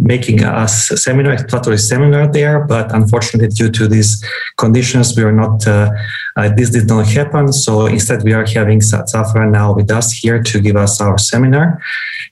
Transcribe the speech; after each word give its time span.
making 0.02 0.45
a 0.45 0.69
seminar, 0.69 1.33
exploratory 1.33 1.79
seminar 1.79 2.30
there, 2.30 2.65
but 2.65 2.95
unfortunately, 2.95 3.48
due 3.48 3.71
to 3.73 3.88
these 3.88 4.24
conditions, 4.57 5.16
we 5.16 5.24
are 5.24 5.33
not. 5.33 5.66
Uh, 5.66 5.91
uh, 6.37 6.48
this 6.55 6.71
did 6.71 6.87
not 6.87 7.05
happen. 7.09 7.52
So 7.52 7.87
instead, 7.87 8.23
we 8.23 8.33
are 8.33 8.47
having 8.47 8.79
Zafra 8.79 9.51
now 9.51 9.74
with 9.74 9.91
us 9.91 10.12
here 10.12 10.41
to 10.41 10.60
give 10.60 10.77
us 10.77 11.01
our 11.01 11.19
seminar, 11.19 11.83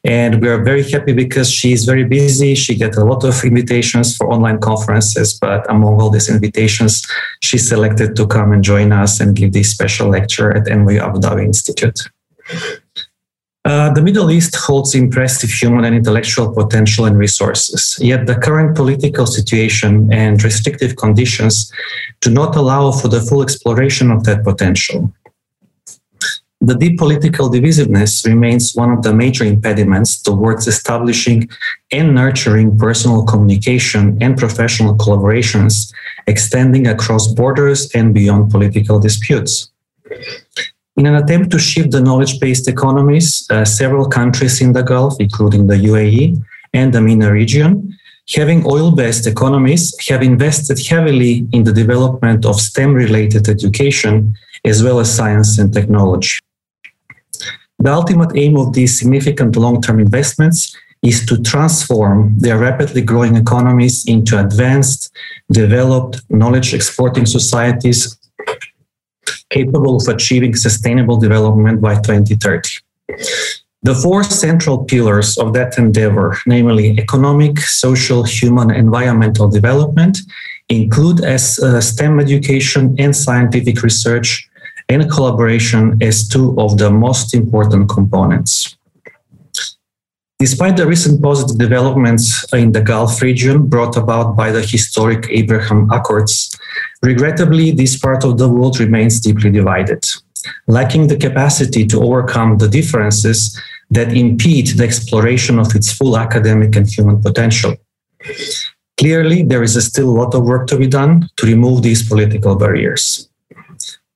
and 0.05 0.41
we 0.41 0.49
are 0.49 0.63
very 0.63 0.89
happy 0.89 1.13
because 1.13 1.51
she 1.51 1.73
is 1.73 1.85
very 1.85 2.05
busy. 2.05 2.55
She 2.55 2.77
gets 2.77 2.97
a 2.97 3.05
lot 3.05 3.25
of 3.25 3.43
invitations 3.45 4.17
for 4.17 4.33
online 4.33 4.61
conferences, 4.61 5.37
but 5.41 5.69
among 5.69 6.01
all 6.01 6.11
these 6.11 6.29
invitations, 6.29 7.05
she 7.41 7.59
selected 7.59 8.15
to 8.15 8.27
come 8.29 8.53
and 8.53 8.63
join 8.63 8.93
us 8.93 9.19
and 9.19 9.35
give 9.35 9.53
this 9.53 9.73
special 9.73 10.09
lecture 10.09 10.57
at 10.57 10.67
NYU 10.67 11.01
Abu 11.01 11.19
Dhabi 11.19 11.56
Institute. 11.57 11.99
Uh, 13.67 13.93
the 13.95 14.03
Middle 14.09 14.31
East 14.31 14.55
holds 14.55 14.95
impressive 14.95 15.51
human 15.51 15.85
and 15.85 15.97
intellectual 15.97 16.55
potential 16.55 17.05
and 17.07 17.19
resources, 17.19 17.99
yet 18.01 18.25
the 18.27 18.37
current 18.37 18.77
political 18.77 19.27
situation 19.27 20.09
and 20.13 20.45
restrictive 20.45 20.95
conditions 20.95 21.73
do 22.21 22.31
not 22.31 22.55
allow 22.55 22.93
for 22.93 23.09
the 23.09 23.21
full 23.21 23.43
exploration 23.43 24.13
of 24.13 24.23
that 24.23 24.45
potential. 24.45 25.13
The 26.61 26.77
deep 26.77 26.97
political 26.97 27.51
divisiveness 27.51 28.25
remains 28.25 28.75
one 28.75 28.93
of 28.93 29.03
the 29.03 29.13
major 29.13 29.45
impediments 29.45 30.23
towards 30.23 30.69
establishing 30.69 31.49
and 31.91 32.15
nurturing 32.15 32.79
personal 32.79 33.25
communication 33.25 34.17
and 34.21 34.39
professional 34.39 34.95
collaborations 34.97 35.93
extending 36.29 36.87
across 36.87 37.27
borders 37.29 37.91
and 37.95 38.15
beyond 38.15 38.51
political 38.51 38.99
disputes. 39.01 39.71
In 40.97 41.05
an 41.05 41.15
attempt 41.17 41.51
to 41.51 41.59
shift 41.59 41.91
the 41.91 42.01
knowledge 42.01 42.41
based 42.41 42.69
economies, 42.69 43.47
uh, 43.51 43.67
several 43.67 44.09
countries 44.09 44.63
in 44.63 44.73
the 44.73 44.83
Gulf, 44.83 45.15
including 45.21 45.67
the 45.67 45.77
UAE 45.77 46.43
and 46.73 46.93
the 46.93 47.03
MENA 47.03 47.31
region, 47.31 47.95
having 48.35 48.65
oil 48.67 48.91
based 48.91 49.27
economies, 49.27 49.95
have 50.09 50.23
invested 50.23 50.79
heavily 50.87 51.47
in 51.53 51.65
the 51.65 51.73
development 51.73 52.47
of 52.47 52.61
STEM 52.61 52.95
related 52.95 53.47
education 53.49 54.35
as 54.65 54.83
well 54.83 54.99
as 54.99 55.15
science 55.15 55.59
and 55.59 55.73
technology. 55.73 56.39
The 57.79 57.93
ultimate 57.93 58.33
aim 58.35 58.57
of 58.57 58.73
these 58.73 58.99
significant 58.99 59.55
long 59.57 59.83
term 59.83 60.01
investments 60.01 60.75
is 61.03 61.27
to 61.27 61.43
transform 61.43 62.39
their 62.39 62.59
rapidly 62.59 63.03
growing 63.03 63.37
economies 63.37 64.05
into 64.07 64.41
advanced, 64.41 65.15
developed, 65.53 66.23
knowledge 66.31 66.73
exporting 66.73 67.27
societies 67.27 68.19
capable 69.51 69.97
of 69.97 70.09
achieving 70.09 70.55
sustainable 70.55 71.17
development 71.19 71.81
by 71.81 71.95
2030. 71.95 72.69
The 73.83 73.95
four 73.95 74.25
central 74.25 74.85
pillars 74.85 75.39
of 75.39 75.53
that 75.53 75.79
endeavor, 75.79 76.39
namely 76.47 76.99
economic, 76.99 77.61
social, 77.61 78.25
human, 78.25 78.71
environmental 78.71 79.49
development, 79.49 80.19
include 80.69 81.25
as 81.25 81.59
uh, 81.61 81.81
STEM 81.81 82.19
education 82.19 82.97
and 82.99 83.15
scientific 83.15 83.83
research 83.83 84.49
and 84.89 85.11
collaboration 85.11 85.99
as 86.01 86.29
two 86.29 86.59
of 86.59 86.79
the 86.79 86.91
most 86.91 87.35
important 87.35 87.89
components. 87.89 88.77
Despite 90.39 90.77
the 90.77 90.87
recent 90.87 91.23
positive 91.23 91.57
developments 91.57 92.45
in 92.53 92.73
the 92.73 92.83
Gulf 92.83 93.23
region 93.23 93.67
brought 93.69 93.97
about 93.97 94.37
by 94.37 94.53
the 94.53 94.61
historic 94.61 95.27
Abraham 95.31 95.91
Accords, 95.91 96.56
regrettably, 97.03 97.71
this 97.71 97.99
part 97.99 98.25
of 98.25 98.39
the 98.39 98.49
world 98.49 98.79
remains 98.81 99.21
deeply 99.21 99.51
divided, 99.51 100.05
lacking 100.67 101.07
the 101.07 101.17
capacity 101.17 101.87
to 101.87 102.03
overcome 102.03 102.59
the 102.59 102.69
differences 102.69 103.59
that 103.91 104.13
impede 104.13 104.69
the 104.77 104.85
exploration 104.85 105.59
of 105.59 105.75
its 105.75 105.93
full 105.93 106.19
academic 106.19 106.75
and 106.77 106.89
human 106.89 107.23
potential. 107.23 107.77
Clearly, 108.99 109.43
there 109.43 109.63
is 109.63 109.85
still 109.87 110.09
a 110.09 110.19
lot 110.23 110.35
of 110.35 110.45
work 110.45 110.67
to 110.69 110.77
be 110.77 110.87
done 110.87 111.29
to 111.37 111.47
remove 111.47 111.83
these 111.83 112.09
political 112.09 112.57
barriers. 112.57 113.29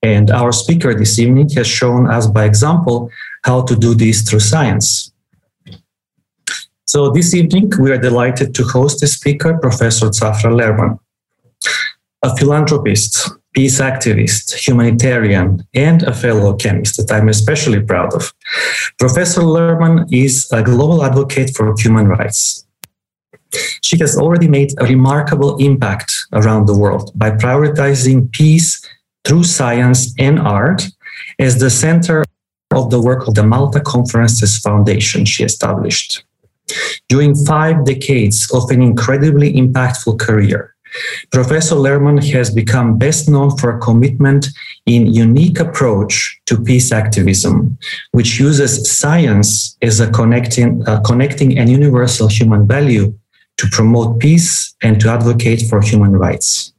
And 0.03 0.31
our 0.31 0.53
speaker 0.53 0.94
this 0.94 1.19
evening 1.19 1.50
has 1.50 1.66
shown 1.66 2.09
us 2.09 2.27
by 2.27 2.44
example 2.44 3.10
how 3.44 3.62
to 3.62 3.77
do 3.77 3.94
this 3.94 4.22
through 4.22 4.41
science. 4.41 5.12
So 6.87 7.10
this 7.10 7.34
evening, 7.34 7.71
we 7.78 7.92
are 7.92 7.98
delighted 7.98 8.54
to 8.54 8.65
host 8.65 9.00
the 9.00 9.06
speaker, 9.06 9.59
Professor 9.59 10.06
Zafra 10.06 10.50
Lerman, 10.50 10.98
a 12.22 12.36
philanthropist, 12.36 13.31
peace 13.54 13.81
activist, 13.81 14.54
humanitarian, 14.66 15.66
and 15.75 16.03
a 16.03 16.12
fellow 16.12 16.54
chemist 16.54 16.97
that 16.97 17.10
I'm 17.10 17.28
especially 17.28 17.81
proud 17.81 18.14
of. 18.14 18.32
Professor 18.98 19.41
Lerman 19.41 20.06
is 20.12 20.48
a 20.53 20.62
global 20.62 21.04
advocate 21.04 21.56
for 21.56 21.75
human 21.78 22.09
rights. 22.09 22.66
She 23.82 23.98
has 23.98 24.16
already 24.16 24.48
made 24.48 24.72
a 24.78 24.84
remarkable 24.84 25.56
impact 25.56 26.12
around 26.32 26.66
the 26.66 26.76
world 26.76 27.10
by 27.14 27.30
prioritizing 27.30 28.30
peace 28.32 28.80
through 29.25 29.44
science 29.44 30.14
and 30.19 30.38
art 30.38 30.86
as 31.38 31.59
the 31.59 31.70
center 31.70 32.25
of 32.72 32.91
the 32.91 33.00
work 33.00 33.26
of 33.26 33.34
the 33.34 33.42
Malta 33.42 33.80
Conferences 33.80 34.59
Foundation 34.59 35.25
she 35.25 35.42
established. 35.42 36.25
During 37.09 37.34
five 37.34 37.84
decades 37.84 38.48
of 38.54 38.70
an 38.70 38.80
incredibly 38.80 39.53
impactful 39.54 40.20
career, 40.20 40.69
Professor 41.30 41.76
Lerman 41.76 42.18
has 42.32 42.50
become 42.50 42.98
best 42.98 43.28
known 43.28 43.56
for 43.56 43.76
a 43.76 43.80
commitment 43.80 44.48
in 44.86 45.06
unique 45.06 45.60
approach 45.60 46.40
to 46.46 46.60
peace 46.60 46.92
activism, 46.92 47.78
which 48.12 48.40
uses 48.40 48.90
science 48.90 49.76
as 49.82 50.00
a 50.00 50.10
connecting, 50.10 50.86
uh, 50.88 51.00
connecting 51.00 51.58
and 51.58 51.68
universal 51.68 52.28
human 52.28 52.66
value 52.66 53.14
to 53.58 53.68
promote 53.68 54.18
peace 54.18 54.74
and 54.82 55.00
to 55.00 55.10
advocate 55.10 55.62
for 55.68 55.80
human 55.80 56.12
rights. 56.16 56.72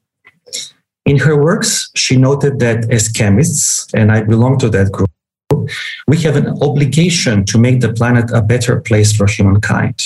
In 1.05 1.17
her 1.17 1.41
works, 1.41 1.89
she 1.95 2.15
noted 2.17 2.59
that 2.59 2.91
as 2.91 3.07
chemists, 3.07 3.87
and 3.93 4.11
I 4.11 4.21
belong 4.21 4.57
to 4.59 4.69
that 4.69 4.91
group, 4.91 5.09
we 6.07 6.17
have 6.17 6.35
an 6.35 6.47
obligation 6.61 7.45
to 7.45 7.57
make 7.57 7.81
the 7.81 7.93
planet 7.93 8.31
a 8.33 8.41
better 8.41 8.79
place 8.79 9.11
for 9.13 9.27
humankind. 9.27 10.01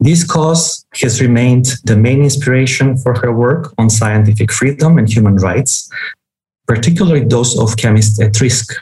This 0.00 0.24
cause 0.24 0.86
has 1.02 1.20
remained 1.20 1.66
the 1.84 1.96
main 1.96 2.22
inspiration 2.22 2.96
for 2.96 3.18
her 3.18 3.32
work 3.32 3.74
on 3.78 3.90
scientific 3.90 4.52
freedom 4.52 4.96
and 4.96 5.12
human 5.12 5.36
rights, 5.36 5.90
particularly 6.66 7.24
those 7.24 7.58
of 7.58 7.76
chemists 7.76 8.20
at 8.20 8.40
risk. 8.40 8.74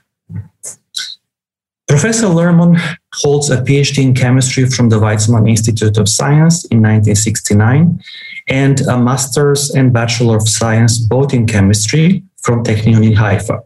Professor 1.89 2.27
Lerman 2.27 2.79
holds 3.15 3.49
a 3.49 3.63
PhD 3.63 4.03
in 4.03 4.15
chemistry 4.15 4.67
from 4.67 4.89
the 4.89 4.97
Weizmann 4.97 5.49
Institute 5.49 5.97
of 5.97 6.09
Science 6.09 6.65
in 6.67 6.83
1969 6.83 8.03
and 8.49 8.81
a 8.83 8.99
master's 8.99 9.71
and 9.71 9.93
bachelor 9.93 10.37
of 10.37 10.49
science 10.49 10.99
both 10.99 11.33
in 11.33 11.47
chemistry 11.47 12.23
from 12.43 12.63
Technion 12.65 13.05
in 13.05 13.15
Haifa. 13.15 13.61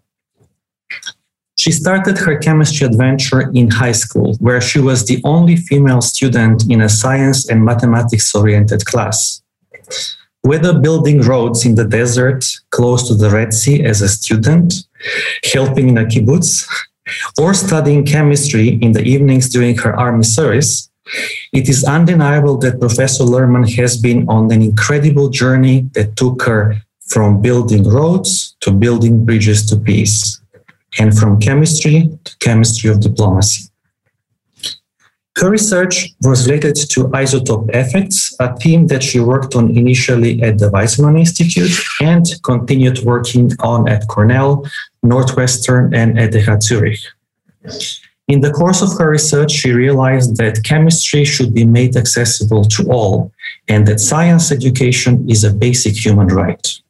She 1.63 1.73
started 1.73 2.17
her 2.17 2.39
chemistry 2.39 2.87
adventure 2.87 3.51
in 3.53 3.69
high 3.69 3.93
school, 3.93 4.35
where 4.41 4.63
she 4.63 4.81
was 4.81 5.05
the 5.05 5.21
only 5.25 5.57
female 5.57 6.01
student 6.01 6.59
in 6.71 6.81
a 6.81 6.89
science 6.89 7.51
and 7.51 7.63
mathematics 7.63 8.35
oriented 8.35 8.87
class. 8.87 9.43
Whether 10.41 10.79
building 10.79 11.21
roads 11.21 11.67
in 11.67 11.75
the 11.75 11.85
desert 11.85 12.47
close 12.71 13.07
to 13.09 13.15
the 13.15 13.29
Red 13.29 13.53
Sea 13.53 13.85
as 13.85 14.01
a 14.01 14.09
student, 14.09 14.73
helping 15.53 15.91
in 15.91 15.99
a 15.99 16.07
kibbutz, 16.07 16.67
or 17.39 17.53
studying 17.53 18.07
chemistry 18.07 18.79
in 18.81 18.93
the 18.93 19.03
evenings 19.03 19.51
during 19.51 19.77
her 19.85 19.95
army 19.95 20.25
service, 20.25 20.91
it 21.53 21.69
is 21.69 21.85
undeniable 21.85 22.57
that 22.61 22.81
Professor 22.81 23.25
Lerman 23.25 23.69
has 23.77 23.99
been 23.99 24.27
on 24.31 24.51
an 24.51 24.63
incredible 24.63 25.29
journey 25.29 25.91
that 25.93 26.17
took 26.17 26.41
her 26.45 26.81
from 27.07 27.43
building 27.43 27.85
roads 27.85 28.57
to 28.61 28.71
building 28.71 29.27
bridges 29.27 29.67
to 29.67 29.77
peace. 29.77 30.40
And 30.99 31.17
from 31.17 31.41
chemistry 31.41 32.09
to 32.25 32.39
chemistry 32.39 32.91
of 32.91 33.01
diplomacy. 33.01 33.71
Her 35.37 35.49
research 35.49 36.09
was 36.23 36.47
related 36.47 36.77
to 36.91 37.05
isotope 37.05 37.71
effects, 37.73 38.35
a 38.41 38.55
theme 38.57 38.89
that 38.89 39.03
she 39.03 39.21
worked 39.21 39.55
on 39.55 39.77
initially 39.77 40.43
at 40.43 40.59
the 40.59 40.71
Weizmann 40.71 41.19
Institute 41.19 41.71
and 42.01 42.27
continued 42.43 42.99
working 43.05 43.51
on 43.61 43.89
at 43.89 44.07
Cornell, 44.09 44.67
Northwestern, 45.03 45.95
and 45.95 46.19
at 46.19 46.35
ETH 46.35 46.63
Zurich. 46.63 47.01
In 48.29 48.41
the 48.41 48.53
course 48.53 48.83
of 48.83 48.97
her 48.99 49.11
research, 49.11 49.53
she 49.53 49.73
realized 49.73 50.37
that 50.37 50.63
chemistry 50.63 51.25
should 51.25 51.55
be 51.55 51.65
made 51.65 51.97
accessible 51.97 52.65
to 52.65 52.91
all 52.91 53.33
and 53.69 53.87
that 53.87 54.01
science 54.01 54.53
education 54.53 55.29
is 55.31 55.45
a 55.45 55.53
basic 55.53 55.95
human 55.97 56.27
right. 56.27 56.81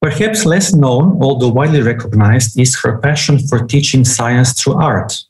Perhaps 0.00 0.46
less 0.46 0.72
known, 0.72 1.18
although 1.20 1.48
widely 1.48 1.82
recognized, 1.82 2.58
is 2.58 2.78
her 2.80 2.98
passion 2.98 3.38
for 3.38 3.66
teaching 3.66 4.04
science 4.04 4.52
through 4.52 4.74
art. 4.74 5.24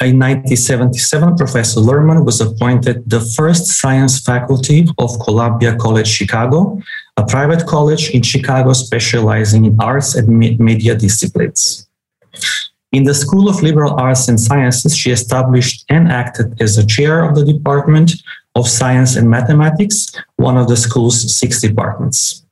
In 0.00 0.18
1977, 0.18 1.36
Professor 1.36 1.80
Lerman 1.80 2.24
was 2.24 2.40
appointed 2.40 3.08
the 3.08 3.20
first 3.20 3.66
science 3.66 4.20
faculty 4.20 4.86
of 4.98 5.18
Columbia 5.20 5.76
College 5.76 6.06
Chicago, 6.06 6.78
a 7.16 7.24
private 7.24 7.66
college 7.66 8.10
in 8.10 8.22
Chicago 8.22 8.72
specializing 8.72 9.64
in 9.64 9.76
arts 9.80 10.14
and 10.14 10.28
media 10.28 10.94
disciplines. 10.94 11.88
In 12.92 13.04
the 13.04 13.14
School 13.14 13.48
of 13.48 13.62
Liberal 13.62 13.98
Arts 13.98 14.28
and 14.28 14.40
Sciences, 14.40 14.96
she 14.96 15.10
established 15.10 15.84
and 15.88 16.08
acted 16.08 16.60
as 16.62 16.78
a 16.78 16.86
chair 16.86 17.24
of 17.24 17.34
the 17.34 17.44
Department 17.44 18.12
of 18.54 18.68
Science 18.68 19.16
and 19.16 19.28
Mathematics, 19.28 20.12
one 20.36 20.56
of 20.56 20.68
the 20.68 20.76
school's 20.76 21.36
six 21.38 21.60
departments. 21.60 22.45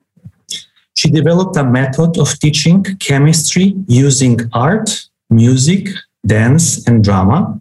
She 0.94 1.10
developed 1.10 1.56
a 1.56 1.64
method 1.64 2.18
of 2.18 2.38
teaching 2.38 2.82
chemistry 3.00 3.74
using 3.88 4.38
art, 4.52 5.08
music, 5.28 5.88
dance, 6.26 6.86
and 6.86 7.02
drama, 7.02 7.60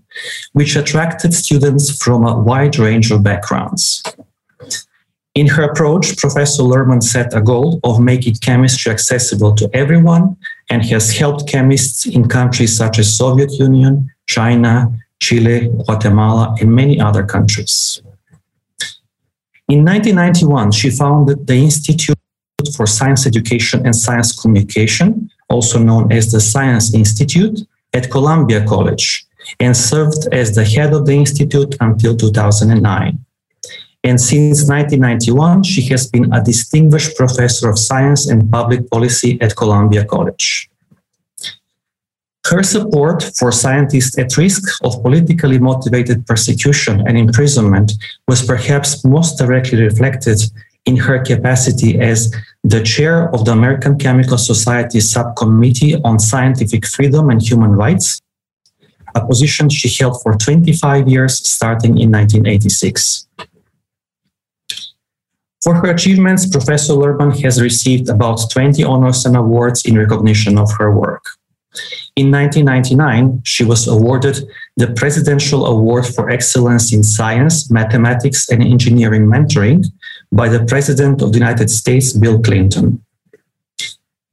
which 0.53 0.75
attracted 0.75 1.33
students 1.33 1.97
from 2.03 2.25
a 2.25 2.39
wide 2.39 2.77
range 2.77 3.12
of 3.12 3.24
backgrounds. 3.24 4.03
In 5.35 5.47
her 5.47 5.63
approach, 5.63 6.15
Professor 6.18 6.62
Lerman 6.62 7.01
set 7.01 7.33
a 7.33 7.41
goal 7.41 7.80
of 7.83 8.00
making 8.00 8.35
chemistry 8.35 8.91
accessible 8.91 9.56
to 9.56 9.68
everyone 9.74 10.38
and 10.69 10.85
has 10.85 11.18
helped 11.18 11.47
chemists 11.47 12.06
in 12.06 12.30
countries 12.30 12.77
such 12.77 13.00
as 13.00 13.18
Soviet 13.18 13.51
Union, 13.53 14.12
China, 14.27 14.91
Chile, 15.19 15.69
Guatemala, 15.85 16.56
and 16.62 16.75
many 16.75 17.00
other 17.00 17.24
countries. 17.25 18.00
In 19.68 19.83
1991, 19.83 20.71
she 20.71 20.91
founded 20.91 21.47
the 21.47 21.56
Institute 21.56 22.18
for 22.75 22.86
Science 22.86 23.25
Education 23.25 23.86
and 23.86 23.95
Science 23.95 24.31
Communication, 24.39 25.30
also 25.50 25.80
known 25.80 26.12
as 26.12 26.31
the 26.31 26.39
Science 26.39 26.94
Institute, 26.94 27.60
at 27.94 28.10
Columbia 28.10 28.65
College, 28.65 29.25
and 29.60 29.75
served 29.75 30.27
as 30.31 30.56
the 30.56 30.65
head 30.65 30.94
of 30.94 31.06
the 31.06 31.13
institute 31.13 31.75
until 31.80 32.15
2009. 32.15 33.19
And 34.06 34.19
since 34.19 34.68
1991, 34.68 35.63
she 35.63 35.81
has 35.83 36.07
been 36.07 36.33
a 36.33 36.44
distinguished 36.44 37.15
professor 37.15 37.69
of 37.69 37.80
science 37.80 38.27
and 38.27 38.51
public 38.51 38.89
policy 38.89 39.39
at 39.42 39.56
Columbia 39.56 40.04
College. 40.04 40.69
Her 42.48 42.62
support 42.62 43.24
for 43.38 43.54
scientists 43.54 44.18
at 44.18 44.36
risk 44.36 44.63
of 44.83 45.01
politically 45.01 45.59
motivated 45.59 46.27
persecution 46.27 47.07
and 47.07 47.18
imprisonment 47.18 47.94
was 48.27 48.45
perhaps 48.45 49.06
most 49.06 49.38
directly 49.38 49.81
reflected 49.81 50.42
in 50.85 50.97
her 50.97 51.19
capacity 51.24 52.00
as 52.00 52.33
the 52.63 52.83
chair 52.83 53.33
of 53.33 53.45
the 53.45 53.51
American 53.51 53.97
Chemical 53.97 54.38
Society 54.38 55.00
Subcommittee 55.00 55.95
on 56.03 56.19
Scientific 56.19 56.85
Freedom 56.85 57.30
and 57.30 57.41
Human 57.41 57.71
Rights, 57.71 58.21
a 59.15 59.25
position 59.25 59.69
she 59.69 59.89
held 59.89 60.21
for 60.21 60.35
25 60.35 61.07
years 61.07 61.38
starting 61.47 61.97
in 61.97 62.12
1986. 62.12 63.27
For 65.63 65.75
her 65.75 65.91
achievements, 65.91 66.45
Professor 66.45 66.94
Lerman 66.94 67.41
has 67.41 67.62
received 67.62 68.09
about 68.09 68.50
20 68.51 68.83
honors 68.83 69.25
and 69.25 69.38
awards 69.38 69.85
in 69.85 69.97
recognition 69.97 70.57
of 70.57 70.69
her 70.77 70.91
work. 70.91 71.24
In 72.15 72.30
1999, 72.30 73.41
she 73.45 73.63
was 73.63 73.88
awarded 73.88 74.45
the 74.77 74.88
Presidential 74.91 75.65
Award 75.65 76.06
for 76.06 76.30
Excellence 76.30 76.94
in 76.94 77.01
Science, 77.01 77.71
Mathematics, 77.71 78.50
and 78.50 78.62
Engineering 78.62 79.25
Mentoring 79.25 79.85
by 80.33 80.50
the 80.50 80.65
President 80.65 81.21
of 81.21 81.31
the 81.31 81.38
United 81.38 81.69
States, 81.69 82.12
Bill 82.12 82.41
Clinton. 82.41 83.03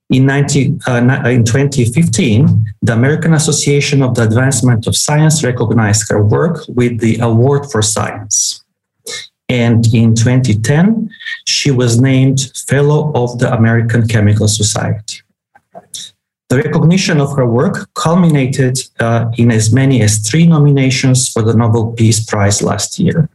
In, 0.08 0.26
19, 0.26 0.80
uh, 0.88 1.22
in 1.26 1.44
2015, 1.44 2.64
the 2.82 2.92
American 2.92 3.34
Association 3.34 4.02
of 4.02 4.14
the 4.14 4.24
Advancement 4.24 4.86
of 4.86 4.96
Science 4.96 5.44
recognized 5.44 6.10
her 6.10 6.24
work 6.24 6.64
with 6.68 6.98
the 6.98 7.18
Award 7.20 7.70
for 7.70 7.82
Science. 7.82 8.64
And 9.48 9.86
in 9.94 10.14
2010, 10.14 11.10
she 11.46 11.70
was 11.70 12.00
named 12.00 12.50
Fellow 12.66 13.12
of 13.14 13.38
the 13.38 13.52
American 13.52 14.08
Chemical 14.08 14.48
Society. 14.48 15.18
The 16.48 16.56
recognition 16.56 17.20
of 17.20 17.36
her 17.36 17.46
work 17.46 17.88
culminated 17.94 18.78
uh, 18.98 19.30
in 19.36 19.52
as 19.52 19.72
many 19.72 20.02
as 20.02 20.18
three 20.18 20.46
nominations 20.46 21.28
for 21.28 21.42
the 21.42 21.54
Nobel 21.54 21.92
Peace 21.92 22.24
Prize 22.24 22.62
last 22.62 22.98
year. 22.98 23.28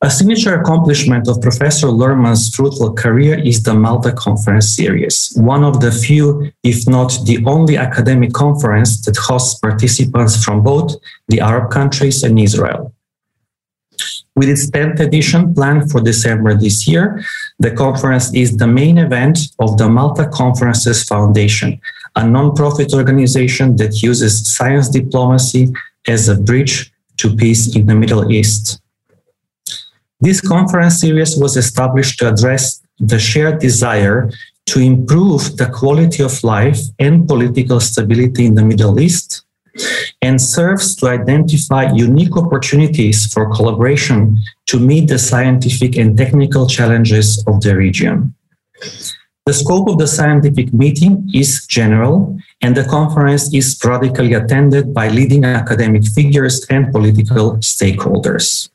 A 0.00 0.08
signature 0.08 0.54
accomplishment 0.54 1.26
of 1.26 1.42
Professor 1.42 1.88
Lerman's 1.88 2.54
fruitful 2.54 2.94
career 2.94 3.36
is 3.36 3.64
the 3.64 3.74
Malta 3.74 4.12
Conference 4.12 4.76
Series, 4.76 5.32
one 5.34 5.64
of 5.64 5.80
the 5.80 5.90
few, 5.90 6.52
if 6.62 6.88
not 6.88 7.18
the 7.24 7.44
only 7.44 7.76
academic 7.76 8.32
conference 8.32 9.04
that 9.04 9.16
hosts 9.16 9.58
participants 9.58 10.44
from 10.44 10.62
both 10.62 10.94
the 11.26 11.40
Arab 11.40 11.72
countries 11.72 12.22
and 12.22 12.38
Israel. 12.38 12.94
With 14.36 14.48
its 14.48 14.70
10th 14.70 15.00
edition 15.00 15.52
planned 15.52 15.90
for 15.90 16.00
December 16.00 16.54
this 16.54 16.86
year, 16.86 17.20
the 17.58 17.72
conference 17.72 18.32
is 18.32 18.56
the 18.56 18.68
main 18.68 18.98
event 18.98 19.40
of 19.58 19.78
the 19.78 19.88
Malta 19.88 20.28
Conferences 20.28 21.02
Foundation, 21.02 21.80
a 22.14 22.22
nonprofit 22.22 22.94
organization 22.94 23.74
that 23.78 24.00
uses 24.00 24.54
science 24.54 24.88
diplomacy 24.90 25.72
as 26.06 26.28
a 26.28 26.36
bridge 26.36 26.92
to 27.16 27.34
peace 27.34 27.74
in 27.74 27.86
the 27.86 27.96
Middle 27.96 28.30
East. 28.30 28.80
This 30.20 30.40
conference 30.40 31.00
series 31.00 31.36
was 31.36 31.56
established 31.56 32.18
to 32.18 32.28
address 32.28 32.82
the 32.98 33.20
shared 33.20 33.60
desire 33.60 34.28
to 34.66 34.80
improve 34.80 35.56
the 35.56 35.66
quality 35.66 36.24
of 36.24 36.42
life 36.42 36.80
and 36.98 37.28
political 37.28 37.78
stability 37.78 38.46
in 38.46 38.56
the 38.56 38.64
Middle 38.64 38.98
East 38.98 39.44
and 40.20 40.40
serves 40.40 40.96
to 40.96 41.06
identify 41.06 41.92
unique 41.92 42.36
opportunities 42.36 43.32
for 43.32 43.54
collaboration 43.54 44.36
to 44.66 44.80
meet 44.80 45.06
the 45.06 45.20
scientific 45.20 45.96
and 45.96 46.18
technical 46.18 46.66
challenges 46.66 47.44
of 47.46 47.60
the 47.60 47.76
region. 47.76 48.34
The 49.46 49.54
scope 49.54 49.88
of 49.88 49.98
the 49.98 50.08
scientific 50.08 50.74
meeting 50.74 51.30
is 51.32 51.64
general, 51.66 52.36
and 52.60 52.76
the 52.76 52.84
conference 52.84 53.54
is 53.54 53.72
sporadically 53.72 54.34
attended 54.34 54.92
by 54.92 55.08
leading 55.08 55.44
academic 55.44 56.04
figures 56.06 56.66
and 56.68 56.92
political 56.92 57.56
stakeholders. 57.58 58.68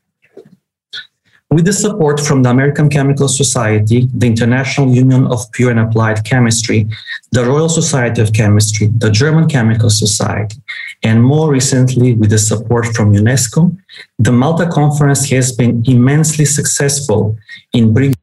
With 1.54 1.66
the 1.66 1.74
support 1.74 2.20
from 2.20 2.42
the 2.42 2.50
American 2.50 2.90
Chemical 2.90 3.28
Society, 3.28 4.10
the 4.12 4.26
International 4.26 4.92
Union 4.92 5.28
of 5.28 5.52
Pure 5.52 5.70
and 5.70 5.82
Applied 5.82 6.26
Chemistry, 6.26 6.88
the 7.32 7.46
Royal 7.46 7.70
Society 7.70 8.24
of 8.24 8.34
Chemistry, 8.34 8.88
the 8.88 9.12
German 9.12 9.48
Chemical 9.48 9.92
Society, 9.92 10.58
and 11.04 11.24
more 11.24 11.52
recently 11.52 12.16
with 12.16 12.32
the 12.32 12.40
support 12.40 12.88
from 12.96 13.14
UNESCO, 13.14 13.78
the 14.18 14.32
Malta 14.32 14.68
Conference 14.68 15.30
has 15.30 15.52
been 15.52 15.84
immensely 15.86 16.46
successful 16.46 17.38
in 17.72 17.94
bringing 17.94 18.16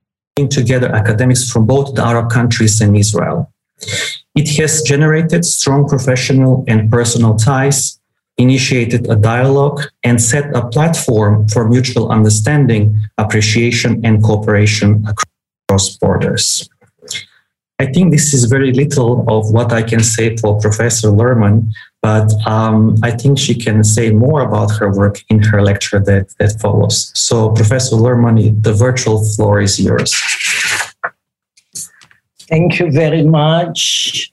together 0.51 0.89
academics 0.93 1.49
from 1.49 1.67
both 1.67 1.95
the 1.95 2.03
Arab 2.03 2.31
countries 2.31 2.81
and 2.81 2.97
Israel. 2.97 3.49
It 4.35 4.49
has 4.59 4.83
generated 4.83 5.45
strong 5.45 5.87
professional 5.89 6.65
and 6.67 6.91
personal 6.91 7.37
ties 7.37 8.00
initiated 8.41 9.09
a 9.11 9.17
dialogue 9.17 9.83
and 10.03 10.21
set 10.21 10.55
a 10.57 10.67
platform 10.69 11.47
for 11.49 11.69
mutual 11.69 12.11
understanding, 12.11 12.99
appreciation, 13.19 14.01
and 14.05 14.23
cooperation 14.23 15.05
across 15.07 15.97
borders. 15.99 16.69
I 17.79 17.87
think 17.87 18.13
this 18.13 18.35
is 18.35 18.45
very 18.45 18.73
little 18.73 19.25
of 19.35 19.53
what 19.53 19.73
I 19.73 19.83
can 19.83 20.03
say 20.03 20.37
for 20.37 20.61
Professor 20.61 21.09
Lerman, 21.09 21.73
but 22.03 22.29
um, 22.47 22.97
I 23.03 23.11
think 23.11 23.39
she 23.39 23.55
can 23.55 23.85
say 23.85 24.11
more 24.11 24.43
about 24.43 24.71
her 24.79 24.93
work 24.93 25.17
in 25.31 25.43
her 25.45 25.63
lecture 25.63 25.99
that, 26.01 26.35
that 26.39 26.61
follows. 26.61 27.11
So, 27.15 27.51
Professor 27.51 27.97
Lerman, 27.97 28.63
the 28.63 28.75
virtual 28.75 29.25
floor 29.33 29.61
is 29.61 29.81
yours. 29.81 30.13
Thank 32.51 32.81
you 32.81 32.91
very 32.91 33.23
much. 33.23 34.31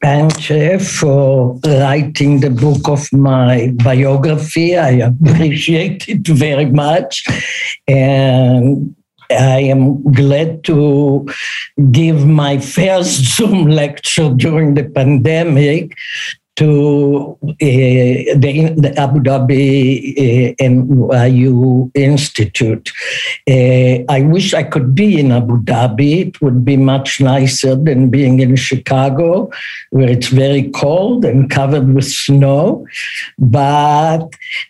Panche 0.00 0.80
for 0.80 1.58
writing 1.64 2.40
the 2.40 2.50
book 2.50 2.88
of 2.88 3.12
my 3.12 3.72
biography. 3.82 4.76
I 4.76 4.90
appreciate 5.10 6.08
it 6.08 6.26
very 6.26 6.66
much. 6.66 7.24
And 7.86 8.94
I 9.30 9.60
am 9.60 10.02
glad 10.12 10.64
to 10.64 11.26
give 11.90 12.26
my 12.26 12.58
first 12.58 13.36
Zoom 13.36 13.66
lecture 13.66 14.32
during 14.34 14.74
the 14.74 14.84
pandemic 14.84 15.96
to 16.56 17.36
uh, 17.42 17.56
the, 17.56 18.74
the, 18.76 18.94
Abu 18.96 19.18
Dhabi 19.20 20.12
uh, 20.12 20.54
NYU 20.62 21.90
Institute. 21.94 22.92
Uh, 23.48 24.04
I 24.08 24.22
wish 24.22 24.54
I 24.54 24.62
could 24.62 24.94
be 24.94 25.18
in 25.18 25.32
Abu 25.32 25.58
Dhabi. 25.62 26.28
It 26.28 26.40
would 26.40 26.64
be 26.64 26.76
much 26.76 27.20
nicer 27.20 27.74
than 27.74 28.08
being 28.08 28.38
in 28.38 28.54
Chicago, 28.54 29.50
where 29.90 30.08
it's 30.08 30.28
very 30.28 30.70
cold 30.70 31.24
and 31.24 31.50
covered 31.50 31.92
with 31.92 32.06
snow. 32.06 32.86
But 33.36 34.28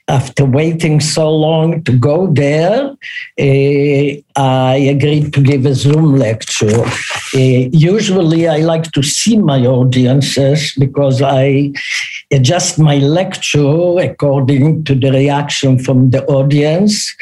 after 0.09 0.47
waiting 0.47 1.01
so 1.01 1.31
long 1.31 1.83
to 1.85 1.93
go 1.93 2.29
there, 2.33 2.95
I 3.39 4.77
agreed 4.77 5.35
to 5.35 5.43
give 5.43 5.67
a 5.67 5.75
Zoom 5.75 6.17
lecture. 6.17 6.85
Usually, 7.35 8.49
I 8.49 8.59
like 8.59 8.91
to 8.93 9.03
see 9.03 9.37
my 9.37 9.67
audiences 9.67 10.75
because 10.79 11.21
I 11.21 11.74
adjust 12.31 12.79
my 12.79 12.99
lecture 12.99 13.99
according 13.99 14.85
to 14.85 14.95
the 14.95 15.11
reaction 15.11 15.79
from 15.79 16.11
the 16.11 16.25
audience. 16.27 17.15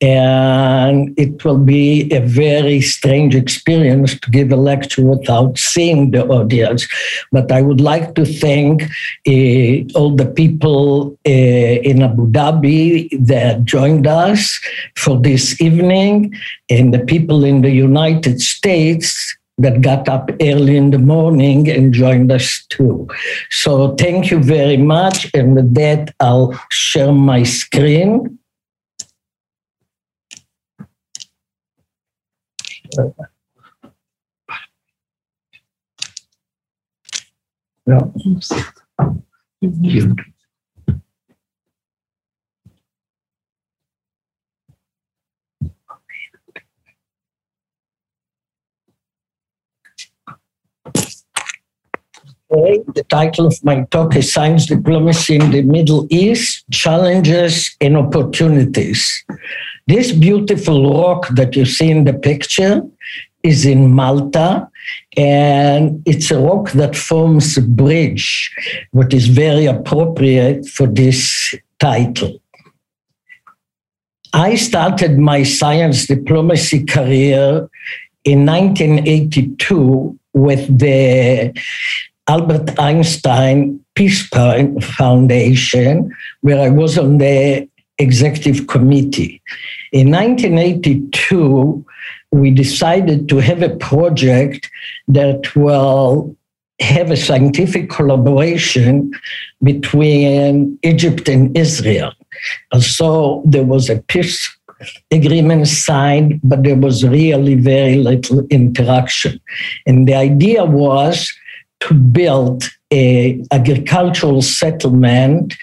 And 0.00 1.14
it 1.18 1.44
will 1.44 1.58
be 1.58 2.10
a 2.12 2.20
very 2.20 2.80
strange 2.80 3.34
experience 3.34 4.18
to 4.18 4.30
give 4.30 4.52
a 4.52 4.56
lecture 4.56 5.04
without 5.04 5.58
seeing 5.58 6.10
the 6.10 6.26
audience. 6.26 6.86
But 7.32 7.50
I 7.50 7.62
would 7.62 7.80
like 7.80 8.14
to 8.14 8.24
thank 8.24 8.82
uh, 8.82 9.98
all 9.98 10.14
the 10.14 10.30
people 10.34 11.18
uh, 11.26 11.30
in 11.30 12.02
Abu 12.02 12.30
Dhabi 12.30 13.08
that 13.26 13.64
joined 13.64 14.06
us 14.06 14.58
for 14.96 15.18
this 15.18 15.60
evening 15.60 16.34
and 16.70 16.92
the 16.92 17.00
people 17.00 17.44
in 17.44 17.62
the 17.62 17.70
United 17.70 18.40
States 18.40 19.37
that 19.58 19.80
got 19.80 20.08
up 20.08 20.30
early 20.40 20.76
in 20.76 20.90
the 20.90 20.98
morning 20.98 21.68
and 21.68 21.92
joined 21.92 22.30
us 22.30 22.64
too. 22.68 23.08
So 23.50 23.94
thank 23.96 24.30
you 24.30 24.42
very 24.42 24.76
much. 24.76 25.30
And 25.34 25.54
with 25.56 25.74
that, 25.74 26.14
I'll 26.20 26.58
share 26.70 27.12
my 27.12 27.42
screen. 27.42 28.38
No. 37.86 38.12
Okay. 52.50 52.82
The 52.94 53.04
title 53.04 53.46
of 53.46 53.62
my 53.62 53.82
talk 53.90 54.16
is 54.16 54.32
Science 54.32 54.66
Diplomacy 54.66 55.36
in 55.36 55.50
the 55.50 55.62
Middle 55.62 56.06
East 56.08 56.64
Challenges 56.70 57.76
and 57.80 57.96
Opportunities. 57.96 59.24
This 59.86 60.12
beautiful 60.12 60.90
rock 60.90 61.28
that 61.32 61.54
you 61.56 61.66
see 61.66 61.90
in 61.90 62.04
the 62.04 62.14
picture 62.14 62.82
is 63.42 63.66
in 63.66 63.90
Malta, 63.90 64.66
and 65.16 66.02
it's 66.06 66.30
a 66.30 66.38
rock 66.38 66.72
that 66.72 66.96
forms 66.96 67.58
a 67.58 67.62
bridge, 67.62 68.50
what 68.92 69.12
is 69.12 69.26
very 69.26 69.66
appropriate 69.66 70.66
for 70.66 70.86
this 70.86 71.54
title. 71.78 72.40
I 74.32 74.54
started 74.54 75.18
my 75.18 75.42
science 75.42 76.06
diplomacy 76.06 76.84
career 76.84 77.68
in 78.24 78.46
1982 78.46 80.18
with 80.32 80.78
the 80.78 81.52
Albert 82.28 82.78
Einstein 82.78 83.80
Peace 83.94 84.28
Foundation, 84.28 86.14
where 86.42 86.60
I 86.60 86.68
was 86.68 86.98
on 86.98 87.18
the 87.18 87.68
executive 87.98 88.66
committee. 88.66 89.42
In 89.92 90.10
1982, 90.10 91.84
we 92.30 92.50
decided 92.50 93.28
to 93.30 93.38
have 93.38 93.62
a 93.62 93.74
project 93.76 94.70
that 95.08 95.56
will 95.56 96.36
have 96.80 97.10
a 97.10 97.16
scientific 97.16 97.90
collaboration 97.90 99.10
between 99.64 100.78
Egypt 100.82 101.28
and 101.28 101.56
Israel. 101.56 102.12
So 102.78 103.42
there 103.46 103.64
was 103.64 103.90
a 103.90 104.00
peace 104.02 104.54
agreement 105.10 105.66
signed, 105.66 106.40
but 106.44 106.62
there 106.62 106.76
was 106.76 107.04
really 107.04 107.56
very 107.56 107.96
little 107.96 108.46
interaction. 108.48 109.40
And 109.86 110.06
the 110.06 110.14
idea 110.14 110.64
was 110.64 111.32
to 111.80 111.94
build 111.94 112.64
a 112.92 113.42
agricultural 113.52 114.42
settlement 114.42 115.54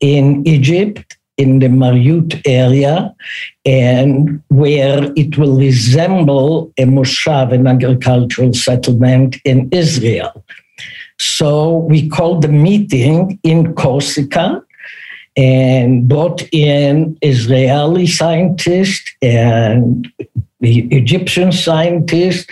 in 0.00 0.46
Egypt 0.46 1.16
in 1.36 1.58
the 1.58 1.68
Marut 1.68 2.40
area 2.46 3.14
and 3.64 4.42
where 4.48 5.12
it 5.16 5.36
will 5.36 5.56
resemble 5.58 6.72
a 6.78 6.84
moshav, 6.84 7.52
an 7.52 7.66
agricultural 7.66 8.54
settlement 8.54 9.36
in 9.44 9.68
Israel. 9.70 10.44
So 11.18 11.78
we 11.78 12.08
called 12.08 12.42
the 12.42 12.48
meeting 12.48 13.38
in 13.42 13.74
Corsica 13.74 14.62
and 15.36 16.08
brought 16.08 16.42
in 16.52 17.18
Israeli 17.20 18.06
scientists 18.06 19.10
and 19.20 20.08
the 20.60 20.80
Egyptian 20.88 21.52
scientists 21.52 22.46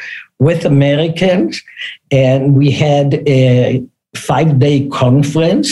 with 0.45 0.65
Americans. 0.67 1.63
And 2.11 2.55
we 2.55 2.71
had 2.71 3.09
a 3.27 3.83
five 4.15 4.59
day 4.59 4.87
conference 4.89 5.71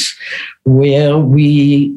where 0.65 1.19
we 1.19 1.95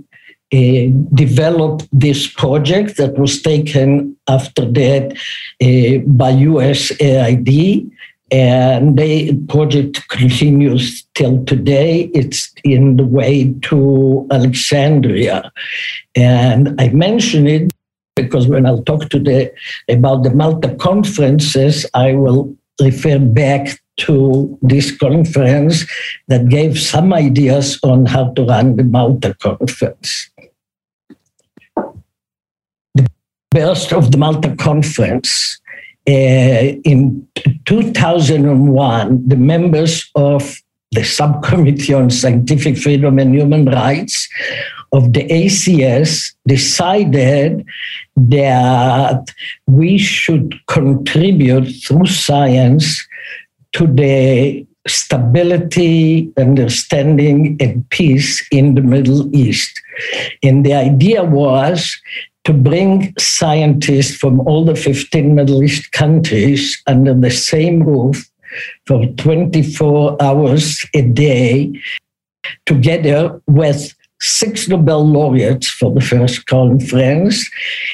uh, 0.54 0.86
developed 1.14 1.88
this 1.92 2.28
project 2.28 2.98
that 2.98 3.18
was 3.18 3.42
taken 3.42 4.16
after 4.28 4.64
that 4.80 5.14
uh, 5.62 6.04
by 6.06 6.32
USAID. 6.52 7.90
And 8.32 8.98
the 8.98 9.38
project 9.48 10.08
continues 10.10 11.04
till 11.14 11.46
today. 11.46 12.10
It's 12.14 12.52
in 12.64 12.98
the 12.98 13.06
way 13.06 13.54
to 13.70 14.28
Alexandria. 14.32 15.52
And 16.16 16.80
I 16.82 16.90
mention 16.90 17.48
it 17.48 17.72
because 18.16 18.48
when 18.48 18.66
I'll 18.66 18.84
talk 18.84 19.10
today 19.10 19.52
about 19.90 20.24
the 20.24 20.32
Malta 20.32 20.74
conferences, 20.76 21.86
I 21.94 22.14
will 22.14 22.56
refer 22.82 23.20
back 23.20 23.80
to 23.98 24.58
this 24.62 24.96
conference 24.98 25.86
that 26.28 26.50
gave 26.50 26.78
some 26.80 27.14
ideas 27.14 27.80
on 27.84 28.06
how 28.06 28.34
to 28.34 28.44
run 28.46 28.76
the 28.76 28.84
Malta 28.84 29.34
conference. 29.36 30.30
The 32.94 33.10
burst 33.52 33.94
of 33.94 34.12
the 34.12 34.18
Malta 34.18 34.56
conference 34.58 35.62
uh, 36.08 36.76
in 36.84 37.28
2001, 37.66 39.28
the 39.28 39.36
members 39.36 40.10
of 40.16 40.62
the 40.92 41.04
Subcommittee 41.04 41.94
on 41.94 42.10
Scientific 42.10 42.78
Freedom 42.78 43.18
and 43.20 43.34
Human 43.34 43.66
Rights 43.66 44.30
of 44.92 45.14
the 45.14 45.28
ACS 45.28 46.34
decided 46.48 47.66
that 48.16 49.34
we 49.68 49.98
should 49.98 50.56
contribute 50.68 51.66
through 51.84 52.06
science 52.06 53.06
to 53.74 53.88
the 53.88 54.66
stability, 54.88 56.32
understanding, 56.38 57.58
and 57.60 57.88
peace 57.90 58.46
in 58.52 58.76
the 58.76 58.82
Middle 58.82 59.36
East. 59.36 59.82
And 60.44 60.66
the 60.66 60.74
idea 60.74 61.24
was 61.24 61.96
to 62.46 62.54
bring 62.54 63.14
scientists 63.18 64.16
from 64.16 64.40
all 64.42 64.64
the 64.64 64.76
15 64.76 65.34
Middle 65.34 65.64
East 65.64 65.92
countries 65.92 66.82
under 66.86 67.14
the 67.14 67.32
same 67.32 67.84
roof 67.84 68.30
for 68.86 69.06
24 69.06 70.22
hours 70.22 70.86
a 70.94 71.02
day, 71.02 71.74
together 72.66 73.42
with 73.48 73.94
six 74.26 74.68
Nobel 74.68 75.08
laureates 75.08 75.70
for 75.70 75.92
the 75.92 76.02
first 76.02 76.46
conference 76.48 77.50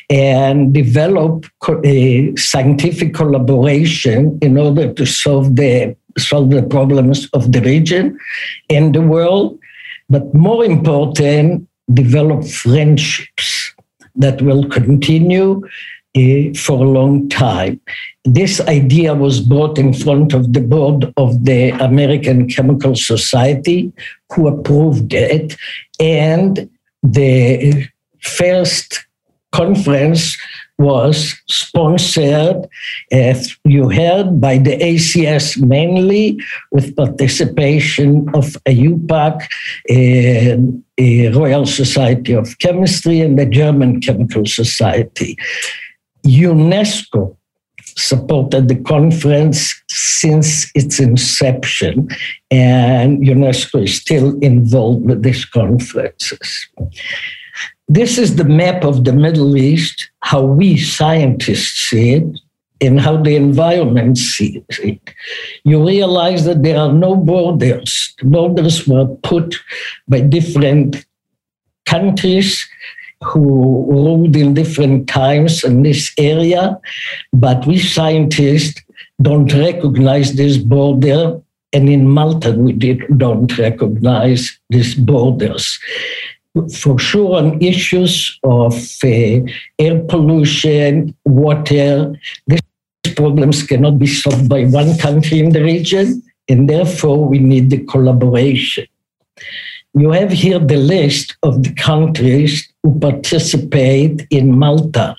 and 0.10 0.74
develop 0.74 1.46
a 1.84 2.36
scientific 2.36 3.14
collaboration 3.14 4.38
in 4.42 4.58
order 4.58 4.94
to 4.94 5.06
solve 5.06 5.56
the 5.56 5.96
solve 6.18 6.50
the 6.50 6.64
problems 6.64 7.30
of 7.34 7.52
the 7.52 7.62
region 7.62 8.18
and 8.70 8.94
the 8.94 9.02
world, 9.02 9.58
but 10.10 10.34
more 10.34 10.66
important, 10.66 11.68
develop 11.94 12.46
friendships 12.46 13.74
that 14.16 14.42
will 14.42 14.68
continue 14.68 15.62
uh, 16.18 16.54
for 16.56 16.84
a 16.84 16.90
long 16.90 17.30
time. 17.30 17.80
This 18.26 18.60
idea 18.62 19.16
was 19.16 19.40
brought 19.40 19.78
in 19.78 19.94
front 19.94 20.34
of 20.34 20.54
the 20.54 20.60
board 20.60 21.12
of 21.18 21.46
the 21.46 21.70
American 21.70 22.50
Chemical 22.50 22.96
Society, 22.96 23.92
who 24.34 24.48
approved 24.48 25.14
it, 25.14 25.56
and 26.00 26.70
the 27.04 27.88
first 28.22 29.06
conference 29.52 30.38
was 30.78 31.36
sponsored, 31.48 32.68
as 33.12 33.56
you 33.66 33.90
heard, 33.90 34.42
by 34.42 34.58
the 34.58 34.78
ACS 34.78 35.62
mainly, 35.62 36.40
with 36.72 36.96
participation 36.96 38.28
of 38.34 38.46
IUPAC, 38.66 39.48
a 39.90 41.30
Royal 41.30 41.66
Society 41.66 42.34
of 42.34 42.58
Chemistry, 42.58 43.22
and 43.22 43.38
the 43.38 43.46
German 43.46 44.02
Chemical 44.02 44.46
Society. 44.46 45.38
UNESCO 46.26 47.36
supported 47.98 48.68
the 48.68 48.76
conference 48.76 49.74
since 49.90 50.72
its 50.76 51.00
inception, 51.00 52.08
and 52.50 53.24
UNESCO 53.24 53.84
is 53.84 53.98
still 53.98 54.38
involved 54.40 55.06
with 55.06 55.24
these 55.24 55.46
conferences. 55.46 56.68
This 57.88 58.18
is 58.18 58.36
the 58.36 58.46
map 58.46 58.84
of 58.84 59.04
the 59.04 59.14
Middle 59.14 59.58
East, 59.58 60.12
how 60.22 60.44
we 60.44 60.78
scientists 60.78 61.90
see 61.90 62.14
it, 62.14 62.40
and 62.80 63.00
how 63.00 63.18
the 63.18 63.36
environment 63.36 64.18
sees 64.18 64.64
it. 64.70 65.02
You 65.64 65.86
realize 65.86 66.46
that 66.46 66.64
there 66.64 66.80
are 66.80 66.92
no 66.92 67.16
borders. 67.16 68.16
Borders 68.24 68.88
were 68.88 69.08
put 69.24 69.56
by 70.08 70.22
different 70.22 71.06
countries 71.86 72.68
who 73.24 73.86
ruled 73.90 74.36
in 74.36 74.54
different 74.54 75.08
times 75.08 75.63
in 75.63 75.84
this 75.84 76.12
area, 76.18 76.80
but 77.34 77.66
we 77.68 77.78
scientists 77.78 78.82
don't 79.22 79.54
recognize 79.54 80.34
this 80.34 80.58
border. 80.58 81.40
And 81.74 81.90
in 81.90 82.10
Malta, 82.10 82.51
we 82.51 82.74
did, 82.74 83.04
don't 83.18 83.58
recognize 83.58 84.60
these 84.70 84.96
borders. 84.96 85.80
For 86.74 87.00
sure, 87.00 87.38
on 87.38 87.62
issues 87.62 88.38
of 88.44 88.74
uh, 89.04 89.40
air 89.80 90.04
pollution, 90.10 91.16
water, 91.24 92.13
these 92.48 92.60
problems 93.16 93.63
cannot 93.63 94.00
be 94.00 94.08
solved 94.08 94.50
by 94.50 94.66
one 94.66 94.98
country 94.98 95.40
in 95.40 95.51
the 95.51 95.63
region, 95.63 96.22
and 96.50 96.70
therefore 96.70 97.24
we 97.24 97.40
need 97.40 97.70
the 97.70 97.86
collaboration. 97.86 98.86
You 99.94 100.12
have 100.12 100.32
here 100.32 100.60
the 100.60 100.78
list 100.78 101.36
of 101.44 101.64
the 101.64 101.74
countries 101.74 102.68
who 102.84 102.98
participate 103.00 104.26
in 104.30 104.58
Malta. 104.58 105.16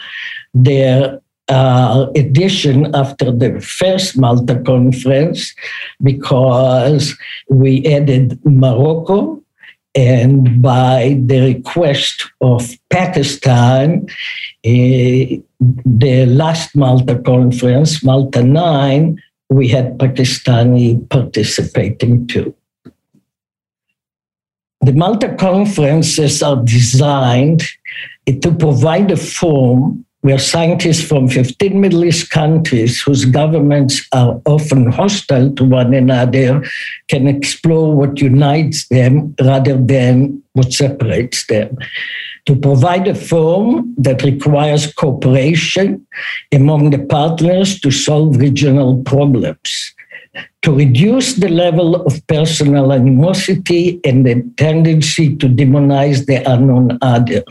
Their 0.55 1.21
uh, 1.49 2.07
edition 2.17 2.95
after 2.95 3.31
the 3.31 3.61
first 3.61 4.17
Malta 4.17 4.59
conference 4.61 5.55
because 6.02 7.14
we 7.50 7.85
added 7.87 8.41
Morocco. 8.45 9.43
And 9.95 10.62
by 10.62 11.21
the 11.26 11.55
request 11.55 12.31
of 12.41 12.71
Pakistan, 12.88 14.07
uh, 14.64 15.37
the 15.85 16.25
last 16.26 16.75
Malta 16.75 17.19
conference, 17.19 18.02
Malta 18.02 18.43
9, 18.43 19.21
we 19.50 19.69
had 19.69 19.99
Pakistani 19.99 21.07
participating 21.11 22.26
too. 22.26 22.55
The 24.84 24.92
Malta 24.92 25.32
conferences 25.36 26.42
are 26.42 26.56
designed 26.56 27.62
to 28.26 28.52
provide 28.52 29.12
a 29.12 29.16
forum 29.16 30.04
where 30.22 30.40
scientists 30.40 31.04
from 31.06 31.28
15 31.28 31.80
Middle 31.80 32.04
East 32.04 32.30
countries 32.30 33.00
whose 33.00 33.24
governments 33.24 34.04
are 34.12 34.40
often 34.44 34.90
hostile 34.90 35.52
to 35.54 35.64
one 35.64 35.94
another 35.94 36.64
can 37.06 37.28
explore 37.28 37.94
what 37.94 38.20
unites 38.20 38.88
them 38.88 39.36
rather 39.40 39.76
than 39.76 40.42
what 40.54 40.72
separates 40.72 41.46
them. 41.46 41.76
To 42.46 42.56
provide 42.56 43.06
a 43.06 43.14
forum 43.14 43.94
that 43.98 44.24
requires 44.24 44.92
cooperation 44.92 46.04
among 46.52 46.90
the 46.90 46.98
partners 46.98 47.78
to 47.80 47.92
solve 47.92 48.36
regional 48.36 49.00
problems 49.04 49.94
to 50.62 50.73
reduce 50.73 51.35
the 51.35 51.49
level 51.49 51.97
of 52.07 52.25
personal 52.28 52.92
animosity 52.92 54.00
and 54.04 54.25
the 54.25 54.49
tendency 54.57 55.37
to 55.37 55.49
demonize 55.49 56.26
the 56.26 56.42
unknown 56.50 56.99
other 57.02 57.42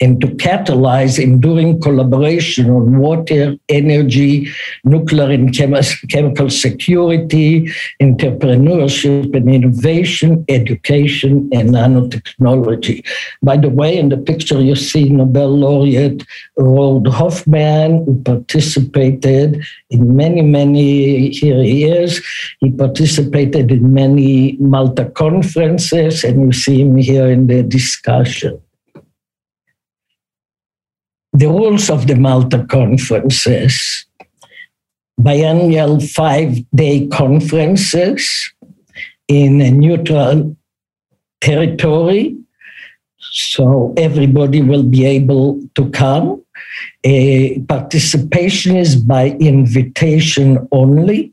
and 0.00 0.20
to 0.20 0.26
catalyze 0.28 1.22
enduring 1.22 1.80
collaboration 1.80 2.70
on 2.70 2.98
water, 2.98 3.56
energy, 3.68 4.48
nuclear 4.84 5.30
and 5.30 5.54
chemical 5.54 6.50
security, 6.50 7.70
entrepreneurship 8.00 9.34
and 9.34 9.48
innovation, 9.48 10.44
education, 10.48 11.48
and 11.52 11.70
nanotechnology. 11.70 13.06
By 13.42 13.56
the 13.56 13.70
way, 13.70 13.96
in 13.96 14.08
the 14.08 14.16
picture 14.16 14.60
you 14.60 14.76
see 14.76 15.08
Nobel 15.08 15.56
laureate 15.56 16.24
Roald 16.58 17.06
Hoffmann, 17.08 18.04
who 18.04 18.22
participated 18.22 19.64
in 19.90 20.16
many, 20.16 20.42
many, 20.42 21.30
here 21.30 21.62
he 21.62 21.84
is, 21.84 22.22
he 22.60 22.70
participated 22.70 23.70
in 23.70 23.92
many 23.92 24.56
Malta 24.58 25.06
conferences, 25.06 26.24
and 26.24 26.42
you 26.42 26.52
see 26.52 26.80
him 26.80 26.96
here 26.96 27.26
in 27.26 27.46
the 27.46 27.62
discussion 27.62 28.60
the 31.42 31.48
rules 31.48 31.90
of 31.90 32.06
the 32.06 32.14
Malta 32.14 32.64
conferences, 32.70 34.06
biennial 35.20 35.98
five 35.98 36.62
day 36.70 37.08
conferences 37.08 38.22
in 39.26 39.60
a 39.60 39.72
neutral 39.72 40.56
territory. 41.40 42.36
So 43.18 43.92
everybody 43.96 44.62
will 44.62 44.84
be 44.84 45.04
able 45.04 45.60
to 45.74 45.90
come. 45.90 46.44
A 47.02 47.58
participation 47.62 48.76
is 48.76 48.94
by 48.94 49.30
invitation 49.40 50.68
only. 50.70 51.32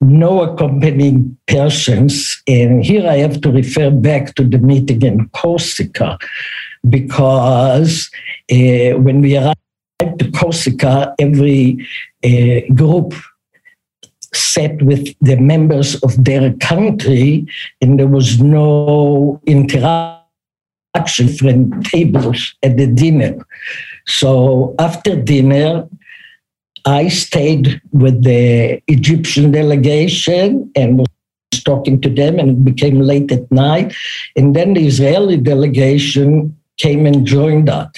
No 0.00 0.42
accompanying 0.42 1.36
persons. 1.48 2.40
And 2.46 2.84
here 2.84 3.08
I 3.08 3.16
have 3.16 3.40
to 3.40 3.50
refer 3.50 3.90
back 3.90 4.36
to 4.36 4.44
the 4.44 4.58
meeting 4.58 5.02
in 5.02 5.28
Corsica 5.30 6.16
because 6.88 8.10
uh, 8.50 8.98
when 8.98 9.20
we 9.20 9.36
arrived 9.36 10.18
to 10.18 10.30
Corsica, 10.32 11.14
every 11.18 11.86
uh, 12.24 12.60
group 12.74 13.14
sat 14.34 14.80
with 14.82 15.14
the 15.20 15.36
members 15.36 15.96
of 16.02 16.24
their 16.24 16.52
country, 16.54 17.46
and 17.80 17.98
there 17.98 18.06
was 18.06 18.40
no 18.40 19.40
interaction 19.46 21.28
from 21.38 21.82
tables 21.82 22.54
at 22.62 22.76
the 22.76 22.86
dinner. 22.86 23.36
So 24.06 24.74
after 24.78 25.16
dinner, 25.16 25.88
I 26.84 27.08
stayed 27.08 27.80
with 27.92 28.24
the 28.24 28.82
Egyptian 28.88 29.52
delegation 29.52 30.70
and 30.74 30.98
was 30.98 31.08
talking 31.64 32.00
to 32.00 32.08
them, 32.08 32.38
and 32.38 32.50
it 32.50 32.64
became 32.64 33.00
late 33.00 33.30
at 33.30 33.50
night. 33.52 33.94
And 34.34 34.56
then 34.56 34.74
the 34.74 34.86
Israeli 34.86 35.36
delegation 35.36 36.56
came 36.82 37.06
and 37.06 37.24
joined 37.24 37.68
us. 37.70 37.94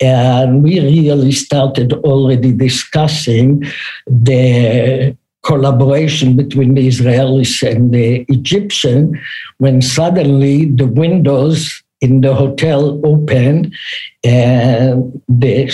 And 0.00 0.62
we 0.62 0.80
really 0.80 1.32
started 1.32 1.92
already 1.92 2.52
discussing 2.52 3.64
the 4.06 5.16
collaboration 5.42 6.36
between 6.36 6.74
the 6.74 6.86
Israelis 6.88 7.54
and 7.68 7.92
the 7.92 8.24
Egyptian 8.28 9.20
when 9.58 9.82
suddenly 9.82 10.66
the 10.66 10.86
windows 10.86 11.82
in 12.00 12.20
the 12.22 12.34
hotel 12.34 13.00
opened 13.04 13.74
and 14.22 15.20
the 15.28 15.70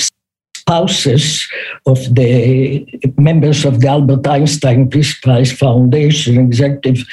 spouses 0.54 1.46
of 1.86 1.98
the 2.14 2.86
members 3.18 3.64
of 3.64 3.80
the 3.80 3.88
Albert 3.88 4.26
Einstein 4.26 4.88
Peace 4.88 5.18
Prize 5.20 5.52
Foundation 5.52 6.38
executive 6.38 7.04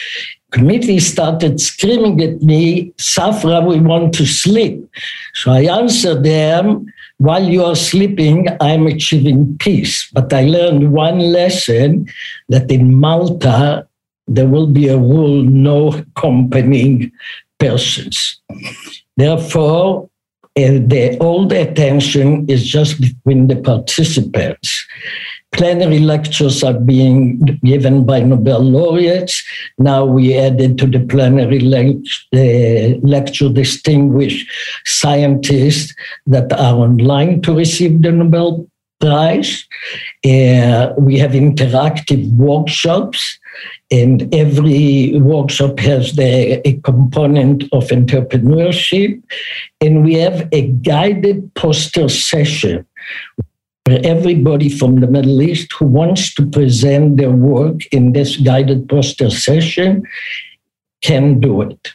committee 0.52 1.00
started 1.00 1.60
screaming 1.60 2.22
at 2.22 2.42
me, 2.42 2.92
Zafra, 2.98 3.66
we 3.68 3.80
want 3.80 4.14
to 4.16 4.26
sleep. 4.26 4.88
So 5.36 5.52
I 5.52 5.64
answered 5.64 6.24
them, 6.24 6.86
while 7.18 7.44
you 7.44 7.64
are 7.64 7.76
sleeping, 7.76 8.48
I'm 8.62 8.88
achieving 8.88 9.58
peace. 9.58 10.10
But 10.14 10.32
I 10.32 10.44
learned 10.44 10.94
one 10.94 11.20
lesson 11.20 12.08
that 12.50 12.70
in 12.72 12.96
Malta, 12.96 13.88
there 14.28 14.48
will 14.48 14.68
be 14.68 14.88
a 14.88 14.98
rule 14.98 15.44
no 15.44 15.90
accompanying 15.90 17.12
persons. 17.60 18.40
Therefore, 19.16 20.10
uh, 20.58 20.80
the, 20.86 21.18
all 21.20 21.48
the 21.48 21.62
attention 21.70 22.48
is 22.50 22.68
just 22.68 23.00
between 23.02 23.48
the 23.48 23.56
participants 23.56 24.86
plenary 25.52 26.00
lectures 26.00 26.64
are 26.64 26.80
being 26.80 27.40
given 27.64 28.06
by 28.06 28.22
Nobel 28.22 28.62
laureates. 28.62 29.44
Now 29.78 30.06
we 30.06 30.38
added 30.38 30.78
to 30.80 30.88
the 30.88 31.00
plenary 31.00 31.60
le- 31.60 32.02
uh, 32.34 33.00
lecture 33.02 33.50
distinguished 33.50 34.50
scientists 34.86 35.94
that 36.28 36.52
are 36.54 36.76
online 36.76 37.42
to 37.42 37.56
receive 37.56 38.02
the 38.02 38.12
Nobel 38.12 38.68
Prize. 39.00 39.68
Uh, 40.26 40.94
we 40.98 41.20
have 41.20 41.32
interactive 41.32 42.28
workshops, 42.36 43.40
and 43.92 44.34
every 44.34 45.20
workshop 45.20 45.80
has 45.80 46.14
the, 46.14 46.68
a 46.68 46.74
component 46.82 47.64
of 47.72 47.86
entrepreneurship. 47.90 49.22
And 49.82 50.04
we 50.04 50.16
have 50.16 50.50
a 50.52 50.68
guided 50.68 51.54
poster 51.54 52.10
session 52.10 52.88
everybody 53.88 54.70
from 54.70 55.00
the 55.00 55.08
Middle 55.08 55.42
East 55.42 55.72
who 55.74 55.86
wants 55.86 56.34
to 56.36 56.46
present 56.46 57.18
their 57.18 57.32
work 57.32 57.86
in 57.92 58.14
this 58.14 58.38
guided 58.38 58.90
poster 58.90 59.30
session 59.30 60.04
can 61.02 61.40
do 61.40 61.62
it. 61.62 61.92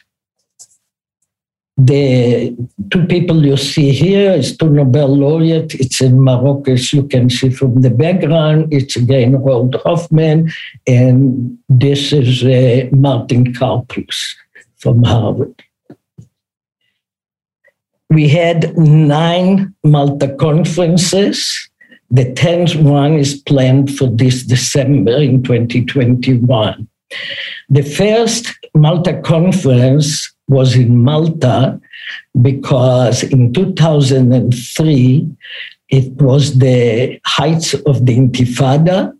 The 1.75 2.55
two 2.91 3.05
people 3.07 3.43
you 3.45 3.57
see 3.57 3.91
here 3.91 4.31
is 4.31 4.55
two 4.55 4.69
Nobel 4.69 5.17
laureates. 5.17 5.73
It's 5.73 6.01
in 6.01 6.21
Morocco, 6.21 6.73
as 6.73 6.93
you 6.93 7.07
can 7.07 7.31
see 7.31 7.49
from 7.49 7.81
the 7.81 7.89
background. 7.89 8.71
It's 8.71 8.95
again 8.95 9.33
Roald 9.33 9.81
Hoffmann, 9.81 10.51
and 10.85 11.57
this 11.69 12.13
is 12.13 12.43
uh, 12.43 12.95
Martin 12.95 13.53
Karplus 13.53 14.35
from 14.77 15.03
Harvard. 15.03 15.63
We 18.11 18.27
had 18.27 18.77
nine 18.77 19.73
Malta 19.83 20.35
conferences. 20.35 21.69
The 22.13 22.25
10th 22.25 22.79
one 22.79 23.13
is 23.13 23.41
planned 23.41 23.97
for 23.97 24.05
this 24.07 24.43
December 24.43 25.17
in 25.17 25.41
2021. 25.41 26.87
The 27.69 27.81
first 27.81 28.53
Malta 28.75 29.19
conference 29.21 30.31
was 30.47 30.75
in 30.75 31.03
Malta 31.03 31.81
because 32.39 33.23
in 33.23 33.51
2003 33.51 35.27
it 35.89 36.11
was 36.21 36.59
the 36.59 37.19
heights 37.25 37.73
of 37.73 38.05
the 38.05 38.15
Intifada, 38.15 39.11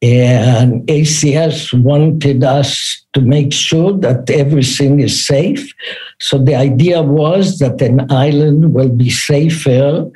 and 0.00 0.86
ACS 0.86 1.78
wanted 1.82 2.42
us 2.42 3.04
to 3.12 3.20
make 3.20 3.52
sure 3.52 3.92
that 3.98 4.30
everything 4.30 5.00
is 5.00 5.26
safe. 5.26 5.74
So 6.20 6.38
the 6.38 6.54
idea 6.54 7.02
was 7.02 7.58
that 7.58 7.82
an 7.82 8.10
island 8.10 8.72
will 8.72 8.88
be 8.88 9.10
safer 9.10 10.10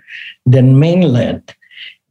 than 0.47 0.79
mainland. 0.79 1.55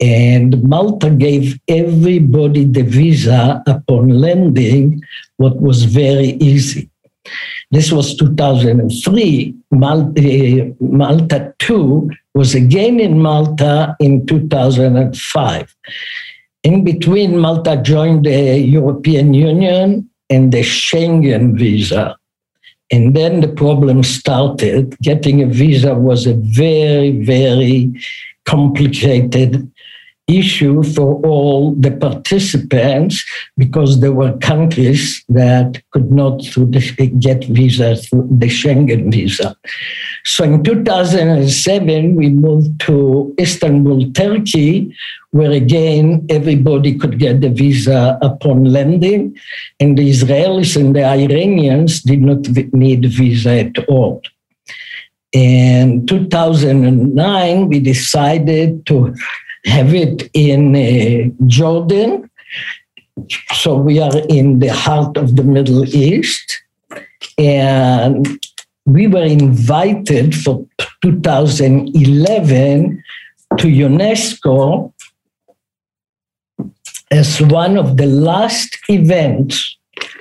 And 0.02 0.62
Malta 0.64 1.10
gave 1.10 1.60
everybody 1.68 2.66
the 2.66 2.82
visa 2.82 3.64
upon 3.68 4.10
landing, 4.10 5.02
what 5.38 5.62
was 5.62 5.86
very 5.86 6.32
easy. 6.42 6.90
This 7.72 7.92
was 7.92 8.16
2003. 8.18 9.56
Malta, 9.72 10.22
eh, 10.22 10.72
Malta 10.80 11.54
2 11.60 12.10
was 12.34 12.54
again 12.54 13.00
in 13.00 13.22
Malta 13.22 13.96
in 14.00 14.26
2005. 14.26 15.76
In 16.64 16.84
between, 16.84 17.40
Malta 17.40 17.78
joined 17.78 18.26
the 18.26 18.60
European 18.60 19.34
Union 19.34 20.10
and 20.30 20.52
the 20.52 20.62
Schengen 20.62 21.58
visa. 21.58 22.16
And 22.92 23.16
then 23.16 23.42
the 23.42 23.48
problem 23.48 24.04
started. 24.04 24.96
Getting 25.02 25.42
a 25.42 25.48
visa 25.48 25.96
was 25.96 26.28
a 26.28 26.36
very, 26.36 27.24
very 27.24 27.92
complicated 28.46 29.73
issue 30.28 30.84
for 30.84 31.16
all 31.26 31.76
the 31.76 31.92
participants 31.92 33.26
because 33.58 34.00
there 34.00 34.14
were 34.14 34.38
countries 34.38 35.24
that 35.28 35.82
could 35.92 36.12
not 36.12 36.40
get 37.20 37.44
visas 37.46 38.08
through 38.08 38.28
the 38.32 38.48
Schengen 38.48 39.12
visa. 39.12 39.56
So 40.24 40.46
in 40.46 40.64
2007, 40.64 42.16
we 42.16 42.30
moved 42.30 42.80
to 42.82 43.36
Istanbul, 43.38 44.12
Turkey, 44.14 44.96
where 45.32 45.52
again 45.52 46.26
everybody 46.30 46.98
could 46.98 47.20
get 47.20 47.42
the 47.42 47.50
visa 47.50 48.18
upon 48.22 48.66
landing, 48.66 49.36
and 49.80 49.98
the 49.98 50.10
Israelis 50.10 50.80
and 50.80 50.96
the 50.96 51.04
Iranians 51.04 52.02
did 52.02 52.22
not 52.22 52.48
need 52.74 53.06
visa 53.06 53.50
at 53.60 53.78
all. 53.90 54.22
In 55.34 56.06
2009, 56.06 57.68
we 57.68 57.80
decided 57.80 58.86
to 58.86 59.16
have 59.66 59.94
it 59.94 60.30
in 60.34 60.76
uh, 60.76 61.30
Jordan. 61.48 62.30
So 63.54 63.78
we 63.78 64.00
are 64.00 64.18
in 64.30 64.60
the 64.60 64.74
heart 64.74 65.18
of 65.18 65.36
the 65.36 65.44
Middle 65.44 65.86
East. 65.86 66.64
And 67.38 68.40
we 68.86 69.08
were 69.08 69.24
invited 69.24 70.36
for 70.36 70.66
2011 71.02 73.04
to 73.58 73.68
UNESCO 73.68 74.94
as 77.12 77.42
one 77.42 77.78
of 77.78 77.98
the 77.98 78.08
last 78.08 78.78
events 78.90 79.78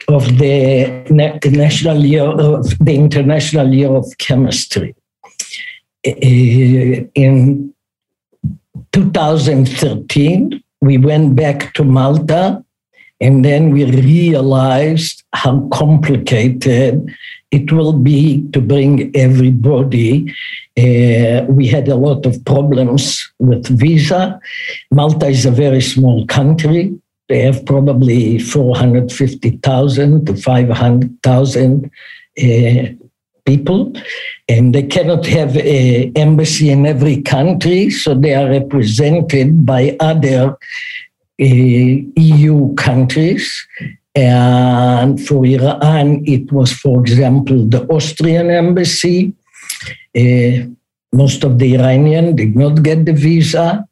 of 0.09 0.39
the 0.39 1.05
national 1.51 2.05
year 2.05 2.25
of 2.25 2.79
the 2.79 2.95
International 2.95 3.73
Year 3.73 3.91
of 3.91 4.07
Chemistry. 4.19 4.95
In 6.05 7.72
2013, 8.93 10.63
we 10.81 10.99
went 10.99 11.35
back 11.37 11.73
to 11.75 11.85
Malta 11.85 12.65
and 13.21 13.45
then 13.45 13.71
we 13.71 13.85
realized 13.85 15.23
how 15.33 15.69
complicated 15.73 17.09
it 17.53 17.71
will 17.71 17.93
be 17.93 18.43
to 18.51 18.61
bring 18.61 19.15
everybody. 19.15 20.35
Uh, 20.77 21.45
we 21.49 21.67
had 21.69 21.87
a 21.89 21.95
lot 21.95 22.27
of 22.27 22.45
problems 22.45 23.33
with 23.39 23.67
visa. 23.79 24.41
Malta 24.91 25.27
is 25.27 25.47
a 25.47 25.51
very 25.51 25.81
small 25.81 26.27
country. 26.27 26.99
They 27.29 27.41
have 27.41 27.65
probably 27.65 28.39
450,000 28.39 30.27
to 30.27 30.35
500,000 30.35 31.91
uh, 32.39 33.02
people, 33.45 33.93
and 34.49 34.75
they 34.75 34.83
cannot 34.83 35.27
have 35.27 35.57
an 35.57 36.13
embassy 36.17 36.71
in 36.71 36.87
every 36.87 37.23
country, 37.23 37.91
so 37.91 38.15
they 38.15 38.35
are 38.35 38.49
represented 38.49 39.67
by 39.67 39.97
other 40.01 40.57
uh, 41.41 41.45
EU 41.45 42.75
countries. 42.75 43.67
And 44.15 45.21
for 45.21 45.47
Iran, 45.47 46.23
it 46.27 46.53
was, 46.53 46.73
for 46.73 47.01
example, 47.01 47.67
the 47.67 47.87
Austrian 47.87 48.51
embassy. 48.51 49.33
Uh, 50.17 50.69
most 51.13 51.45
of 51.45 51.59
the 51.59 51.75
Iranian 51.75 52.37
did 52.37 52.55
not 52.55 52.83
get 52.83 53.05
the 53.05 53.13
visa. 53.13 53.87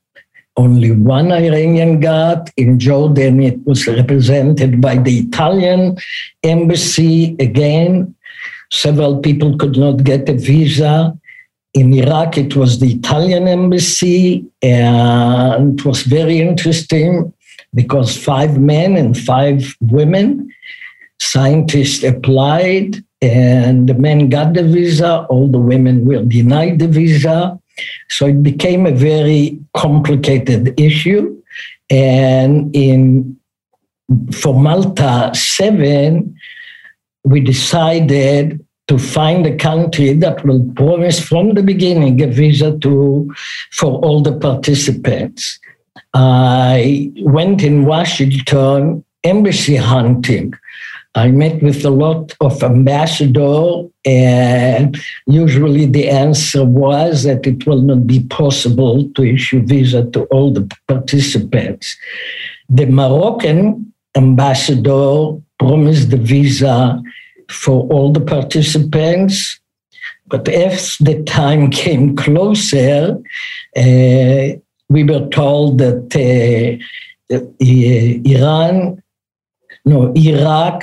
Only 0.56 0.90
one 0.90 1.32
Iranian 1.32 2.00
got. 2.00 2.50
In 2.56 2.78
Jordan, 2.78 3.40
it 3.40 3.64
was 3.66 3.86
represented 3.86 4.80
by 4.80 4.96
the 4.96 5.20
Italian 5.20 5.96
embassy 6.42 7.36
again. 7.38 8.14
Several 8.72 9.18
people 9.18 9.58
could 9.58 9.76
not 9.76 10.04
get 10.04 10.28
a 10.28 10.34
visa. 10.34 11.16
In 11.74 11.92
Iraq, 11.92 12.38
it 12.38 12.56
was 12.56 12.80
the 12.80 12.92
Italian 12.92 13.46
embassy, 13.46 14.44
and 14.62 15.78
it 15.78 15.84
was 15.84 16.02
very 16.02 16.40
interesting 16.40 17.32
because 17.74 18.16
five 18.16 18.58
men 18.58 18.96
and 18.96 19.16
five 19.16 19.76
women 19.80 20.52
scientists 21.20 22.02
applied, 22.02 22.96
and 23.22 23.88
the 23.88 23.94
men 23.94 24.28
got 24.28 24.54
the 24.54 24.64
visa, 24.64 25.26
all 25.28 25.46
the 25.48 25.58
women 25.58 26.06
were 26.06 26.24
denied 26.24 26.78
the 26.78 26.88
visa. 26.88 27.58
So 28.08 28.26
it 28.26 28.42
became 28.42 28.86
a 28.86 28.92
very 28.92 29.58
complicated 29.76 30.78
issue. 30.80 31.40
And 31.88 32.74
in 32.74 33.36
for 34.32 34.58
Malta 34.58 35.30
7, 35.34 36.34
we 37.24 37.40
decided 37.40 38.64
to 38.88 38.98
find 38.98 39.46
a 39.46 39.56
country 39.56 40.12
that 40.14 40.44
will 40.44 40.64
promise 40.74 41.20
from 41.20 41.54
the 41.54 41.62
beginning 41.62 42.20
a 42.20 42.26
visa 42.26 42.76
to 42.78 43.32
for 43.72 44.00
all 44.00 44.20
the 44.20 44.36
participants. 44.36 45.60
I 46.14 47.12
went 47.20 47.62
in 47.62 47.84
Washington 47.84 49.04
embassy 49.22 49.76
hunting. 49.76 50.54
I 51.14 51.30
met 51.30 51.62
with 51.62 51.84
a 51.84 51.90
lot 51.90 52.34
of 52.40 52.62
ambassadors, 52.62 53.90
and 54.04 54.96
usually 55.26 55.86
the 55.86 56.08
answer 56.08 56.64
was 56.64 57.24
that 57.24 57.46
it 57.46 57.66
will 57.66 57.82
not 57.82 58.06
be 58.06 58.20
possible 58.24 59.08
to 59.14 59.22
issue 59.24 59.64
visa 59.66 60.04
to 60.10 60.24
all 60.26 60.52
the 60.52 60.68
participants. 60.86 61.96
The 62.68 62.86
Moroccan 62.86 63.92
ambassador 64.16 65.32
promised 65.60 66.10
the 66.10 66.16
visa 66.16 67.00
for 67.50 67.86
all 67.92 68.10
the 68.12 68.20
participants. 68.36 69.60
But 70.26 70.48
as 70.48 70.96
the 70.98 71.22
time 71.24 71.70
came 71.84 72.16
closer, 72.16 73.18
uh, 73.76 74.46
we 74.88 75.04
were 75.04 75.28
told 75.28 75.78
that 75.78 76.08
uh, 76.16 77.36
uh, 77.36 77.44
Iran, 77.60 79.02
no, 79.84 80.12
Iraq, 80.16 80.82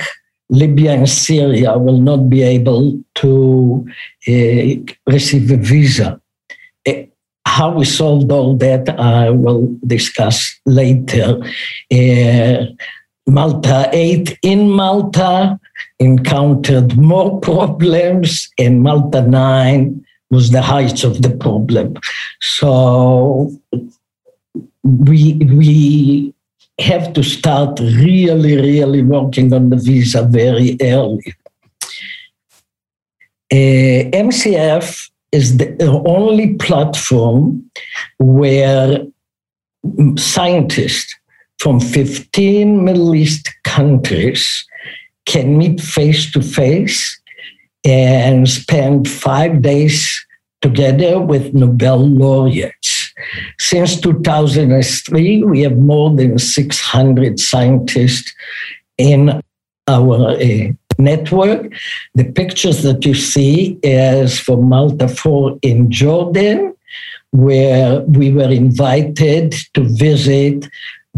Libya, 0.50 0.92
and 0.92 1.08
Syria 1.08 1.76
will 1.76 2.00
not 2.00 2.30
be 2.30 2.42
able 2.42 2.98
to 3.16 3.86
uh, 4.28 5.12
receive 5.12 5.50
a 5.50 5.56
visa. 5.56 6.20
Uh, 6.86 7.02
how 7.44 7.70
we 7.72 7.84
solved 7.84 8.30
all 8.30 8.56
that, 8.56 8.88
I 8.98 9.30
will 9.30 9.76
discuss 9.86 10.58
later. 10.64 11.42
Malta 13.28 13.88
8 13.92 14.38
in 14.42 14.70
Malta 14.70 15.60
encountered 15.98 16.96
more 16.96 17.38
problems, 17.40 18.48
and 18.58 18.82
Malta 18.82 19.22
9 19.22 20.04
was 20.30 20.50
the 20.50 20.62
height 20.62 21.04
of 21.04 21.22
the 21.22 21.30
problem. 21.30 21.94
So 22.40 23.50
we 24.82 25.34
we 25.34 26.34
have 26.80 27.12
to 27.12 27.22
start 27.22 27.78
really, 27.80 28.56
really 28.56 29.02
working 29.02 29.52
on 29.52 29.70
the 29.70 29.76
visa 29.76 30.22
very 30.22 30.76
early. 30.80 31.34
Uh, 33.50 34.08
MCF 34.12 35.10
is 35.32 35.56
the 35.56 36.02
only 36.06 36.54
platform 36.54 37.68
where 38.18 39.04
scientists 40.16 41.17
from 41.58 41.80
15 41.80 42.84
Middle 42.84 43.14
East 43.14 43.48
countries 43.64 44.64
can 45.26 45.58
meet 45.58 45.80
face 45.80 46.30
to 46.32 46.40
face 46.40 47.20
and 47.84 48.48
spend 48.48 49.08
five 49.08 49.62
days 49.62 50.06
together 50.60 51.20
with 51.20 51.54
Nobel 51.54 52.08
laureates. 52.08 53.12
Since 53.58 54.00
2003, 54.00 55.44
we 55.44 55.60
have 55.62 55.76
more 55.76 56.14
than 56.14 56.38
600 56.38 57.38
scientists 57.38 58.32
in 58.96 59.40
our 59.86 60.30
uh, 60.30 60.72
network. 60.98 61.72
The 62.14 62.24
pictures 62.24 62.82
that 62.82 63.04
you 63.04 63.14
see 63.14 63.78
is 63.82 64.38
from 64.38 64.68
Malta 64.68 65.08
4 65.08 65.58
in 65.62 65.90
Jordan, 65.90 66.74
where 67.32 68.00
we 68.00 68.32
were 68.32 68.50
invited 68.50 69.54
to 69.74 69.84
visit 69.84 70.68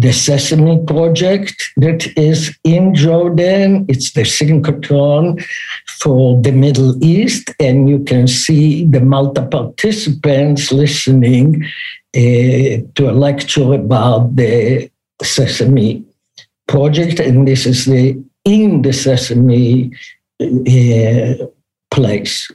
the 0.00 0.12
Sesame 0.12 0.78
Project 0.86 1.72
that 1.76 2.06
is 2.16 2.56
in 2.64 2.94
Jordan. 2.94 3.84
It's 3.86 4.12
the 4.12 4.22
synchrotron 4.22 5.44
for 6.00 6.40
the 6.40 6.52
Middle 6.52 7.02
East, 7.04 7.50
and 7.60 7.88
you 7.88 8.02
can 8.04 8.26
see 8.26 8.86
the 8.86 9.00
Malta 9.00 9.42
participants 9.42 10.72
listening 10.72 11.64
uh, 12.16 12.80
to 12.94 13.10
a 13.10 13.12
lecture 13.12 13.74
about 13.74 14.36
the 14.36 14.90
Sesame 15.22 16.02
Project, 16.66 17.20
and 17.20 17.46
this 17.46 17.66
is 17.66 17.84
the 17.84 18.22
in 18.44 18.82
the 18.82 18.92
Sesame 18.92 19.90
uh, 20.40 21.46
place. 21.90 22.50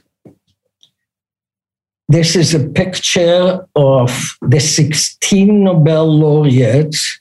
This 2.08 2.34
is 2.34 2.54
a 2.54 2.68
picture 2.68 3.66
of 3.76 4.10
the 4.40 4.60
16 4.60 5.64
Nobel 5.64 6.06
laureates 6.06 7.20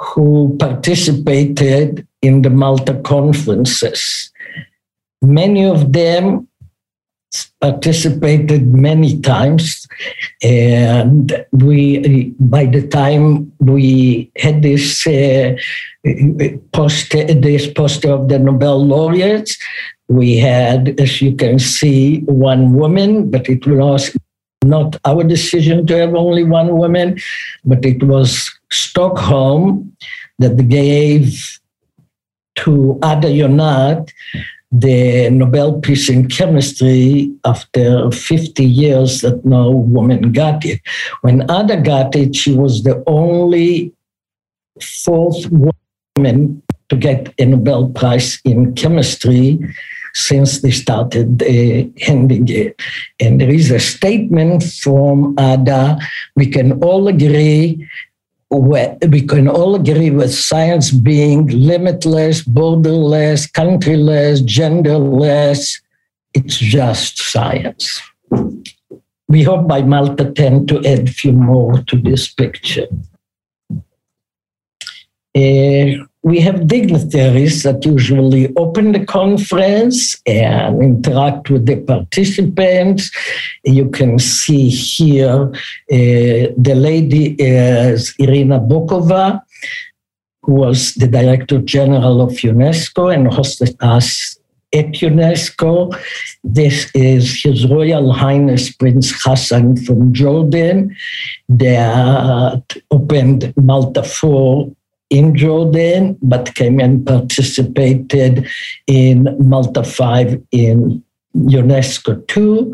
who 0.00 0.56
participated 0.58 2.06
in 2.22 2.42
the 2.42 2.50
Malta 2.50 2.94
conferences. 3.02 4.32
Many 5.22 5.66
of 5.66 5.92
them 5.92 6.48
participated 7.60 8.74
many 8.74 9.20
times 9.20 9.86
and 10.42 11.46
we 11.52 12.34
by 12.40 12.64
the 12.66 12.84
time 12.88 13.52
we 13.60 14.30
had 14.36 14.62
this 14.62 15.06
uh, 15.06 15.54
poster 16.72 17.22
this 17.32 17.72
poster 17.72 18.10
of 18.10 18.28
the 18.28 18.38
nobel 18.38 18.84
laureates 18.84 19.56
we 20.08 20.38
had 20.38 20.98
as 20.98 21.22
you 21.22 21.32
can 21.36 21.60
see 21.60 22.20
one 22.22 22.74
woman 22.74 23.30
but 23.30 23.48
it 23.48 23.64
was 23.64 24.16
not 24.64 24.96
our 25.04 25.22
decision 25.22 25.86
to 25.86 25.96
have 25.96 26.14
only 26.14 26.42
one 26.42 26.76
woman 26.76 27.16
but 27.64 27.84
it 27.84 28.02
was 28.02 28.50
Stockholm 28.72 29.96
that 30.38 30.56
gave 30.68 31.60
to 32.56 32.98
Ada 33.04 33.28
Yonath 33.28 34.10
the 34.72 35.28
Nobel 35.30 35.80
Peace 35.80 36.08
in 36.08 36.28
Chemistry 36.28 37.32
after 37.44 38.10
50 38.10 38.64
years 38.64 39.20
that 39.22 39.44
no 39.44 39.70
woman 39.70 40.32
got 40.32 40.64
it. 40.64 40.80
When 41.22 41.42
Ada 41.50 41.80
got 41.82 42.14
it, 42.14 42.36
she 42.36 42.54
was 42.54 42.84
the 42.84 43.02
only 43.06 43.92
fourth 44.80 45.44
woman 46.16 46.62
to 46.88 46.96
get 46.96 47.34
a 47.38 47.46
Nobel 47.46 47.88
Prize 47.90 48.40
in 48.44 48.74
Chemistry 48.74 49.58
since 50.14 50.60
they 50.60 50.70
started 50.70 51.42
uh, 51.42 51.88
handing 52.04 52.48
it. 52.48 52.80
And 53.20 53.40
there 53.40 53.50
is 53.50 53.70
a 53.70 53.78
statement 53.78 54.62
from 54.64 55.36
Ada, 55.38 55.98
we 56.36 56.46
can 56.46 56.82
all 56.82 57.06
agree 57.08 57.88
we 58.50 59.22
can 59.26 59.48
all 59.48 59.76
agree 59.76 60.10
with 60.10 60.34
science 60.34 60.90
being 60.90 61.46
limitless, 61.46 62.42
borderless, 62.42 63.50
countryless, 63.52 64.42
genderless. 64.42 65.80
It's 66.34 66.58
just 66.58 67.18
science. 67.18 68.02
We 69.28 69.44
hope 69.44 69.68
by 69.68 69.82
Malta 69.82 70.32
10 70.32 70.66
to 70.66 70.84
add 70.84 71.08
a 71.08 71.12
few 71.12 71.32
more 71.32 71.78
to 71.84 71.96
this 71.96 72.32
picture. 72.32 72.88
Uh, 75.32 76.04
we 76.22 76.40
have 76.40 76.66
dignitaries 76.66 77.62
that 77.62 77.84
usually 77.84 78.54
open 78.56 78.92
the 78.92 79.04
conference 79.04 80.20
and 80.26 80.82
interact 80.82 81.48
with 81.48 81.64
the 81.64 81.76
participants. 81.76 83.10
You 83.64 83.88
can 83.88 84.18
see 84.18 84.68
here 84.68 85.50
uh, 85.50 85.56
the 85.88 86.74
lady 86.76 87.36
is 87.38 88.14
Irina 88.18 88.60
Bokova, 88.60 89.40
who 90.42 90.54
was 90.54 90.94
the 90.94 91.08
Director 91.08 91.58
General 91.62 92.20
of 92.20 92.32
UNESCO 92.32 93.14
and 93.14 93.26
hosted 93.28 93.74
us 93.80 94.36
at 94.74 94.92
UNESCO. 94.92 95.98
This 96.44 96.90
is 96.94 97.42
His 97.42 97.66
Royal 97.66 98.12
Highness 98.12 98.70
Prince 98.72 99.10
Hassan 99.24 99.78
from 99.78 100.12
Jordan 100.12 100.94
that 101.48 102.76
opened 102.90 103.54
Malta 103.56 104.02
4 104.02 104.70
in 105.10 105.36
Jordan, 105.36 106.16
but 106.22 106.54
came 106.54 106.80
and 106.80 107.04
participated 107.04 108.48
in 108.86 109.36
Malta 109.40 109.82
5 109.84 110.40
in 110.52 111.02
UNESCO 111.36 112.26
2. 112.28 112.72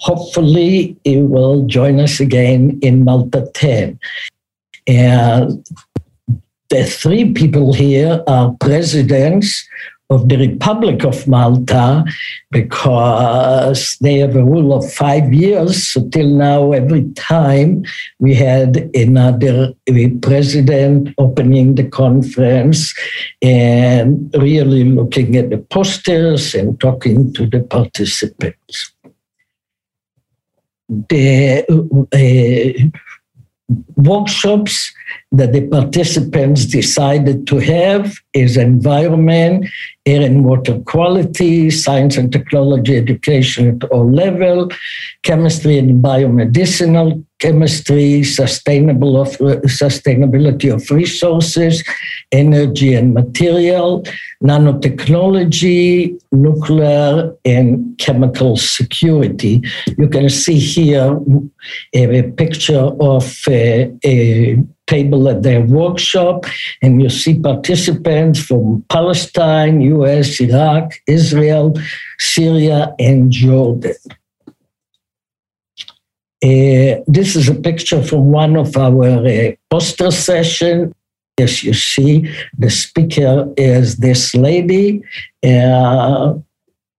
Hopefully, 0.00 0.96
he 1.04 1.22
will 1.22 1.66
join 1.66 1.98
us 2.00 2.20
again 2.20 2.78
in 2.82 3.04
Malta 3.04 3.48
10. 3.54 3.98
And 4.86 5.66
the 6.68 6.84
three 6.84 7.32
people 7.32 7.72
here 7.72 8.22
are 8.26 8.54
presidents 8.60 9.66
of 10.10 10.28
the 10.28 10.36
Republic 10.36 11.04
of 11.04 11.26
Malta 11.26 12.04
because 12.50 13.96
they 14.00 14.18
have 14.18 14.36
a 14.36 14.44
rule 14.44 14.74
of 14.74 14.92
five 14.92 15.32
years. 15.32 15.88
So 15.88 16.08
till 16.08 16.28
now, 16.28 16.72
every 16.72 17.10
time 17.12 17.84
we 18.18 18.34
had 18.34 18.90
another 18.94 19.72
president 20.20 21.08
opening 21.18 21.74
the 21.74 21.84
conference 21.84 22.94
and 23.40 24.30
really 24.38 24.84
looking 24.84 25.36
at 25.36 25.50
the 25.50 25.58
posters 25.58 26.54
and 26.54 26.78
talking 26.80 27.32
to 27.34 27.46
the 27.46 27.62
participants. 27.62 28.92
The 30.88 31.64
uh, 31.70 33.00
workshops 33.96 34.92
that 35.32 35.52
the 35.52 35.66
participants 35.68 36.66
decided 36.66 37.46
to 37.46 37.58
have 37.58 38.14
is 38.34 38.56
environment, 38.56 39.66
air 40.06 40.22
and 40.22 40.44
water 40.44 40.78
quality, 40.80 41.70
science 41.70 42.16
and 42.16 42.32
technology 42.32 42.96
education 42.96 43.80
at 43.80 43.88
all 43.90 44.10
level, 44.10 44.70
chemistry 45.22 45.78
and 45.78 46.02
biomedicinal 46.02 47.24
chemistry, 47.44 48.22
sustainable 48.24 49.20
of, 49.20 49.28
sustainability 49.84 50.72
of 50.72 50.90
resources, 50.90 51.84
energy 52.32 52.94
and 52.94 53.12
material, 53.12 54.02
nanotechnology, 54.42 56.18
nuclear 56.32 57.36
and 57.44 57.98
chemical 57.98 58.56
security. 58.56 59.62
You 59.98 60.08
can 60.08 60.30
see 60.30 60.58
here 60.58 61.20
a, 61.94 62.22
picture 62.42 62.86
of 63.12 63.26
a, 63.46 63.92
a 64.06 64.56
table 64.86 65.28
at 65.28 65.42
their 65.42 65.60
workshop, 65.60 66.46
and 66.80 67.02
you 67.02 67.10
see 67.10 67.38
participants 67.38 68.38
from 68.42 68.82
Palestine, 68.88 69.82
US, 69.82 70.40
Iraq, 70.40 70.94
Israel, 71.06 71.74
Syria, 72.18 72.94
and 72.98 73.30
Jordan. 73.30 73.96
Uh, 76.42 77.00
this 77.06 77.36
is 77.36 77.48
a 77.48 77.54
picture 77.54 78.02
from 78.02 78.30
one 78.30 78.56
of 78.56 78.76
our 78.76 79.26
uh, 79.26 79.52
poster 79.70 80.10
session. 80.10 80.94
As 81.38 81.64
you 81.64 81.74
see, 81.74 82.30
the 82.56 82.70
speaker 82.70 83.52
is 83.56 83.96
this 83.96 84.34
lady. 84.34 85.02
Uh, 85.42 86.34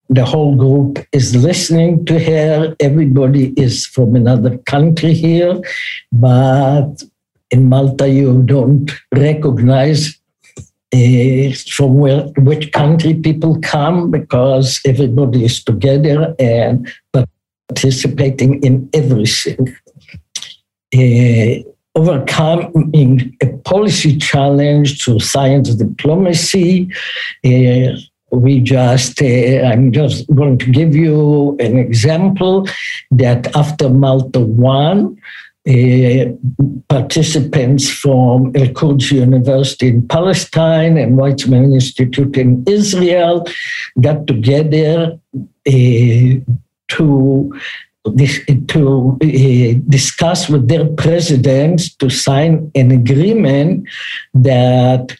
the 0.10 0.26
whole 0.26 0.56
group 0.56 1.06
is 1.12 1.36
listening 1.36 2.06
to 2.06 2.20
her. 2.20 2.76
Everybody 2.80 3.54
is 3.58 3.86
from 3.86 4.16
another 4.16 4.58
country 4.60 5.14
here, 5.14 5.62
but 6.12 7.04
in 7.52 7.70
Malta, 7.70 8.08
you 8.08 8.44
don't 8.44 8.92
recognize 9.14 10.20
uh, 10.94 11.52
from 11.70 11.96
where 11.96 12.24
which 12.38 12.72
country 12.72 13.14
people 13.14 13.60
come 13.62 14.12
because 14.12 14.80
everybody 14.86 15.46
is 15.46 15.64
together 15.64 16.36
and 16.40 16.92
participating 17.68 18.62
in 18.64 18.90
everything. 18.94 19.76
Uh, 20.96 21.64
overcoming 21.96 23.36
a 23.42 23.48
policy 23.64 24.18
challenge 24.18 25.04
to 25.06 25.20
science 25.20 25.74
diplomacy. 25.76 26.90
Uh, 27.46 27.98
we 28.32 28.60
just, 28.60 29.22
uh, 29.22 29.26
I'm 29.26 29.92
just 29.92 30.28
going 30.36 30.58
to 30.58 30.72
give 30.72 30.94
you 30.94 31.56
an 31.60 31.78
example 31.78 32.68
that 33.12 33.56
after 33.56 33.90
Malta 33.90 34.42
1, 34.42 35.18
uh, 35.68 36.26
participants 36.90 37.90
from 37.90 38.52
El 38.56 38.68
Quds 38.74 39.12
University 39.12 39.88
in 39.88 40.08
Palestine 40.08 40.98
and 40.98 41.18
Weizmann 41.18 41.74
Institute 41.74 42.38
in 42.38 42.64
Israel 42.68 43.48
got 44.00 44.28
together 44.28 45.18
uh, 45.68 46.54
to 46.90 47.52
to 48.68 49.18
uh, 49.24 49.80
discuss 49.90 50.48
with 50.48 50.68
their 50.68 50.86
presidents 50.86 51.94
to 51.96 52.10
sign 52.10 52.72
an 52.76 52.92
agreement 52.92 53.88
that 54.34 55.18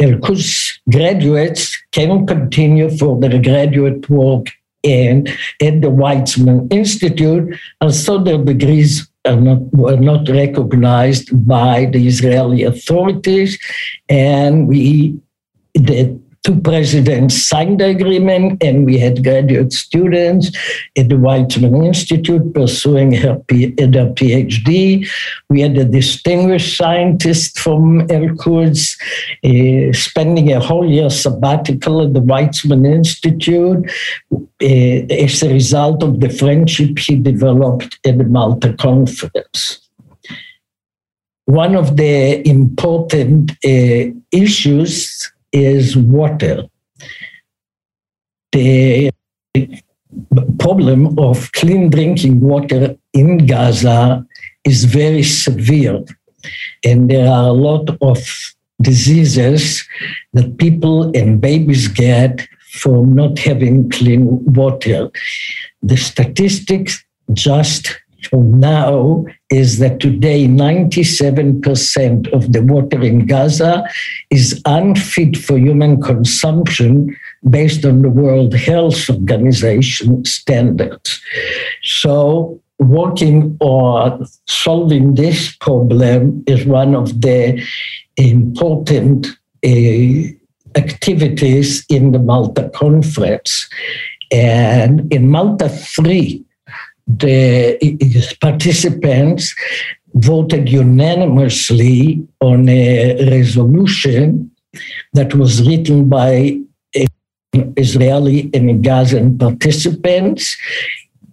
Quds 0.00 0.80
graduates 0.90 1.80
can 1.92 2.26
continue 2.26 2.90
for 2.90 3.20
their 3.20 3.40
graduate 3.40 4.08
work 4.10 4.46
in 4.82 5.26
at 5.60 5.80
the 5.80 5.90
Weizmann 5.90 6.72
Institute, 6.72 7.56
and 7.80 7.94
so 7.94 8.18
their 8.18 8.38
degrees 8.38 9.08
are 9.24 9.36
not, 9.36 9.60
were 9.72 9.96
not 9.96 10.28
recognized 10.28 11.46
by 11.46 11.86
the 11.86 12.06
Israeli 12.06 12.62
authorities. 12.62 13.58
And 14.08 14.68
we, 14.68 15.18
the 15.74 16.18
two 16.48 16.60
presidents 16.62 17.46
signed 17.46 17.78
the 17.78 17.88
agreement, 17.88 18.62
and 18.62 18.86
we 18.86 18.98
had 18.98 19.22
graduate 19.22 19.72
students 19.72 20.48
at 20.96 21.10
the 21.10 21.14
Weizmann 21.14 21.86
Institute 21.86 22.54
pursuing 22.54 23.12
her, 23.12 23.34
their 23.48 24.08
PhD. 24.18 25.06
We 25.50 25.60
had 25.60 25.76
a 25.76 25.84
distinguished 25.84 26.76
scientist 26.76 27.58
from 27.58 28.06
Quds 28.08 28.96
uh, 29.44 29.92
spending 29.92 30.50
a 30.52 30.60
whole 30.60 30.88
year 30.90 31.10
sabbatical 31.10 32.00
at 32.02 32.14
the 32.14 32.22
Weizmann 32.22 32.86
Institute 32.86 33.84
uh, 34.32 35.14
as 35.24 35.42
a 35.42 35.52
result 35.52 36.02
of 36.02 36.20
the 36.20 36.30
friendship 36.30 36.98
he 36.98 37.16
developed 37.16 37.98
at 38.06 38.16
the 38.16 38.24
Malta 38.24 38.72
Conference 38.72 39.80
one 41.44 41.74
of 41.74 41.96
the 41.96 42.46
important 42.46 43.52
uh, 43.64 44.12
issues 44.30 45.32
is 45.52 45.96
water. 45.96 46.64
The 48.52 49.10
problem 50.58 51.18
of 51.18 51.52
clean 51.52 51.90
drinking 51.90 52.40
water 52.40 52.96
in 53.12 53.46
Gaza 53.46 54.26
is 54.64 54.84
very 54.84 55.22
severe. 55.22 56.02
And 56.84 57.10
there 57.10 57.28
are 57.30 57.48
a 57.48 57.52
lot 57.52 57.90
of 58.00 58.18
diseases 58.80 59.86
that 60.32 60.56
people 60.58 61.16
and 61.16 61.40
babies 61.40 61.88
get 61.88 62.46
from 62.72 63.14
not 63.14 63.38
having 63.38 63.90
clean 63.90 64.44
water. 64.44 65.10
The 65.82 65.96
statistics 65.96 67.04
just 67.32 67.94
now 68.32 69.24
is 69.50 69.78
that 69.78 70.00
today 70.00 70.46
97% 70.46 72.32
of 72.32 72.52
the 72.52 72.62
water 72.62 73.02
in 73.02 73.26
Gaza 73.26 73.84
is 74.30 74.60
unfit 74.64 75.36
for 75.36 75.58
human 75.58 76.00
consumption 76.00 77.16
based 77.48 77.84
on 77.84 78.02
the 78.02 78.10
World 78.10 78.54
Health 78.54 79.08
Organization 79.08 80.24
standards. 80.24 81.20
So 81.82 82.60
working 82.78 83.56
on 83.60 84.26
solving 84.46 85.14
this 85.14 85.56
problem 85.56 86.44
is 86.46 86.64
one 86.66 86.94
of 86.94 87.20
the 87.20 87.62
important 88.16 89.26
uh, 89.64 90.78
activities 90.78 91.84
in 91.88 92.12
the 92.12 92.18
Malta 92.18 92.70
conference. 92.74 93.68
And 94.30 95.10
in 95.12 95.28
Malta 95.28 95.68
3, 95.68 96.44
the 97.08 98.36
participants 98.40 99.54
voted 100.14 100.68
unanimously 100.68 102.26
on 102.40 102.68
a 102.68 103.30
resolution 103.30 104.50
that 105.14 105.34
was 105.34 105.66
written 105.66 106.08
by 106.08 106.58
Israeli 107.76 108.50
and 108.52 108.82
Gazan 108.84 109.38
participants 109.38 110.56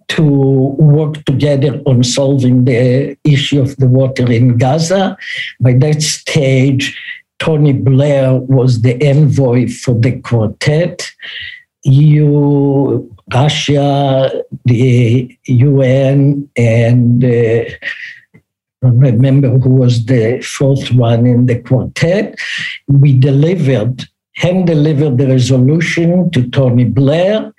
to 0.08 0.24
work 0.24 1.24
together 1.26 1.82
on 1.86 2.04
solving 2.04 2.66
the 2.66 3.18
issue 3.24 3.62
of 3.62 3.76
the 3.78 3.88
water 3.88 4.32
in 4.32 4.58
Gaza. 4.58 5.18
By 5.60 5.74
that 5.74 6.02
stage, 6.02 6.98
Tony 7.40 7.74
Blair 7.74 8.34
was 8.36 8.82
the 8.82 9.02
envoy 9.04 9.68
for 9.68 9.94
the 9.94 10.20
quartet. 10.22 11.12
EU 11.84 13.08
Russia, 13.34 14.32
the 14.66 15.38
UN, 15.46 16.50
and 16.56 17.24
uh, 17.24 17.28
I 17.28 18.40
don't 18.82 19.00
remember 19.00 19.50
who 19.58 19.70
was 19.70 20.06
the 20.06 20.42
fourth 20.42 20.92
one 20.92 21.26
in 21.26 21.48
the 21.48 21.60
quartet. 21.60 22.38
We 22.88 23.18
delivered, 23.18 24.08
hand 24.36 24.68
delivered 24.68 25.18
the 25.18 25.28
resolution 25.28 26.30
to 26.32 26.48
Tony 26.50 26.86
Blair, 26.86 27.52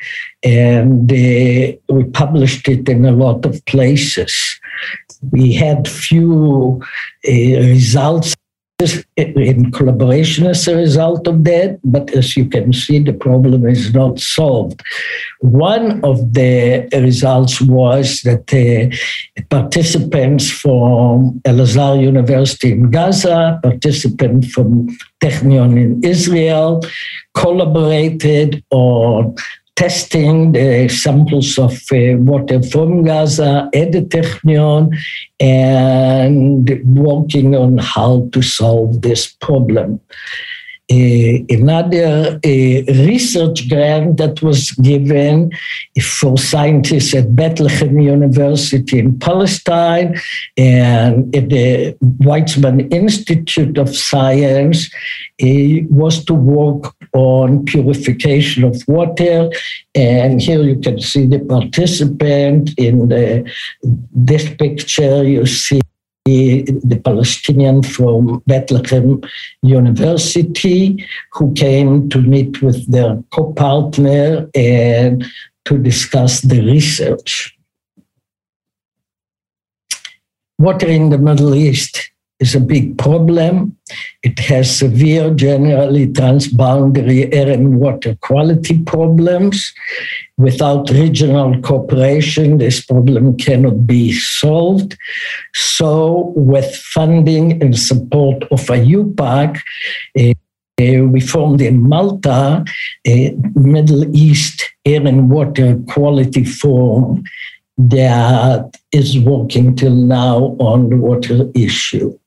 and 0.45 1.11
uh, 1.11 1.77
we 1.89 2.05
published 2.13 2.69
it 2.69 2.89
in 2.89 3.05
a 3.05 3.13
lot 3.13 3.45
of 3.45 3.65
places. 3.67 4.61
We 5.33 5.53
had 5.53 5.89
few 5.89 6.81
uh, 7.27 7.33
results 7.33 8.37
in 9.17 9.71
collaboration 9.73 10.47
as 10.47 10.69
a 10.69 10.77
result 10.77 11.27
of 11.27 11.45
that, 11.45 11.79
but 11.83 12.11
as 12.11 12.37
you 12.37 12.47
can 12.47 12.73
see, 12.75 12.99
the 12.99 13.12
problem 13.12 13.67
is 13.67 13.95
not 13.95 14.19
solved. 14.19 14.83
One 15.41 16.05
of 16.05 16.35
the 16.35 16.87
results 16.93 17.61
was 17.61 18.21
that 18.23 18.49
the 18.49 18.95
participants 19.49 20.51
from 20.51 21.41
El 21.47 21.61
Azhar 21.61 21.97
University 21.97 22.73
in 22.73 22.91
Gaza, 22.91 23.59
participants 23.62 24.53
from 24.53 24.89
Technion 25.21 25.81
in 25.81 26.05
Israel, 26.05 26.83
collaborated 27.35 28.62
on 28.71 29.37
testing 29.77 30.53
the 30.53 30.89
samples 30.89 31.59
of 31.59 31.73
uh, 31.93 32.17
water 32.17 32.62
from 32.62 33.05
Gaza 33.05 33.69
at 33.75 33.93
the 33.93 34.03
Technion 34.03 34.97
and 35.39 36.69
working 36.97 37.55
on 37.55 37.79
how 37.79 38.29
to 38.33 38.43
solve 38.43 39.03
this 39.03 39.27
problem. 39.27 40.01
Uh, 40.89 41.43
another 41.51 42.39
uh, 42.45 42.93
research 43.09 43.69
grant 43.69 44.19
that 44.19 44.41
was 44.41 44.71
given 44.83 45.51
for 46.01 46.39
scientists 46.39 47.12
at 47.12 47.35
Bethlehem 47.35 47.99
University 47.99 49.01
in 49.01 49.19
Palestine 49.19 50.17
and 50.57 51.35
at 51.35 51.49
the 51.49 51.97
Weizmann 52.21 52.93
Institute 52.95 53.77
of 53.79 53.97
Science 53.97 54.89
uh, 55.43 55.83
was 55.91 56.25
to 56.25 56.35
work 56.35 56.96
on 57.17 57.65
purification 57.65 58.63
of 58.63 58.77
water. 58.87 59.51
And 59.95 60.41
here 60.41 60.63
you 60.63 60.79
can 60.79 61.01
see 61.01 61.25
the 61.27 61.41
participant 61.41 62.75
in 62.77 63.09
the, 63.09 63.51
this 64.13 64.49
picture. 64.57 65.25
You 65.25 65.47
see 65.47 65.81
the 66.27 67.01
Palestinian 67.05 67.83
from 67.83 68.43
Bethlehem 68.47 69.23
University 69.63 71.07
who 71.33 71.55
came 71.55 72.09
to 72.11 72.21
meet 72.21 72.61
with 72.63 72.91
their 72.91 73.23
co-partner 73.31 74.49
and 74.55 75.25
to 75.65 75.79
discuss 75.79 76.41
the 76.41 76.61
research. 76.61 77.57
Water 80.59 80.89
in 80.89 81.11
the 81.11 81.19
Middle 81.19 81.55
East 81.55 82.11
is 82.40 82.55
a 82.55 82.61
big 82.61 82.99
problem. 82.99 83.76
It 84.22 84.39
has 84.41 84.76
severe, 84.78 85.32
generally 85.34 86.07
transboundary 86.09 87.32
air 87.32 87.51
and 87.51 87.80
water 87.80 88.16
quality 88.20 88.82
problems. 88.82 89.72
Without 90.37 90.91
regional 90.91 91.61
cooperation, 91.62 92.59
this 92.59 92.84
problem 92.84 93.37
cannot 93.39 93.87
be 93.87 94.12
solved. 94.12 94.97
So, 95.55 96.32
with 96.37 96.76
funding 96.76 97.62
and 97.62 97.78
support 97.78 98.43
of 98.45 98.61
IUPAC, 98.61 99.61
uh, 100.18 100.32
uh, 100.78 101.05
we 101.07 101.20
formed 101.20 101.62
in 101.62 101.80
Malta 101.80 102.62
a 103.07 103.34
Middle 103.55 104.14
East 104.14 104.62
Air 104.84 105.07
and 105.07 105.30
Water 105.30 105.78
Quality 105.89 106.45
Forum 106.45 107.24
that 107.78 108.78
is 108.93 109.18
working 109.18 109.74
till 109.74 109.95
now 109.95 110.57
on 110.59 110.91
the 110.91 110.97
water 110.97 111.51
issue. 111.55 112.18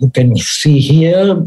You 0.00 0.10
can 0.10 0.36
see 0.36 0.78
here 0.80 1.44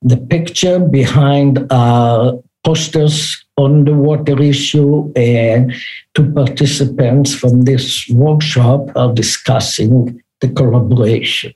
the 0.00 0.16
picture 0.16 0.78
behind 0.78 1.66
our 1.72 2.40
posters 2.64 3.44
on 3.56 3.84
the 3.84 3.94
water 3.94 4.40
issue, 4.42 5.12
and 5.16 5.72
two 6.14 6.30
participants 6.32 7.34
from 7.34 7.62
this 7.62 8.08
workshop 8.10 8.90
are 8.96 9.12
discussing 9.12 10.22
the 10.40 10.48
collaboration. 10.48 11.52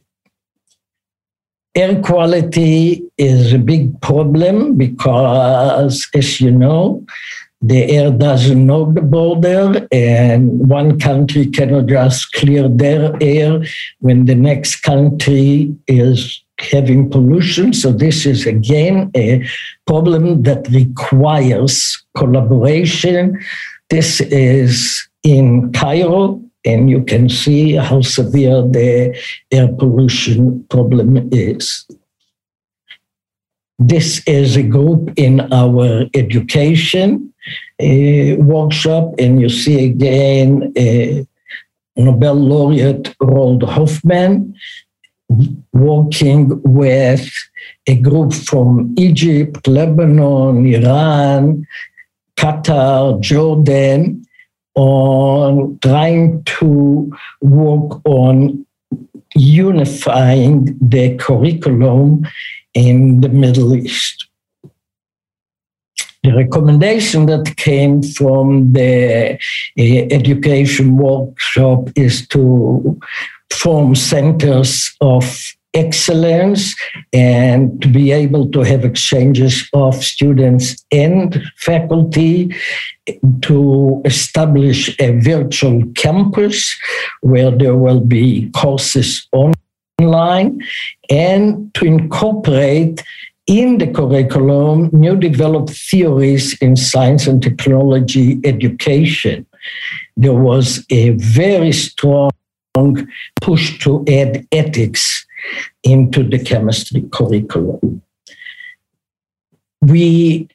Air 1.75 2.01
quality 2.01 3.05
is 3.19 3.53
a 3.53 3.59
big 3.59 4.01
problem 4.01 4.77
because, 4.77 6.09
as 6.15 6.41
you 6.41 6.51
know, 6.51 7.05
the 7.63 7.91
air 7.91 8.11
doesn't 8.11 8.67
know 8.67 8.91
the 8.91 9.03
border, 9.03 9.87
and 9.93 10.69
one 10.69 10.99
country 10.99 11.47
cannot 11.47 11.87
just 11.87 12.33
clear 12.33 12.69
their 12.69 13.15
air 13.21 13.63
when 13.99 14.25
the 14.25 14.35
next 14.35 14.77
country 14.77 15.75
is 15.87 16.43
having 16.59 17.11
pollution. 17.11 17.73
So, 17.75 17.93
this 17.93 18.25
is 18.25 18.47
again 18.47 19.11
a 19.15 19.47
problem 19.87 20.43
that 20.45 20.69
requires 20.69 22.03
collaboration. 22.17 23.39
This 23.91 24.23
is 24.23 25.09
in 25.23 25.71
Cairo, 25.73 26.43
and 26.65 26.89
you 26.89 27.05
can 27.05 27.29
see 27.29 27.75
how 27.75 28.01
severe 28.01 28.63
the 28.63 29.15
air 29.51 29.69
pollution 29.69 30.65
problem 30.71 31.29
is. 31.31 31.87
This 33.79 34.27
is 34.27 34.57
a 34.57 34.63
group 34.63 35.13
in 35.17 35.41
our 35.53 36.07
education 36.15 37.30
workshop, 38.39 39.15
and 39.19 39.41
you 39.41 39.49
see 39.49 39.85
again 39.85 40.73
Nobel 41.97 42.35
laureate 42.35 43.15
Roald 43.19 43.63
Hoffmann 43.63 44.55
working 45.73 46.61
with 46.63 47.31
a 47.87 47.95
group 47.97 48.33
from 48.33 48.95
Egypt, 48.99 49.67
Lebanon, 49.67 50.67
Iran, 50.67 51.67
Qatar, 52.37 53.21
Jordan, 53.21 54.25
on 54.75 55.79
trying 55.83 56.43
to 56.45 57.13
work 57.43 58.01
on 58.07 58.65
unifying 59.35 60.77
the 60.81 61.17
curriculum 61.17 62.27
in 62.75 63.21
the 63.21 63.29
Middle 63.29 63.75
East. 63.75 64.27
The 66.23 66.35
recommendation 66.35 67.27
that 67.27 67.57
came 67.57 68.03
from 68.03 68.75
the 68.75 69.39
uh, 69.79 69.83
education 70.11 70.97
workshop 70.99 71.89
is 71.97 72.29
to 72.29 73.01
form 73.51 73.95
centers 73.95 74.95
of 75.01 75.55
excellence 75.73 76.75
and 77.13 77.81
to 77.81 77.89
be 77.89 78.11
able 78.11 78.51
to 78.51 78.61
have 78.61 78.85
exchanges 78.85 79.69
of 79.73 79.95
students 80.05 80.85
and 80.91 81.43
faculty 81.57 82.55
to 83.43 84.03
establish 84.05 84.95
a 85.01 85.19
virtual 85.21 85.83
campus 85.97 86.77
where 87.23 87.51
there 87.51 87.77
will 87.77 88.01
be 88.01 88.51
courses 88.51 89.27
online 89.33 90.61
and 91.09 91.73
to 91.75 91.85
incorporate 91.85 93.03
in 93.51 93.79
the 93.79 93.89
curriculum 93.89 94.89
new 94.93 95.17
developed 95.17 95.71
theories 95.71 96.57
in 96.61 96.77
science 96.77 97.27
and 97.27 97.43
technology 97.43 98.39
education. 98.45 99.45
There 100.17 100.35
was 100.35 100.87
a 100.89 101.11
very 101.11 101.73
strong 101.73 102.31
push 103.41 103.77
to 103.81 104.05
add 104.09 104.47
ethics 104.53 105.27
into 105.83 106.23
the 106.23 106.39
chemistry 106.39 107.03
curriculum. 107.11 108.03
We 109.83 110.49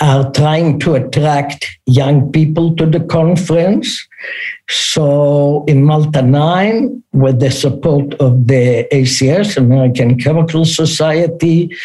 are 0.00 0.30
trying 0.32 0.78
to 0.80 0.94
attract 0.94 1.66
young 1.84 2.32
people 2.32 2.74
to 2.76 2.86
the 2.86 3.00
conference. 3.00 4.08
So 4.70 5.62
in 5.68 5.84
Malta 5.84 6.22
9, 6.22 7.02
with 7.12 7.40
the 7.40 7.50
support 7.50 8.14
of 8.14 8.46
the 8.46 8.88
ACS, 8.90 9.58
American 9.58 10.18
Chemical 10.18 10.64
Society, 10.64 11.76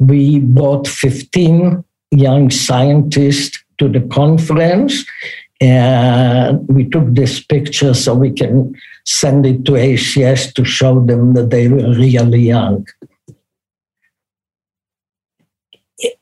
we 0.00 0.40
brought 0.40 0.88
15 0.88 1.84
young 2.10 2.50
scientists 2.50 3.62
to 3.78 3.88
the 3.88 4.00
conference. 4.00 5.04
And 5.60 6.66
we 6.68 6.88
took 6.88 7.14
this 7.14 7.44
picture 7.44 7.92
so 7.92 8.14
we 8.14 8.32
can 8.32 8.74
send 9.04 9.44
it 9.44 9.66
to 9.66 9.72
ACS 9.72 10.54
to 10.54 10.64
show 10.64 11.04
them 11.04 11.34
that 11.34 11.50
they 11.50 11.68
were 11.68 11.92
really 11.94 12.40
young. 12.40 12.86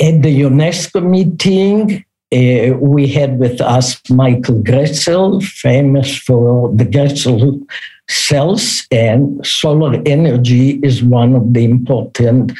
At 0.01 0.23
the 0.23 0.41
UNESCO 0.41 1.09
meeting, 1.09 2.05
uh, 2.35 2.77
we 2.79 3.07
had 3.07 3.39
with 3.39 3.61
us 3.61 4.01
Michael 4.11 4.61
Grätzel, 4.61 5.41
famous 5.41 6.19
for 6.19 6.75
the 6.75 6.85
Grätzel 6.85 7.65
cells, 8.09 8.87
and 8.91 9.45
solar 9.47 10.03
energy 10.07 10.81
is 10.83 11.03
one 11.03 11.35
of 11.35 11.53
the 11.55 11.65
important 11.65 12.53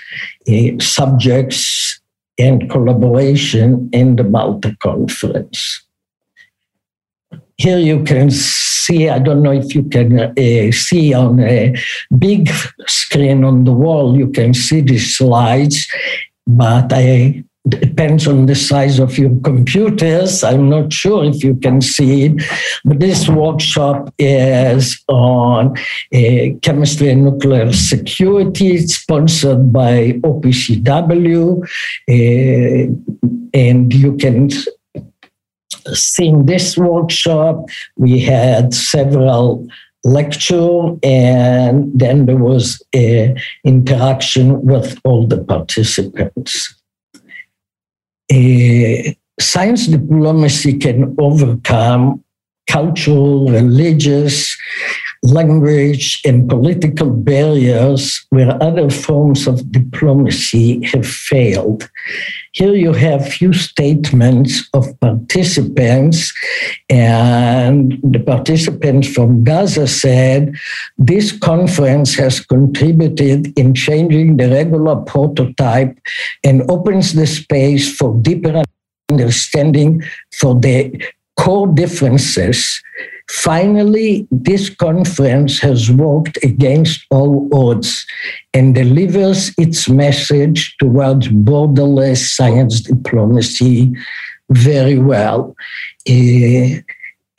uh, 0.49 0.79
subjects 0.79 2.01
and 2.39 2.71
collaboration 2.71 3.89
in 3.93 4.17
the 4.17 4.25
Malta 4.25 4.77
conference. 4.81 5.85
Here 7.57 7.79
you 7.79 8.05
can 8.05 8.31
see, 8.31 9.09
I 9.09 9.19
don't 9.19 9.43
know 9.43 9.53
if 9.53 9.75
you 9.75 9.83
can 9.83 10.21
uh, 10.21 10.73
see 10.73 11.13
on 11.13 11.41
a 11.41 11.75
big 12.17 12.49
screen 12.87 13.43
on 13.43 13.65
the 13.65 13.73
wall, 13.73 14.17
you 14.17 14.29
can 14.31 14.55
see 14.55 14.81
the 14.81 14.99
slides, 14.99 15.89
but 16.47 16.93
I 16.93 17.43
depends 17.69 18.27
on 18.27 18.47
the 18.47 18.55
size 18.55 18.99
of 18.99 19.19
your 19.19 19.39
computers. 19.41 20.45
I'm 20.45 20.69
not 20.69 20.93
sure 20.93 21.25
if 21.25 21.43
you 21.43 21.57
can 21.57 21.81
see 21.81 22.25
it, 22.25 22.43
but 22.85 23.01
this 23.01 23.29
workshop 23.29 24.13
is 24.19 25.03
on 25.09 25.77
uh, 26.15 26.59
chemistry 26.63 27.11
and 27.11 27.25
nuclear 27.25 27.73
security. 27.73 28.77
It's 28.77 28.97
sponsored 28.97 29.73
by 29.73 30.13
OPCW, 30.23 31.63
uh, 32.09 32.93
and 33.55 33.95
you 33.95 34.17
can 34.17 34.51
see 35.95 36.29
in 36.29 36.47
this 36.47 36.77
workshop 36.77 37.67
we 37.97 38.21
had 38.21 38.75
several 38.75 39.67
lecture 40.05 40.97
and 41.03 41.91
then 41.95 42.27
there 42.27 42.37
was 42.37 42.83
a 42.95 43.35
interaction 43.65 44.65
with 44.65 44.99
all 45.05 45.27
the 45.27 45.43
participants 45.45 46.78
science 49.41 49.87
diplomacy 49.87 50.79
can 50.79 51.15
overcome 51.19 52.23
cultural, 52.69 53.49
religious, 53.49 54.57
language, 55.23 56.21
and 56.25 56.49
political 56.49 57.11
barriers 57.11 58.25
where 58.31 58.61
other 58.63 58.89
forms 58.91 59.47
of 59.47 59.71
diplomacy 59.73 60.85
have 60.87 61.07
failed. 61.07 61.89
Here 62.53 62.75
you 62.75 62.93
have 62.93 63.29
few 63.29 63.53
statements 63.53 64.69
of 64.75 64.99
participants, 65.01 66.33
and 66.89 67.99
the 68.03 68.21
participants 68.21 69.09
from 69.09 69.45
Gaza 69.45 69.87
said 69.87 70.55
this 70.97 71.33
conference 71.33 72.15
has 72.15 72.41
contributed 72.41 73.59
in 73.59 73.75
changing 73.75 74.37
the 74.37 74.49
regular 74.49 74.97
prototype 74.97 75.99
and 76.45 76.69
opens 76.71 77.15
the 77.15 77.27
space 77.27 77.97
for 77.97 78.15
deeper 78.23 78.63
understanding 79.11 80.03
for 80.33 80.59
the 80.59 81.03
core 81.37 81.69
differences 81.69 82.83
Finally, 83.31 84.27
this 84.31 84.71
conference 84.71 85.59
has 85.59 85.91
worked 85.91 86.39
against 86.43 87.05
all 87.11 87.49
odds 87.53 88.07
and 88.55 88.75
delivers 88.75 89.53
its 89.59 89.89
message 89.89 90.75
towards 90.79 91.29
borderless 91.29 92.35
science 92.35 92.81
diplomacy 92.81 93.93
very 94.51 94.99
well. 94.99 95.55
Uh, 96.09 96.81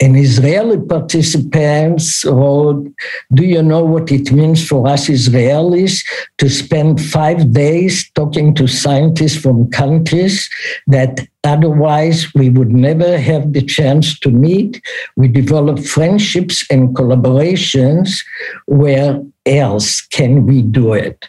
and 0.00 0.16
Israeli 0.16 0.80
participants 0.80 2.24
wrote, 2.24 2.90
Do 3.34 3.44
you 3.44 3.62
know 3.62 3.84
what 3.84 4.10
it 4.10 4.32
means 4.32 4.66
for 4.66 4.88
us 4.88 5.08
Israelis 5.08 6.02
to 6.38 6.48
spend 6.48 7.02
five 7.02 7.52
days 7.52 8.10
talking 8.12 8.54
to 8.54 8.66
scientists 8.66 9.36
from 9.36 9.70
countries 9.70 10.48
that 10.86 11.20
otherwise 11.44 12.32
we 12.34 12.48
would 12.48 12.70
never 12.70 13.18
have 13.18 13.52
the 13.52 13.60
chance 13.60 14.18
to 14.20 14.30
meet? 14.30 14.80
We 15.16 15.28
develop 15.28 15.78
friendships 15.80 16.64
and 16.70 16.96
collaborations. 16.96 18.24
Where 18.66 19.22
else 19.44 20.00
can 20.00 20.46
we 20.46 20.62
do 20.62 20.94
it? 20.94 21.28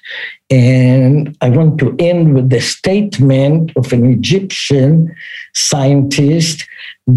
And 0.49 1.35
I 1.41 1.49
want 1.49 1.77
to 1.79 1.95
end 1.99 2.35
with 2.35 2.49
the 2.49 2.61
statement 2.61 3.71
of 3.75 3.91
an 3.91 4.05
Egyptian 4.05 5.13
scientist 5.53 6.65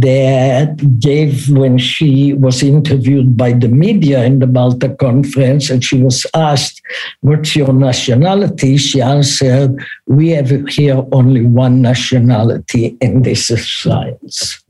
that 0.01 0.99
gave 0.99 1.49
when 1.51 1.79
she 1.79 2.33
was 2.33 2.63
interviewed 2.63 3.37
by 3.37 3.53
the 3.53 3.69
media 3.69 4.25
in 4.25 4.39
the 4.39 4.47
Malta 4.47 4.89
conference 4.97 5.71
and 5.71 5.85
she 5.85 6.03
was 6.03 6.27
asked, 6.35 6.83
What's 7.21 7.55
your 7.55 7.73
nationality? 7.73 8.77
She 8.77 9.01
answered, 9.01 9.77
We 10.07 10.31
have 10.31 10.51
here 10.69 11.05
only 11.13 11.45
one 11.45 11.83
nationality, 11.83 12.97
and 13.01 13.25
this 13.25 13.51
is 13.51 13.71
science. 13.71 14.64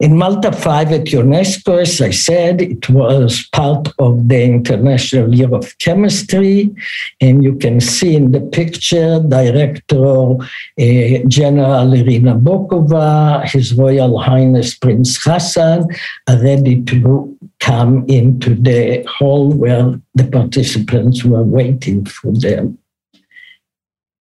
In 0.00 0.16
Malta 0.16 0.50
5 0.50 0.92
at 0.92 1.04
UNESCO, 1.08 1.82
as 1.82 2.00
I 2.00 2.08
said, 2.08 2.62
it 2.62 2.88
was 2.88 3.46
part 3.52 3.86
of 3.98 4.28
the 4.28 4.42
International 4.42 5.34
Year 5.34 5.54
of 5.54 5.76
Chemistry. 5.76 6.74
And 7.20 7.44
you 7.44 7.54
can 7.56 7.80
see 7.80 8.16
in 8.16 8.32
the 8.32 8.40
picture 8.40 9.20
Director 9.20 10.36
uh, 10.40 11.28
General 11.28 11.92
Irina 11.92 12.34
Bokova, 12.34 13.44
His 13.44 13.74
Royal 13.74 14.18
Highness 14.18 14.74
Prince 14.74 15.22
Hassan 15.22 15.86
are 16.26 16.42
ready 16.42 16.82
to 16.84 17.38
come 17.58 18.06
into 18.08 18.54
the 18.54 19.04
hall 19.06 19.52
where 19.52 20.00
the 20.14 20.24
participants 20.24 21.24
were 21.26 21.42
waiting 21.42 22.06
for 22.06 22.32
them. 22.32 22.78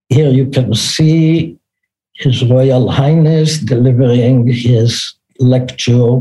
Here 0.10 0.30
you 0.30 0.48
can 0.50 0.76
see 0.76 1.58
His 2.16 2.44
Royal 2.44 2.92
Highness 2.92 3.60
delivering 3.60 4.46
his 4.48 5.14
lecture, 5.40 6.20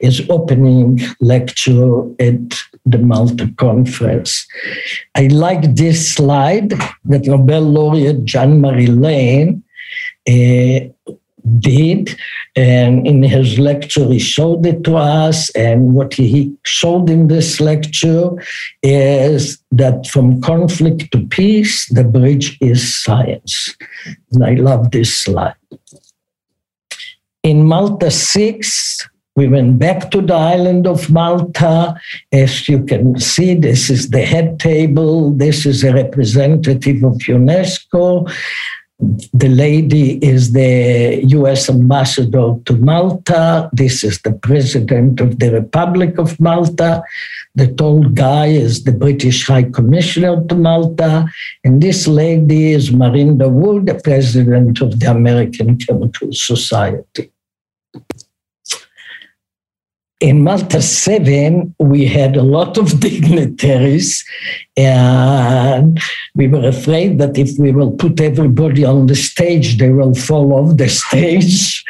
his 0.00 0.28
opening 0.30 1.00
lecture 1.20 2.02
at 2.20 2.62
the 2.86 2.98
Malta 2.98 3.50
conference. 3.56 4.46
I 5.14 5.26
like 5.26 5.74
this 5.74 6.14
slide 6.14 6.70
that 7.04 7.26
Nobel 7.26 7.62
laureate 7.62 8.24
Jean-Marie 8.24 8.86
Lehn 8.86 9.62
uh, 10.28 11.10
did. 11.58 12.16
And 12.56 13.06
in 13.06 13.22
his 13.22 13.58
lecture, 13.58 14.06
he 14.06 14.18
showed 14.18 14.66
it 14.66 14.84
to 14.84 14.96
us. 14.96 15.50
And 15.50 15.94
what 15.94 16.14
he 16.14 16.54
showed 16.64 17.08
in 17.08 17.28
this 17.28 17.60
lecture 17.60 18.30
is 18.82 19.58
that 19.70 20.06
from 20.06 20.40
conflict 20.42 21.10
to 21.12 21.26
peace, 21.26 21.88
the 21.88 22.04
bridge 22.04 22.58
is 22.60 23.02
science. 23.02 23.76
And 24.32 24.44
I 24.44 24.54
love 24.54 24.90
this 24.90 25.16
slide. 25.16 25.54
In 27.42 27.64
Malta 27.66 28.10
6, 28.10 29.08
we 29.34 29.48
went 29.48 29.78
back 29.78 30.10
to 30.10 30.20
the 30.20 30.34
island 30.34 30.86
of 30.86 31.08
Malta. 31.10 31.94
As 32.30 32.68
you 32.68 32.84
can 32.84 33.18
see, 33.18 33.54
this 33.54 33.88
is 33.88 34.10
the 34.10 34.22
head 34.22 34.60
table. 34.60 35.30
This 35.30 35.64
is 35.64 35.82
a 35.82 35.94
representative 35.94 37.02
of 37.02 37.14
UNESCO. 37.14 38.30
The 39.32 39.48
lady 39.48 40.22
is 40.22 40.52
the 40.52 41.22
US 41.28 41.70
ambassador 41.70 42.56
to 42.66 42.76
Malta. 42.76 43.70
This 43.72 44.04
is 44.04 44.20
the 44.20 44.32
president 44.32 45.22
of 45.22 45.38
the 45.38 45.50
Republic 45.52 46.18
of 46.18 46.38
Malta. 46.38 47.02
The 47.54 47.72
tall 47.74 48.04
guy 48.04 48.46
is 48.46 48.84
the 48.84 48.92
British 48.92 49.46
High 49.46 49.64
Commissioner 49.64 50.44
to 50.46 50.54
Malta. 50.54 51.26
And 51.64 51.82
this 51.82 52.06
lady 52.06 52.72
is 52.72 52.90
Marinda 52.90 53.50
Wu, 53.50 53.84
the 53.84 54.00
president 54.02 54.80
of 54.80 55.00
the 55.00 55.10
American 55.10 55.76
Chemical 55.76 56.32
Society. 56.32 57.32
In 60.20 60.44
Malta 60.44 60.82
7, 60.82 61.74
we 61.78 62.04
had 62.04 62.36
a 62.36 62.42
lot 62.42 62.76
of 62.76 63.00
dignitaries 63.08 64.22
and 64.86 66.00
we 66.34 66.48
were 66.48 66.66
afraid 66.68 67.18
that 67.18 67.36
if 67.36 67.58
we 67.58 67.72
will 67.72 67.90
put 67.90 68.20
everybody 68.20 68.84
on 68.84 69.06
the 69.06 69.14
stage, 69.14 69.78
they 69.78 69.90
will 69.90 70.14
fall 70.14 70.52
off 70.52 70.76
the 70.76 70.88
stage. 70.88 71.84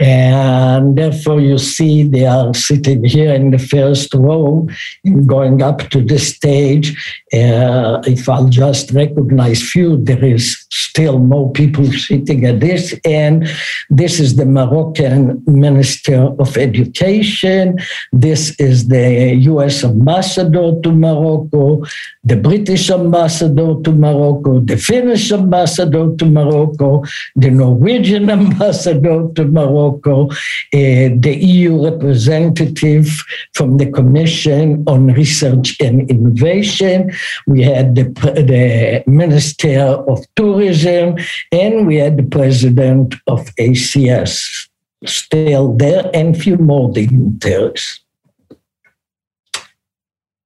And 0.00 0.96
therefore, 0.96 1.40
you 1.40 1.58
see, 1.58 2.04
they 2.04 2.26
are 2.26 2.54
sitting 2.54 3.04
here 3.04 3.32
in 3.34 3.50
the 3.50 3.58
first 3.58 4.14
row 4.14 4.68
and 5.04 5.28
going 5.28 5.62
up 5.62 5.80
to 5.90 6.04
the 6.04 6.18
stage. 6.18 6.92
Uh, 7.32 8.00
if 8.06 8.28
I'll 8.28 8.48
just 8.48 8.92
recognize 8.92 9.62
few, 9.62 9.96
there 9.96 10.24
is 10.24 10.66
still 10.70 11.18
more 11.18 11.50
people 11.52 11.86
sitting 11.92 12.44
at 12.44 12.60
this 12.60 12.94
end. 13.04 13.48
This 13.90 14.20
is 14.20 14.36
the 14.36 14.46
Moroccan 14.46 15.42
Minister 15.46 16.34
of 16.38 16.56
Education. 16.56 17.78
This 18.12 18.58
is 18.60 18.88
the 18.88 19.34
US 19.52 19.84
Ambassador 19.84 20.80
to 20.82 20.92
Morocco 20.92 21.84
the 22.28 22.36
British 22.36 22.90
ambassador 22.90 23.74
to 23.82 23.90
Morocco, 23.90 24.60
the 24.60 24.76
Finnish 24.76 25.32
ambassador 25.32 26.14
to 26.16 26.26
Morocco, 26.26 27.02
the 27.36 27.50
Norwegian 27.50 28.28
ambassador 28.38 29.26
to 29.34 29.44
Morocco, 29.46 30.28
uh, 30.28 31.08
the 31.24 31.38
EU 31.40 31.84
representative 31.90 33.08
from 33.54 33.78
the 33.78 33.90
Commission 33.90 34.84
on 34.86 35.06
Research 35.06 35.76
and 35.80 36.10
Innovation. 36.10 37.10
We 37.46 37.62
had 37.62 37.94
the, 37.94 38.04
the 38.04 39.02
Minister 39.06 39.80
of 40.12 40.18
Tourism, 40.36 41.16
and 41.50 41.86
we 41.86 41.96
had 41.96 42.18
the 42.18 42.28
president 42.38 43.14
of 43.26 43.46
ACS 43.56 44.68
still 45.06 45.74
there, 45.76 46.10
and 46.12 46.36
few 46.36 46.58
more 46.58 46.92
dignitaries. 46.92 48.00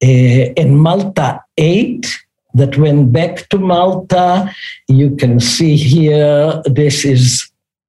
Uh, 0.02 0.52
in 0.56 0.76
Malta 0.76 1.42
8 1.56 2.06
that 2.54 2.76
went 2.76 3.12
back 3.12 3.48
to 3.48 3.58
Malta. 3.58 4.52
You 4.88 5.16
can 5.16 5.40
see 5.40 5.76
here, 5.76 6.62
this 6.66 7.04
is 7.04 7.48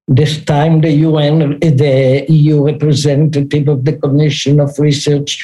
this 0.10 0.44
time 0.44 0.82
the 0.82 0.92
UN, 0.92 1.58
the 1.62 2.26
EU 2.28 2.66
representative 2.66 3.70
of 3.70 3.86
the 3.86 3.94
Commission 3.94 4.60
of 4.60 4.78
Research 4.78 5.42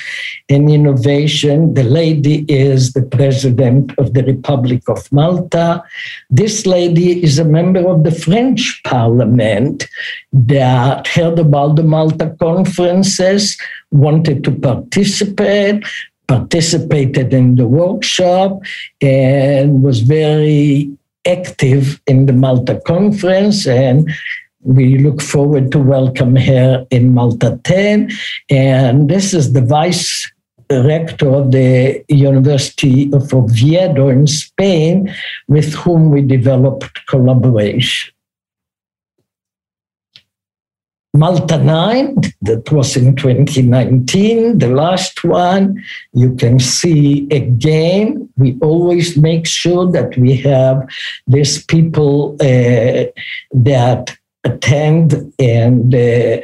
and 0.50 0.70
Innovation. 0.70 1.74
The 1.76 1.84
lady 1.84 2.44
is 2.50 2.92
the 2.92 3.04
president 3.04 3.98
of 3.98 4.14
the 4.14 4.24
Republic 4.24 4.82
of 4.90 5.10
Malta. 5.14 5.82
This 6.30 6.66
lady 6.66 7.24
is 7.24 7.40
a 7.40 7.46
member 7.46 7.88
of 7.88 8.04
the 8.04 8.12
French 8.12 8.82
parliament 8.84 9.88
that 10.34 11.08
heard 11.08 11.40
about 11.40 11.78
the 11.78 11.84
Malta 11.84 12.36
conferences, 12.38 13.58
wanted 13.92 14.44
to 14.44 14.52
participate, 14.52 15.86
participated 16.30 17.34
in 17.34 17.56
the 17.56 17.66
workshop 17.66 18.62
and 19.02 19.82
was 19.82 20.02
very 20.02 20.88
active 21.26 22.00
in 22.06 22.28
the 22.28 22.34
Malta 22.34 22.80
conference 22.86 23.66
and 23.66 24.08
we 24.62 25.00
look 25.00 25.22
forward 25.22 25.72
to 25.72 25.80
welcome 25.80 26.36
her 26.36 26.86
in 26.92 27.16
Malta 27.16 27.60
10 27.64 28.12
and 28.52 29.10
this 29.10 29.34
is 29.34 29.54
the 29.54 29.66
vice 29.66 30.32
rector 30.70 31.30
of 31.34 31.52
the 31.52 32.04
University 32.10 33.12
of 33.12 33.34
Oviedo 33.34 34.10
in 34.10 34.28
Spain 34.28 35.12
with 35.48 35.74
whom 35.74 36.12
we 36.12 36.22
developed 36.22 37.08
collaboration. 37.08 38.14
Malta 41.14 41.58
9, 41.58 42.16
that 42.44 42.72
was 42.72 42.96
in 42.96 43.16
2019, 43.16 44.60
the 44.60 44.68
last 44.68 45.24
one. 45.24 45.84
You 46.14 46.36
can 46.36 46.60
see 46.60 47.28
again, 47.32 48.30
we 48.38 48.58
always 48.62 49.18
make 49.18 49.48
sure 49.48 49.92
that 49.92 50.16
we 50.18 50.36
have 50.38 50.88
these 51.26 51.66
people 51.66 52.36
uh, 52.40 53.06
that 53.52 54.16
attend 54.44 55.34
and 55.40 55.96
uh, 55.96 56.42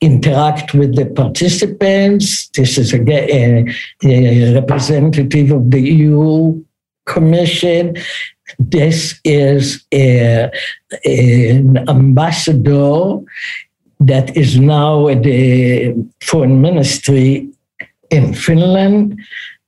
interact 0.00 0.72
with 0.72 0.94
the 0.94 1.06
participants. 1.06 2.48
This 2.50 2.78
is 2.78 2.94
a, 2.94 3.00
a, 3.00 3.66
a 4.04 4.54
representative 4.54 5.50
of 5.50 5.70
the 5.70 5.80
EU 5.80 6.62
Commission. 7.06 7.96
This 8.58 9.20
is 9.24 9.84
a, 9.92 10.48
an 11.04 11.88
ambassador 11.88 13.18
that 14.00 14.36
is 14.36 14.58
now 14.58 15.06
the 15.06 15.94
foreign 16.22 16.60
ministry 16.60 17.48
in 18.10 18.34
Finland. 18.34 19.18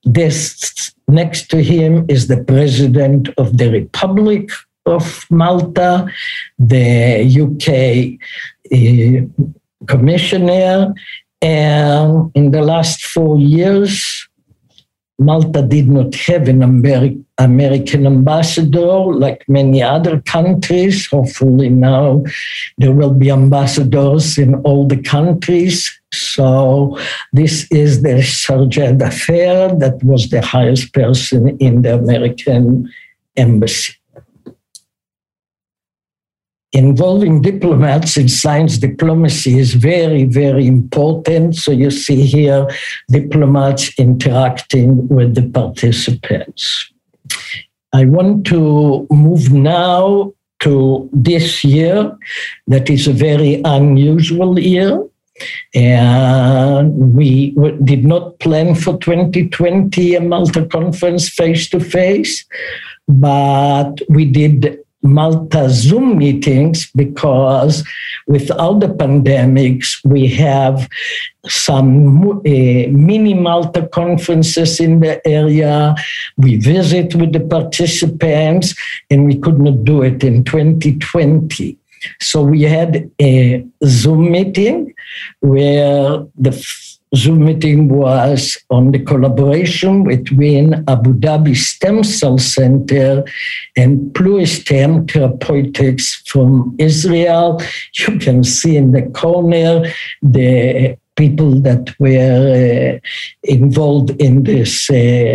This 0.05 0.93
next 1.07 1.49
to 1.51 1.63
him 1.63 2.07
is 2.09 2.27
the 2.27 2.43
president 2.43 3.29
of 3.37 3.59
the 3.59 3.71
Republic 3.71 4.51
of 4.87 5.27
Malta, 5.31 6.07
the 6.59 7.23
UK 7.45 8.19
uh, 8.73 9.87
commissioner, 9.87 10.95
and 11.41 12.31
in 12.35 12.51
the 12.53 12.63
last 12.63 13.05
four 13.05 13.39
years, 13.39 14.29
Malta 15.19 15.63
did 15.63 15.89
not 15.89 16.15
have 16.15 16.49
an 16.49 16.61
Ameri- 16.61 17.23
American 17.39 18.07
ambassador 18.07 19.05
like 19.15 19.49
many 19.49 19.83
other 19.83 20.21
countries. 20.21 21.07
Hopefully, 21.09 21.69
now 21.69 22.25
there 22.79 22.93
will 22.93 23.15
be 23.15 23.31
ambassadors 23.31 24.39
in 24.39 24.57
all 24.57 24.87
the 24.87 25.01
countries. 25.01 25.91
So, 26.13 26.99
this 27.33 27.67
is 27.71 28.03
the 28.03 28.23
Charge 28.23 28.77
d'Affaires 28.77 29.79
that 29.79 30.03
was 30.03 30.29
the 30.31 30.43
highest 30.43 30.93
person 30.93 31.57
in 31.59 31.83
the 31.83 31.95
American 31.95 32.91
embassy 33.37 33.95
involving 36.73 37.43
diplomats 37.43 38.17
in 38.17 38.29
science 38.29 38.79
diplomacy 38.79 39.59
is 39.59 39.75
very, 39.75 40.25
very 40.25 40.67
important. 40.67 41.57
So 41.57 41.71
you 41.71 41.91
see 41.91 42.25
here 42.25 42.67
diplomats 43.11 43.93
interacting 43.99 45.09
with 45.09 45.35
the 45.35 45.49
participants. 45.49 46.91
I 47.93 48.07
want 48.07 48.47
to 48.47 49.07
move 49.11 49.53
now 49.53 50.33
to 50.61 51.11
this 51.13 51.63
year 51.65 52.17
that 52.69 52.89
is 52.89 53.07
a 53.07 53.13
very 53.13 53.61
unusual 53.65 54.59
year 54.59 55.05
And 55.75 57.15
we 57.15 57.55
did 57.85 58.05
not 58.05 58.39
plan 58.39 58.75
for 58.75 58.99
2020 58.99 60.15
a 60.15 60.21
Malta 60.21 60.67
conference 60.67 61.29
face 61.29 61.69
to 61.71 61.81
face, 61.81 62.45
but 63.09 64.01
we 64.09 64.25
did 64.25 64.79
Malta 65.03 65.69
Zoom 65.69 66.19
meetings 66.19 66.91
because 66.95 67.85
without 68.27 68.81
the 68.81 68.89
pandemics, 68.89 69.97
we 70.05 70.29
have 70.29 70.89
some 71.47 72.29
uh, 72.29 72.43
mini 72.45 73.35
Malta 73.35 73.87
conferences 73.89 74.79
in 74.79 75.01
the 75.01 75.27
area. 75.27 75.95
We 76.37 76.57
visit 76.57 77.15
with 77.15 77.33
the 77.33 77.41
participants, 77.41 78.75
and 79.11 79.27
we 79.27 79.39
could 79.39 79.59
not 79.59 79.85
do 79.85 80.03
it 80.03 80.23
in 80.23 80.45
2020. 80.45 81.77
So 82.21 82.43
we 82.43 82.63
had 82.63 83.11
a 83.21 83.65
Zoom 83.85 84.31
meeting 84.31 84.95
where 85.41 86.25
the 86.37 86.53
Zoom 87.15 87.45
meeting 87.45 87.89
was 87.89 88.57
on 88.71 88.93
the 88.93 88.99
collaboration 88.99 90.05
between 90.05 90.83
Abu 90.89 91.13
Dhabi 91.13 91.55
Stem 91.55 92.03
Cell 92.05 92.39
Center 92.39 93.25
and 93.77 94.13
Pluristem 94.15 95.11
Therapeutics 95.11 96.23
from 96.27 96.75
Israel. 96.79 97.61
You 97.99 98.19
can 98.19 98.45
see 98.45 98.77
in 98.77 98.93
the 98.93 99.03
corner 99.03 99.85
the 100.23 100.97
people 101.17 101.61
that 101.61 101.95
were 101.99 102.97
uh, 102.97 102.99
involved 103.43 104.11
in 104.21 104.45
this 104.45 104.89
uh, 104.91 105.35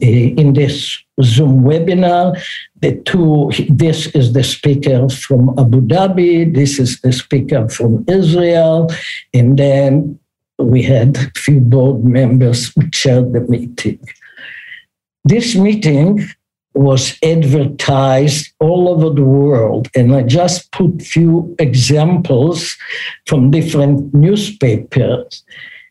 in 0.00 0.54
this 0.54 0.98
Zoom 1.22 1.62
webinar. 1.62 2.40
The 2.80 2.96
two, 3.02 3.50
this 3.68 4.06
is 4.08 4.32
the 4.32 4.44
speaker 4.44 5.08
from 5.08 5.50
Abu 5.58 5.80
Dhabi, 5.82 6.54
this 6.54 6.78
is 6.78 7.00
the 7.00 7.12
speaker 7.12 7.68
from 7.68 8.04
Israel, 8.08 8.90
and 9.34 9.58
then 9.58 10.18
we 10.58 10.82
had 10.82 11.16
a 11.16 11.30
few 11.36 11.60
board 11.60 12.04
members 12.04 12.72
who 12.74 12.88
chaired 12.90 13.32
the 13.32 13.40
meeting. 13.40 13.98
This 15.24 15.56
meeting 15.56 16.26
was 16.74 17.16
advertised 17.22 18.52
all 18.60 18.88
over 18.88 19.14
the 19.14 19.24
world, 19.24 19.88
and 19.94 20.14
I 20.14 20.22
just 20.22 20.70
put 20.72 21.02
few 21.02 21.54
examples 21.58 22.76
from 23.26 23.50
different 23.50 24.12
newspapers 24.12 25.44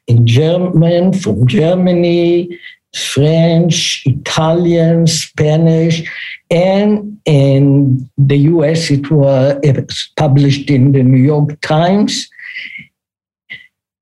in 0.08 0.28
German, 0.28 1.14
from 1.14 1.48
Germany, 1.48 2.60
French, 2.94 4.04
Italian, 4.06 5.08
Spanish, 5.08 6.10
and 6.52 7.18
in 7.26 8.10
the 8.18 8.38
US 8.38 8.92
it 8.92 9.10
was 9.10 10.12
published 10.18 10.70
in 10.70 10.92
the 10.92 11.02
New 11.02 11.24
York 11.24 11.60
Times 11.62 12.30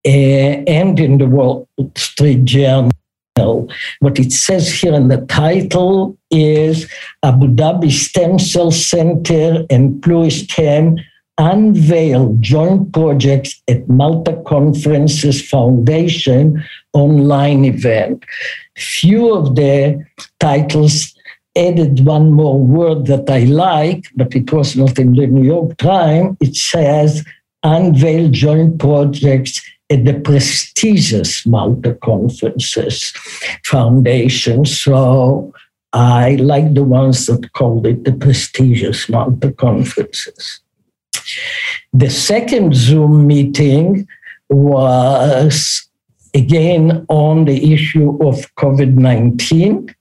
and 0.06 1.00
in 1.00 1.18
the 1.18 1.28
Wall 1.28 1.68
Street 1.96 2.46
Journal. 2.46 2.92
What 4.00 4.20
it 4.20 4.32
says 4.32 4.72
here 4.72 4.94
in 4.94 5.08
the 5.08 5.26
title 5.26 6.18
is 6.30 6.92
Abu 7.24 7.48
Dhabi 7.48 7.92
Stem 7.92 8.38
Cell 8.40 8.72
Center 8.72 9.66
and 9.70 10.02
Pluristem 10.02 11.00
unveil 11.38 12.36
joint 12.40 12.94
projects 12.94 13.62
at 13.68 13.88
Malta 13.90 14.42
Conferences 14.46 15.48
Foundation 15.48 16.64
online 16.94 17.66
event. 17.66 18.24
Few 18.78 19.34
of 19.34 19.56
the 19.56 20.04
titles 20.40 21.16
added 21.56 22.06
one 22.06 22.32
more 22.32 22.60
word 22.60 23.08
that 23.08 23.30
I 23.30 23.46
like, 23.46 24.06
but 24.16 24.36
it 24.36 24.52
was 24.54 24.76
not 24.76 25.00
in 25.00 25.14
the 25.16 25.28
New 25.28 25.44
York 25.44 25.78
Times. 25.78 26.38
It 26.42 26.56
says 26.56 27.26
unveil 27.64 28.30
joint 28.30 28.80
projects 28.80 29.62
at 29.92 30.06
the 30.06 30.14
prestigious 30.14 31.46
Malta 31.46 31.94
Conferences 31.96 33.12
Foundation. 33.66 34.66
So 34.66 35.54
I 35.94 36.36
like 36.36 36.74
the 36.74 36.84
ones 36.84 37.26
that 37.26 37.52
called 37.54 37.86
it 37.86 38.06
the 38.06 38.14
prestigious 38.14 39.10
Malta 39.10 39.52
Conferences. 39.52 40.62
The 41.92 42.10
second 42.10 42.74
Zoom 42.74 43.28
meeting 43.28 44.08
was 44.50 45.88
again 46.34 47.06
on 47.10 47.46
the 47.46 47.74
issue 47.74 48.12
of 48.24 48.54
COVID 48.56 48.96
19. 48.96 49.94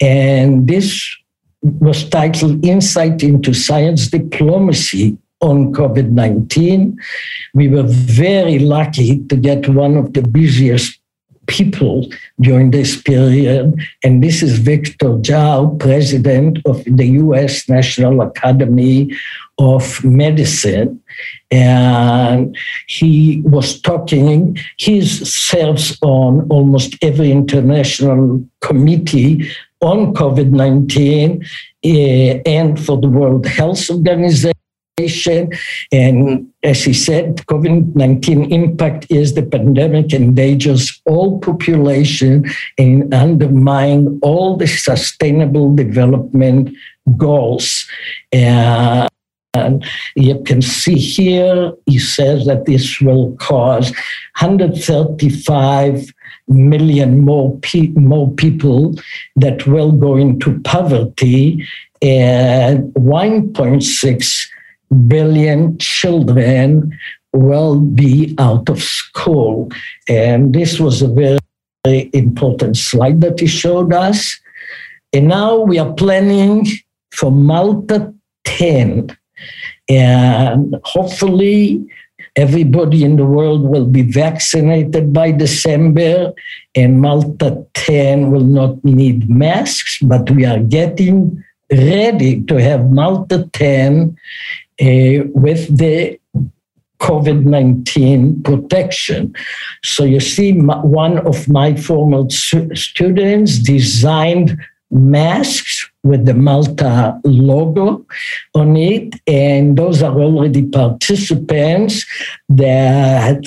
And 0.00 0.68
this 0.68 1.04
was 1.62 2.08
titled 2.08 2.64
Insight 2.64 3.22
into 3.22 3.54
Science 3.54 4.08
Diplomacy 4.08 5.18
on 5.44 5.72
COVID 5.72 6.10
19. 6.10 6.98
We 7.52 7.68
were 7.68 7.84
very 7.86 8.58
lucky 8.58 9.22
to 9.26 9.36
get 9.36 9.68
one 9.68 9.96
of 9.96 10.14
the 10.14 10.22
busiest 10.22 10.98
people 11.46 12.08
during 12.40 12.70
this 12.70 13.00
period. 13.02 13.74
And 14.02 14.22
this 14.24 14.42
is 14.42 14.58
Victor 14.58 15.10
Dzau, 15.24 15.78
president 15.78 16.58
of 16.64 16.82
the 16.84 17.06
US 17.24 17.68
National 17.68 18.22
Academy 18.22 19.12
of 19.58 20.02
Medicine. 20.04 21.00
And 21.50 22.56
he 22.88 23.42
was 23.44 23.80
talking, 23.80 24.58
he 24.78 25.02
serves 25.04 25.98
on 26.02 26.46
almost 26.48 26.96
every 27.02 27.30
international 27.30 28.42
committee 28.60 29.48
on 29.80 30.14
COVID 30.14 30.50
19 30.50 31.44
uh, 31.84 31.88
and 32.46 32.82
for 32.82 32.98
the 32.98 33.08
World 33.08 33.46
Health 33.46 33.90
Organization 33.90 34.63
and 34.96 36.48
as 36.62 36.84
he 36.84 36.92
said, 36.92 37.36
COVID 37.48 37.96
19 37.96 38.52
impact 38.52 39.10
is 39.10 39.34
the 39.34 39.42
pandemic 39.42 40.12
endangers 40.12 41.02
all 41.04 41.40
population 41.40 42.44
and 42.78 43.12
undermine 43.12 44.20
all 44.22 44.56
the 44.56 44.68
sustainable 44.68 45.74
development 45.74 46.76
goals. 47.16 47.86
And 48.32 49.08
you 50.14 50.40
can 50.42 50.62
see 50.62 50.94
here, 50.96 51.72
he 51.86 51.98
says 51.98 52.46
that 52.46 52.66
this 52.66 53.00
will 53.00 53.36
cause 53.36 53.90
135 54.38 56.06
million 56.46 57.20
more, 57.20 57.58
pe- 57.62 57.88
more 57.88 58.30
people 58.32 58.94
that 59.36 59.66
will 59.66 59.90
go 59.92 60.16
into 60.16 60.60
poverty 60.60 61.66
and 62.00 62.92
1.6 62.94 64.48
billion 65.08 65.78
children 65.78 66.96
will 67.32 67.80
be 67.80 68.34
out 68.38 68.68
of 68.68 68.80
school. 68.80 69.70
And 70.08 70.54
this 70.54 70.78
was 70.78 71.02
a 71.02 71.08
very, 71.08 71.38
very 71.84 72.10
important 72.12 72.76
slide 72.76 73.20
that 73.22 73.40
he 73.40 73.46
showed 73.46 73.92
us. 73.92 74.38
And 75.12 75.28
now 75.28 75.58
we 75.58 75.78
are 75.78 75.92
planning 75.92 76.66
for 77.12 77.30
Malta 77.30 78.12
10. 78.44 79.16
And 79.88 80.76
hopefully, 80.84 81.84
everybody 82.36 83.04
in 83.04 83.16
the 83.16 83.26
world 83.26 83.62
will 83.62 83.86
be 83.86 84.02
vaccinated 84.02 85.12
by 85.12 85.30
December, 85.30 86.32
and 86.74 87.00
Malta 87.00 87.64
10 87.74 88.30
will 88.30 88.44
not 88.44 88.82
need 88.84 89.28
masks, 89.28 89.98
but 90.02 90.30
we 90.30 90.44
are 90.44 90.58
getting 90.58 91.44
ready 91.70 92.42
to 92.42 92.56
have 92.56 92.90
Malta 92.90 93.48
10 93.52 94.16
uh, 94.16 94.63
with 94.80 95.76
the 95.76 96.18
COVID 97.00 97.44
19 97.44 98.42
protection. 98.42 99.34
So 99.82 100.04
you 100.04 100.20
see, 100.20 100.52
one 100.52 101.18
of 101.26 101.48
my 101.48 101.74
former 101.76 102.28
students 102.30 103.58
designed 103.58 104.56
masks 104.90 105.90
with 106.02 106.24
the 106.24 106.34
Malta 106.34 107.20
logo 107.24 108.06
on 108.54 108.76
it, 108.76 109.14
and 109.26 109.76
those 109.76 110.02
are 110.02 110.14
already 110.18 110.62
participants 110.66 112.06
that 112.48 113.40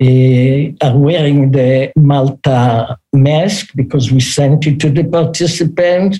uh, 0.00 0.86
are 0.86 0.96
wearing 0.96 1.50
the 1.50 1.92
Malta 1.96 2.96
mask 3.12 3.72
because 3.74 4.12
we 4.12 4.20
sent 4.20 4.66
it 4.66 4.78
to 4.80 4.90
the 4.90 5.04
participants. 5.04 6.18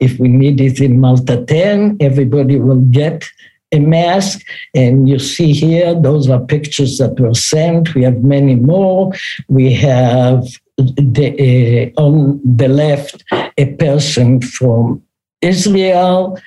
If 0.00 0.18
we 0.18 0.28
need 0.28 0.60
it 0.60 0.80
in 0.80 0.98
Malta 0.98 1.44
10, 1.44 1.98
everybody 2.00 2.56
will 2.58 2.80
get 2.80 3.24
a 3.72 3.78
mask. 3.78 4.46
And 4.74 5.08
you 5.08 5.18
see 5.18 5.52
here, 5.52 5.94
those 5.94 6.28
are 6.28 6.40
pictures 6.40 6.98
that 6.98 7.18
were 7.18 7.34
sent. 7.34 7.94
We 7.94 8.02
have 8.02 8.22
many 8.22 8.56
more. 8.56 9.12
We 9.48 9.72
have 9.74 10.44
the, 10.76 11.92
uh, 11.96 12.00
on 12.00 12.40
the 12.44 12.68
left 12.68 13.24
a 13.56 13.66
person 13.74 14.40
from 14.40 15.02
Israel, 15.42 16.38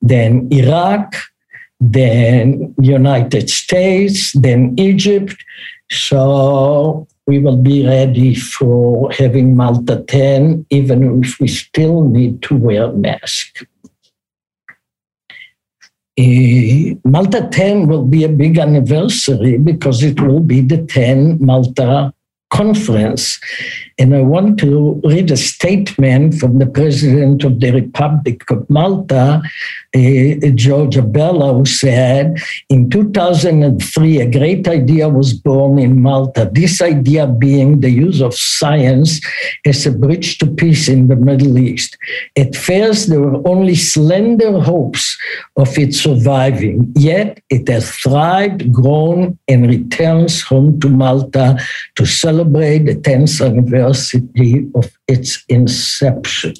then 0.00 0.48
Iraq, 0.50 1.14
then 1.80 2.74
United 2.80 3.50
States, 3.50 4.32
then 4.32 4.74
Egypt. 4.78 5.36
So 5.90 7.06
we 7.26 7.38
will 7.38 7.56
be 7.56 7.86
ready 7.86 8.34
for 8.34 9.10
having 9.12 9.56
Malta 9.56 10.04
10, 10.06 10.66
even 10.70 11.22
if 11.22 11.38
we 11.40 11.48
still 11.48 12.02
need 12.02 12.42
to 12.42 12.56
wear 12.56 12.92
masks. 12.92 13.62
Uh, 13.62 13.66
Eh, 16.16 16.94
Malta 17.04 17.48
10 17.48 17.86
will 17.86 18.04
be 18.04 18.24
a 18.24 18.28
big 18.28 18.58
anniversary 18.58 19.58
because 19.58 20.02
it 20.02 20.20
will 20.20 20.40
be 20.40 20.60
the 20.60 20.84
10 20.86 21.38
Malta 21.40 22.12
conference. 22.50 23.40
And 23.98 24.14
I 24.14 24.22
want 24.22 24.58
to 24.60 25.00
read 25.04 25.30
a 25.30 25.36
statement 25.36 26.34
from 26.34 26.58
the 26.58 26.66
President 26.66 27.44
of 27.44 27.60
the 27.60 27.72
Republic 27.72 28.50
of 28.50 28.68
Malta, 28.68 29.42
uh, 29.94 30.50
George 30.54 30.96
Abela, 30.96 31.56
who 31.56 31.64
said, 31.64 32.36
In 32.68 32.90
2003, 32.90 34.20
a 34.20 34.30
great 34.30 34.68
idea 34.68 35.08
was 35.08 35.32
born 35.32 35.78
in 35.78 36.02
Malta. 36.02 36.50
This 36.52 36.80
idea 36.80 37.26
being 37.26 37.80
the 37.80 37.90
use 37.90 38.20
of 38.20 38.34
science 38.34 39.20
as 39.64 39.86
a 39.86 39.92
bridge 39.92 40.38
to 40.38 40.46
peace 40.46 40.88
in 40.88 41.08
the 41.08 41.16
Middle 41.16 41.58
East. 41.58 41.96
At 42.36 42.54
first, 42.56 43.08
there 43.08 43.20
were 43.20 43.46
only 43.48 43.74
slender 43.74 44.60
hopes 44.60 45.16
of 45.56 45.76
it 45.78 45.94
surviving, 45.94 46.92
yet 46.96 47.40
it 47.50 47.68
has 47.68 47.90
thrived, 47.90 48.72
grown, 48.72 49.38
and 49.48 49.68
returns 49.68 50.42
home 50.42 50.80
to 50.80 50.88
Malta 50.88 51.58
to 51.96 52.06
celebrate 52.06 52.39
the 52.44 52.94
10th 52.94 53.44
anniversary 53.44 54.70
of 54.74 54.90
its 55.06 55.44
inception. 55.48 56.54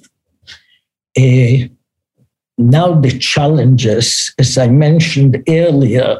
Uh, 1.18 1.68
now 2.58 2.92
the 3.00 3.18
challenges, 3.18 4.34
as 4.38 4.58
I 4.58 4.68
mentioned 4.68 5.42
earlier, 5.48 6.18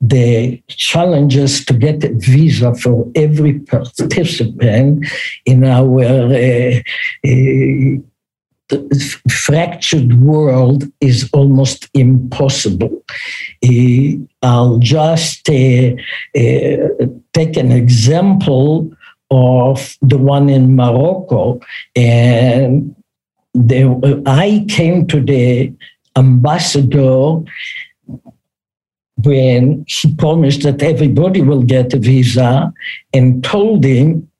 the 0.00 0.60
challenges 0.68 1.64
to 1.66 1.74
get 1.74 2.02
a 2.02 2.12
visa 2.14 2.74
for 2.74 3.10
every 3.14 3.60
participant 3.60 5.06
in 5.46 5.64
our 5.64 6.00
uh, 6.02 6.80
uh, 7.24 8.09
fractured 9.28 10.20
world 10.20 10.84
is 11.00 11.28
almost 11.32 11.88
impossible. 11.94 13.02
Uh, 13.64 14.16
I'll 14.42 14.78
just 14.78 15.48
uh, 15.48 15.92
uh, 16.36 17.06
take 17.32 17.56
an 17.56 17.72
example 17.72 18.90
of 19.30 19.96
the 20.02 20.18
one 20.18 20.48
in 20.48 20.74
Morocco 20.74 21.60
and 21.94 22.94
the, 23.54 24.22
I 24.26 24.64
came 24.68 25.06
to 25.08 25.20
the 25.20 25.72
ambassador 26.16 27.42
when 29.22 29.84
he 29.86 30.14
promised 30.14 30.62
that 30.62 30.82
everybody 30.82 31.42
will 31.42 31.62
get 31.62 31.92
a 31.92 31.98
visa 31.98 32.72
and 33.12 33.44
told 33.44 33.84
him 33.84 34.30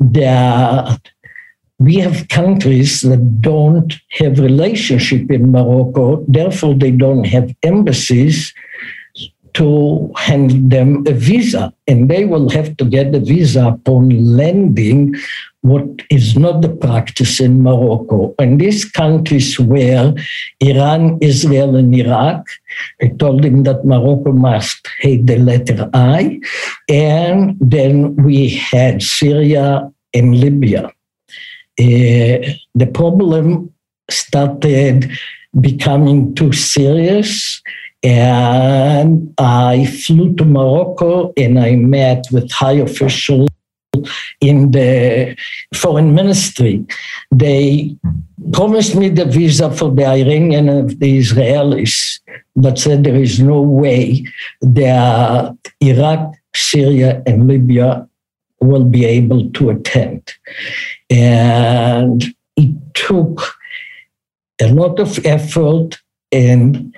that 0.00 1.00
we 1.78 1.96
have 1.96 2.28
countries 2.28 3.02
that 3.02 3.40
don't 3.40 3.94
have 4.10 4.38
relationship 4.38 5.30
in 5.30 5.52
Morocco, 5.52 6.24
therefore 6.26 6.74
they 6.74 6.90
don't 6.90 7.24
have 7.24 7.54
embassies 7.62 8.52
to 9.54 10.12
hand 10.16 10.70
them 10.70 11.04
a 11.06 11.12
visa, 11.12 11.72
and 11.86 12.08
they 12.08 12.24
will 12.24 12.48
have 12.48 12.76
to 12.76 12.84
get 12.84 13.14
a 13.14 13.20
visa 13.20 13.68
upon 13.68 14.36
landing 14.36 15.14
what 15.62 15.86
is 16.10 16.36
not 16.36 16.62
the 16.62 16.68
practice 16.68 17.40
in 17.40 17.62
Morocco. 17.62 18.34
And 18.38 18.60
these 18.60 18.84
countries 18.84 19.58
were 19.58 20.14
Iran, 20.60 21.18
Israel, 21.20 21.74
and 21.76 21.94
Iraq, 21.94 22.46
I 23.02 23.08
told 23.08 23.44
him 23.44 23.64
that 23.64 23.84
Morocco 23.84 24.32
must 24.32 24.86
hate 25.00 25.26
the 25.26 25.38
letter 25.38 25.90
I. 25.92 26.40
And 26.88 27.56
then 27.60 28.14
we 28.16 28.50
had 28.50 29.02
Syria 29.02 29.92
and 30.14 30.38
Libya. 30.38 30.92
The 31.78 32.90
problem 32.92 33.72
started 34.10 35.10
becoming 35.60 36.34
too 36.34 36.52
serious. 36.52 37.62
And 38.02 39.34
I 39.38 39.86
flew 39.86 40.34
to 40.36 40.44
Morocco 40.44 41.32
and 41.36 41.58
I 41.58 41.74
met 41.74 42.26
with 42.30 42.50
high 42.52 42.74
officials 42.74 43.48
in 44.40 44.70
the 44.70 45.36
foreign 45.74 46.14
ministry. 46.14 46.86
They 47.32 47.96
promised 48.52 48.94
me 48.94 49.08
the 49.08 49.24
visa 49.24 49.70
for 49.72 49.90
the 49.90 50.06
Iranian 50.06 50.68
and 50.68 50.90
the 50.90 51.18
Israelis, 51.18 52.20
but 52.54 52.78
said 52.78 53.02
there 53.02 53.16
is 53.16 53.40
no 53.40 53.60
way 53.60 54.24
that 54.60 55.56
Iraq, 55.80 56.34
Syria, 56.54 57.22
and 57.26 57.48
Libya 57.48 58.08
will 58.60 58.84
be 58.84 59.04
able 59.04 59.50
to 59.50 59.70
attend. 59.70 60.34
And 61.10 62.24
it 62.56 62.94
took 62.94 63.54
a 64.60 64.68
lot 64.68 64.98
of 64.98 65.24
effort 65.24 65.98
in 66.30 66.92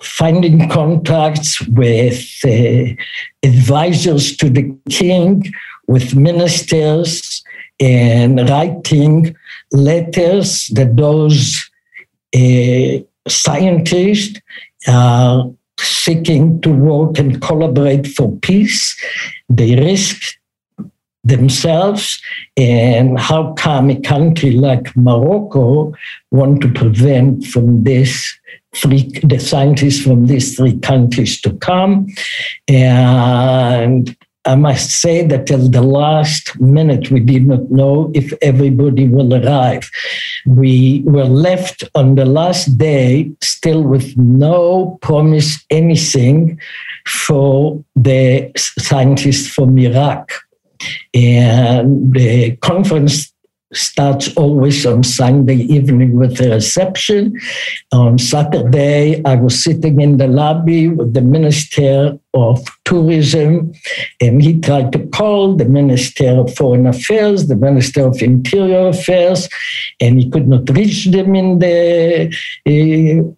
finding 0.00 0.68
contacts 0.68 1.66
with 1.68 2.24
uh, 2.44 2.94
advisors 3.42 4.36
to 4.36 4.48
the 4.48 4.72
king 4.88 5.42
with 5.88 6.14
ministers 6.14 7.42
and 7.80 8.48
writing 8.48 9.34
letters 9.72 10.68
that 10.68 10.96
those 10.96 11.56
uh, 12.36 13.02
scientists 13.28 14.40
are 14.86 15.50
seeking 15.80 16.60
to 16.60 16.70
work 16.70 17.18
and 17.18 17.40
collaborate 17.40 18.06
for 18.06 18.36
peace. 18.38 18.96
They 19.48 19.76
risk 19.76 20.38
themselves 21.28 22.20
and 22.56 23.18
how 23.18 23.52
come 23.54 23.90
a 23.90 24.00
country 24.00 24.52
like 24.52 24.94
Morocco 24.96 25.92
want 26.30 26.60
to 26.62 26.68
prevent 26.72 27.46
from 27.46 27.84
this 27.84 28.34
three 28.74 29.10
the 29.22 29.38
scientists 29.38 30.02
from 30.02 30.26
these 30.26 30.56
three 30.56 30.78
countries 30.78 31.40
to 31.40 31.52
come 31.58 32.06
and 32.68 34.16
I 34.44 34.54
must 34.54 35.02
say 35.02 35.26
that 35.26 35.46
till 35.46 35.68
the 35.68 35.82
last 35.82 36.58
minute, 36.58 37.10
we 37.10 37.20
did 37.20 37.46
not 37.46 37.70
know 37.70 38.10
if 38.14 38.32
everybody 38.40 39.06
will 39.06 39.34
arrive. 39.34 39.90
We 40.46 41.02
were 41.04 41.26
left 41.26 41.84
on 41.94 42.14
the 42.14 42.24
last 42.24 42.78
day 42.78 43.30
still 43.42 43.82
with 43.82 44.16
no 44.16 44.96
promise 45.02 45.62
anything 45.68 46.58
for 47.06 47.84
the 47.94 48.50
scientists 48.56 49.48
from 49.52 49.76
Iraq. 49.78 50.32
And 51.14 52.12
the 52.12 52.56
conference 52.56 53.32
starts 53.72 54.34
always 54.36 54.86
on 54.86 55.02
Sunday 55.04 55.56
evening 55.56 56.14
with 56.16 56.40
a 56.40 56.50
reception. 56.50 57.38
On 57.92 58.18
Saturday, 58.18 59.22
I 59.24 59.34
was 59.34 59.62
sitting 59.62 60.00
in 60.00 60.16
the 60.16 60.26
lobby 60.26 60.88
with 60.88 61.12
the 61.12 61.20
Minister 61.20 62.18
of 62.32 62.64
Tourism, 62.84 63.72
and 64.20 64.42
he 64.42 64.60
tried 64.60 64.92
to 64.92 65.06
call 65.08 65.54
the 65.54 65.66
Minister 65.66 66.28
of 66.40 66.54
Foreign 66.54 66.86
Affairs, 66.86 67.48
the 67.48 67.56
Minister 67.56 68.06
of 68.06 68.22
Interior 68.22 68.88
Affairs, 68.88 69.48
and 70.00 70.20
he 70.20 70.30
could 70.30 70.48
not 70.48 70.68
reach 70.70 71.06
them 71.06 71.34
in 71.34 71.58
the 71.58 72.28
uh, 72.66 73.34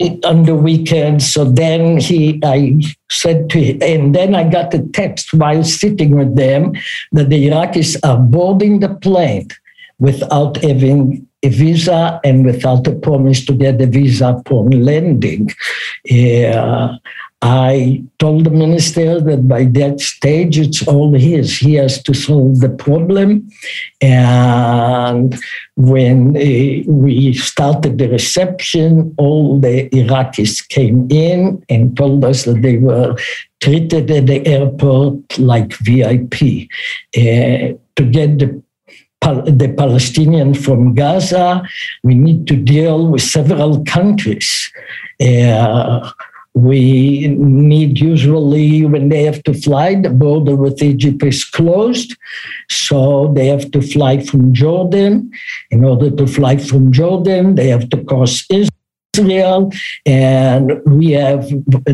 on 0.00 0.44
the 0.44 0.54
weekend. 0.54 1.22
So 1.22 1.44
then 1.44 1.98
he, 1.98 2.40
I 2.44 2.80
said 3.10 3.48
to 3.50 3.62
him, 3.62 3.78
and 3.82 4.14
then 4.14 4.34
I 4.34 4.48
got 4.48 4.74
a 4.74 4.82
text 4.88 5.32
while 5.34 5.64
sitting 5.64 6.16
with 6.16 6.36
them 6.36 6.72
that 7.12 7.30
the 7.30 7.48
Iraqis 7.48 7.96
are 8.04 8.18
boarding 8.18 8.80
the 8.80 8.94
plane 8.94 9.48
without 9.98 10.56
having 10.62 11.26
a 11.42 11.48
visa 11.48 12.20
and 12.24 12.44
without 12.44 12.86
a 12.86 12.92
promise 12.92 13.44
to 13.44 13.52
get 13.52 13.80
a 13.80 13.86
visa 13.86 14.28
upon 14.28 14.70
landing. 14.70 15.50
Uh, 16.10 16.96
I 17.44 18.02
told 18.18 18.44
the 18.44 18.50
minister 18.50 19.20
that 19.20 19.46
by 19.46 19.64
that 19.64 20.00
stage 20.00 20.58
it's 20.58 20.88
all 20.88 21.12
his. 21.12 21.58
He 21.58 21.74
has 21.74 22.02
to 22.04 22.14
solve 22.14 22.60
the 22.60 22.70
problem. 22.70 23.46
And 24.00 25.38
when 25.76 26.34
uh, 26.38 26.90
we 26.90 27.34
started 27.34 27.98
the 27.98 28.08
reception, 28.08 29.14
all 29.18 29.60
the 29.60 29.90
Iraqis 29.90 30.66
came 30.70 31.06
in 31.10 31.62
and 31.68 31.94
told 31.94 32.24
us 32.24 32.44
that 32.44 32.62
they 32.62 32.78
were 32.78 33.14
treated 33.60 34.10
at 34.10 34.26
the 34.26 34.46
airport 34.46 35.38
like 35.38 35.74
VIP. 35.74 36.70
Uh, 37.14 37.76
to 37.96 38.04
get 38.10 38.38
the 38.38 38.62
the 39.46 39.74
Palestinian 39.78 40.52
from 40.52 40.94
Gaza. 40.94 41.62
We 42.02 42.14
need 42.14 42.46
to 42.46 42.56
deal 42.56 43.08
with 43.08 43.22
several 43.22 43.82
countries. 43.84 44.70
Uh, 45.18 46.10
we 46.54 47.26
need 47.36 47.98
usually 47.98 48.86
when 48.86 49.08
they 49.08 49.24
have 49.24 49.42
to 49.42 49.52
fly, 49.52 49.96
the 49.96 50.10
border 50.10 50.54
with 50.54 50.80
Egypt 50.82 51.22
is 51.24 51.44
closed. 51.44 52.16
So 52.70 53.32
they 53.34 53.48
have 53.48 53.72
to 53.72 53.82
fly 53.82 54.20
from 54.20 54.54
Jordan. 54.54 55.32
In 55.72 55.84
order 55.84 56.10
to 56.10 56.26
fly 56.28 56.56
from 56.58 56.92
Jordan, 56.92 57.56
they 57.56 57.68
have 57.68 57.88
to 57.90 58.04
cross 58.04 58.44
Israel 58.50 58.70
Israel, 59.14 59.72
and 60.06 60.80
we 60.86 61.12
have 61.12 61.48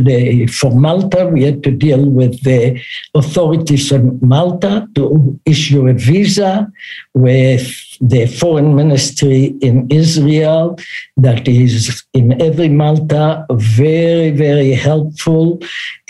the, 0.06 0.46
for 0.46 0.72
Malta, 0.72 1.26
we 1.26 1.42
had 1.44 1.62
to 1.64 1.70
deal 1.70 2.04
with 2.08 2.42
the 2.42 2.80
authorities 3.14 3.92
in 3.92 4.18
Malta 4.22 4.88
to 4.94 5.38
issue 5.44 5.86
a 5.88 5.92
visa 5.92 6.70
with 7.14 7.66
the 8.00 8.26
foreign 8.26 8.74
ministry 8.74 9.54
in 9.60 9.86
Israel 9.90 10.78
that 11.16 11.46
is 11.46 12.02
in 12.14 12.40
every 12.40 12.68
Malta 12.68 13.44
very, 13.50 14.30
very 14.30 14.72
helpful 14.72 15.60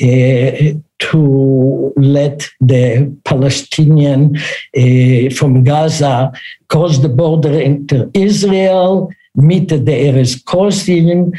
uh, 0.02 0.52
to 1.00 1.92
let 1.96 2.48
the 2.60 3.10
Palestinian 3.24 4.36
uh, 4.36 5.34
from 5.34 5.64
Gaza 5.64 6.30
cross 6.68 6.98
the 6.98 7.08
border 7.08 7.58
into 7.58 8.10
Israel 8.14 9.10
meet 9.34 9.68
the 9.68 9.76
Erez 9.76 10.44
crossing, 10.44 11.32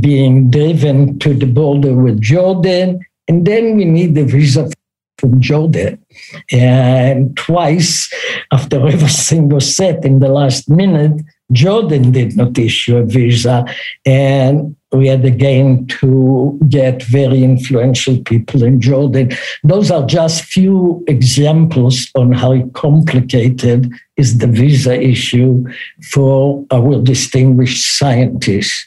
being 0.00 0.50
driven 0.50 1.18
to 1.20 1.34
the 1.34 1.46
border 1.46 1.94
with 1.94 2.20
Jordan, 2.20 3.00
and 3.28 3.46
then 3.46 3.76
we 3.76 3.84
need 3.84 4.14
the 4.14 4.24
visa 4.24 4.70
from 5.18 5.40
Jordan. 5.40 6.04
And 6.52 7.36
twice, 7.36 8.12
after 8.52 8.86
everything 8.86 9.48
was 9.54 9.74
set 9.74 10.04
in 10.04 10.18
the 10.18 10.28
last 10.28 10.68
minute, 10.68 11.22
Jordan 11.52 12.10
did 12.10 12.36
not 12.36 12.58
issue 12.58 12.96
a 12.96 13.04
visa. 13.04 13.64
And 14.04 14.76
we 14.92 15.08
had 15.08 15.24
again 15.24 15.86
to 16.00 16.58
get 16.68 17.02
very 17.02 17.42
influential 17.42 18.18
people 18.22 18.62
in 18.62 18.80
Jordan. 18.80 19.30
Those 19.62 19.90
are 19.90 20.06
just 20.06 20.44
few 20.44 21.04
examples 21.06 22.08
on 22.14 22.32
how 22.32 22.66
complicated 22.68 23.92
is 24.16 24.38
the 24.38 24.46
visa 24.46 25.00
issue 25.00 25.64
for 26.10 26.64
our 26.70 27.00
distinguished 27.02 27.98
scientists. 27.98 28.86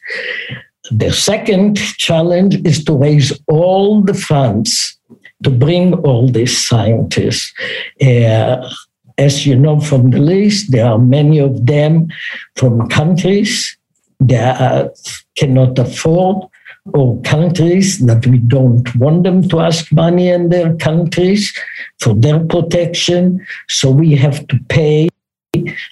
The 0.92 1.12
second 1.12 1.78
challenge 1.98 2.56
is 2.66 2.84
to 2.86 2.94
raise 2.94 3.40
all 3.48 4.02
the 4.02 4.16
funds 4.16 5.00
to 5.44 5.50
bring 5.50 5.94
all 6.06 6.28
these 6.28 6.58
scientists. 6.58 7.54
Uh, 8.02 8.70
as 9.20 9.46
you 9.46 9.56
know 9.56 9.80
from 9.80 10.12
the 10.12 10.20
list, 10.20 10.72
there 10.72 10.86
are 10.86 10.98
many 10.98 11.40
of 11.40 11.66
them 11.66 12.08
from 12.56 12.88
countries. 12.88 13.76
That 14.22 15.00
cannot 15.38 15.80
afford 15.80 16.50
or 16.94 17.22
countries 17.22 18.00
that 18.06 18.26
we 18.28 18.40
don't 18.40 18.94
want 18.96 19.24
them 19.24 19.48
to 19.48 19.60
ask 19.62 19.92
money 19.94 20.30
in 20.30 20.50
their 20.50 20.76
countries 20.76 21.54
for 22.00 22.14
their 22.14 22.40
protection. 22.40 23.46
So 23.70 23.92
we 23.92 24.16
have 24.16 24.46
to 24.48 24.60
pay 24.68 25.10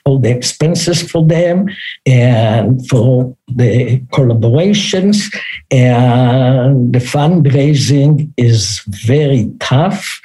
all 0.05 0.19
the 0.19 0.29
expenses 0.29 1.01
for 1.09 1.25
them 1.25 1.67
and 2.05 2.87
for 2.87 3.35
the 3.47 3.99
collaborations. 4.13 5.33
And 5.71 6.93
the 6.93 6.99
fundraising 6.99 8.31
is 8.37 8.81
very 8.87 9.51
tough 9.59 10.16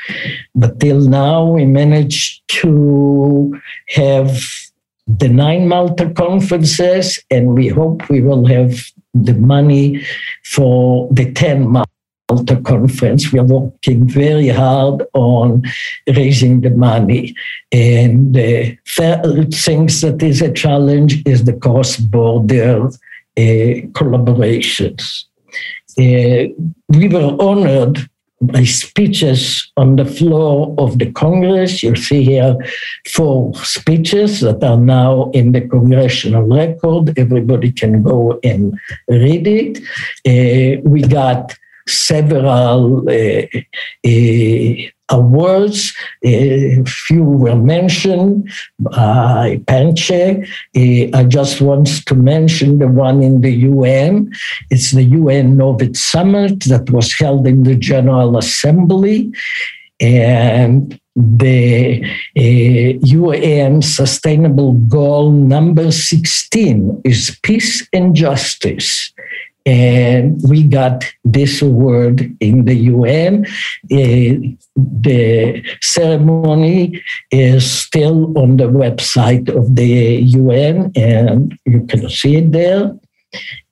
but 0.55 0.81
till 0.81 1.01
now 1.01 1.45
we 1.45 1.65
managed 1.65 2.43
to 2.49 3.59
have 3.89 4.41
the 5.07 5.29
nine 5.29 5.69
malta 5.69 6.11
conferences 6.11 7.19
and 7.31 7.55
we 7.55 7.69
hope 7.69 8.09
we 8.09 8.21
will 8.21 8.47
have 8.47 8.79
the 9.15 9.35
money 9.35 10.03
for 10.45 11.09
the 11.13 11.31
10 11.33 11.69
Malta 12.33 12.57
conference. 12.63 13.33
We 13.33 13.39
are 13.41 13.45
working 13.45 14.09
very 14.09 14.49
hard 14.49 15.03
on 15.13 15.63
raising 16.17 16.63
the 16.63 16.71
money. 16.71 17.35
And 17.71 18.35
the 18.35 18.79
third 18.87 19.53
thing 19.53 19.87
that 19.87 20.23
is 20.23 20.41
a 20.41 20.53
challenge 20.53 21.23
is 21.27 21.45
the 21.45 21.53
cross-border 21.53 22.87
uh, 22.87 22.91
collaborations. 23.99 25.25
Uh, 25.99 26.49
we 26.89 27.09
were 27.09 27.37
honored 27.39 28.09
by 28.43 28.65
speeches 28.65 29.73
on 29.77 29.97
the 29.97 30.05
floor 30.05 30.75
of 30.79 30.99
the 30.99 31.11
Congress. 31.13 31.83
You 31.83 31.95
see 31.95 32.25
here 32.25 32.57
four 33.09 33.55
speeches 33.55 34.41
that 34.41 34.63
are 34.65 34.77
now 34.77 35.31
in 35.31 35.53
the 35.53 35.61
congressional 35.61 36.43
record. 36.43 37.17
Everybody 37.17 37.71
can 37.73 38.03
go 38.03 38.41
and 38.43 38.75
read 39.09 39.47
it. 39.47 39.79
Uh, 40.27 40.81
we 40.85 41.03
got 41.03 41.57
several 41.87 43.09
uh, 43.09 43.47
uh, 44.07 44.91
awards. 45.13 45.95
A 46.25 46.83
few 46.85 47.23
were 47.23 47.57
mentioned 47.57 48.51
by 48.81 49.61
Panche. 49.67 50.11
Uh, 50.11 51.17
I 51.17 51.25
just 51.29 51.61
want 51.61 52.05
to 52.07 52.15
mention 52.15 52.79
the 52.79 52.89
one 52.89 53.23
in 53.23 53.43
the 53.43 53.53
UN. 53.53 54.33
It's 54.71 54.91
the 54.91 55.05
UN 55.05 55.57
Novus 55.57 56.01
Summit 56.01 56.65
that 56.65 56.91
was 56.91 57.13
held 57.13 57.47
in 57.47 57.63
the 57.63 57.77
General 57.77 58.37
Assembly. 58.37 59.31
And 60.01 60.99
the 61.15 62.03
uh, 62.37 62.99
UN 63.07 63.83
Sustainable 63.83 64.73
Goal 64.73 65.31
number 65.31 65.93
16 65.93 67.03
is 67.05 67.39
peace 67.43 67.87
and 67.93 68.15
justice 68.15 69.13
and 69.65 70.41
we 70.49 70.65
got 70.65 71.05
this 71.25 71.63
award 71.63 72.37
in 72.41 72.65
the 72.65 72.75
UN. 72.75 73.47
Uh, 73.91 74.55
the 74.77 75.63
ceremony 75.81 77.01
is 77.31 77.71
still 77.71 78.37
on 78.39 78.57
the 78.57 78.69
website 78.69 79.49
of 79.55 79.77
the 79.77 80.23
UN, 80.23 80.91
and 80.97 81.59
you 81.65 81.87
can 81.87 82.09
see 82.09 82.37
it 82.37 82.53
there. 82.53 82.97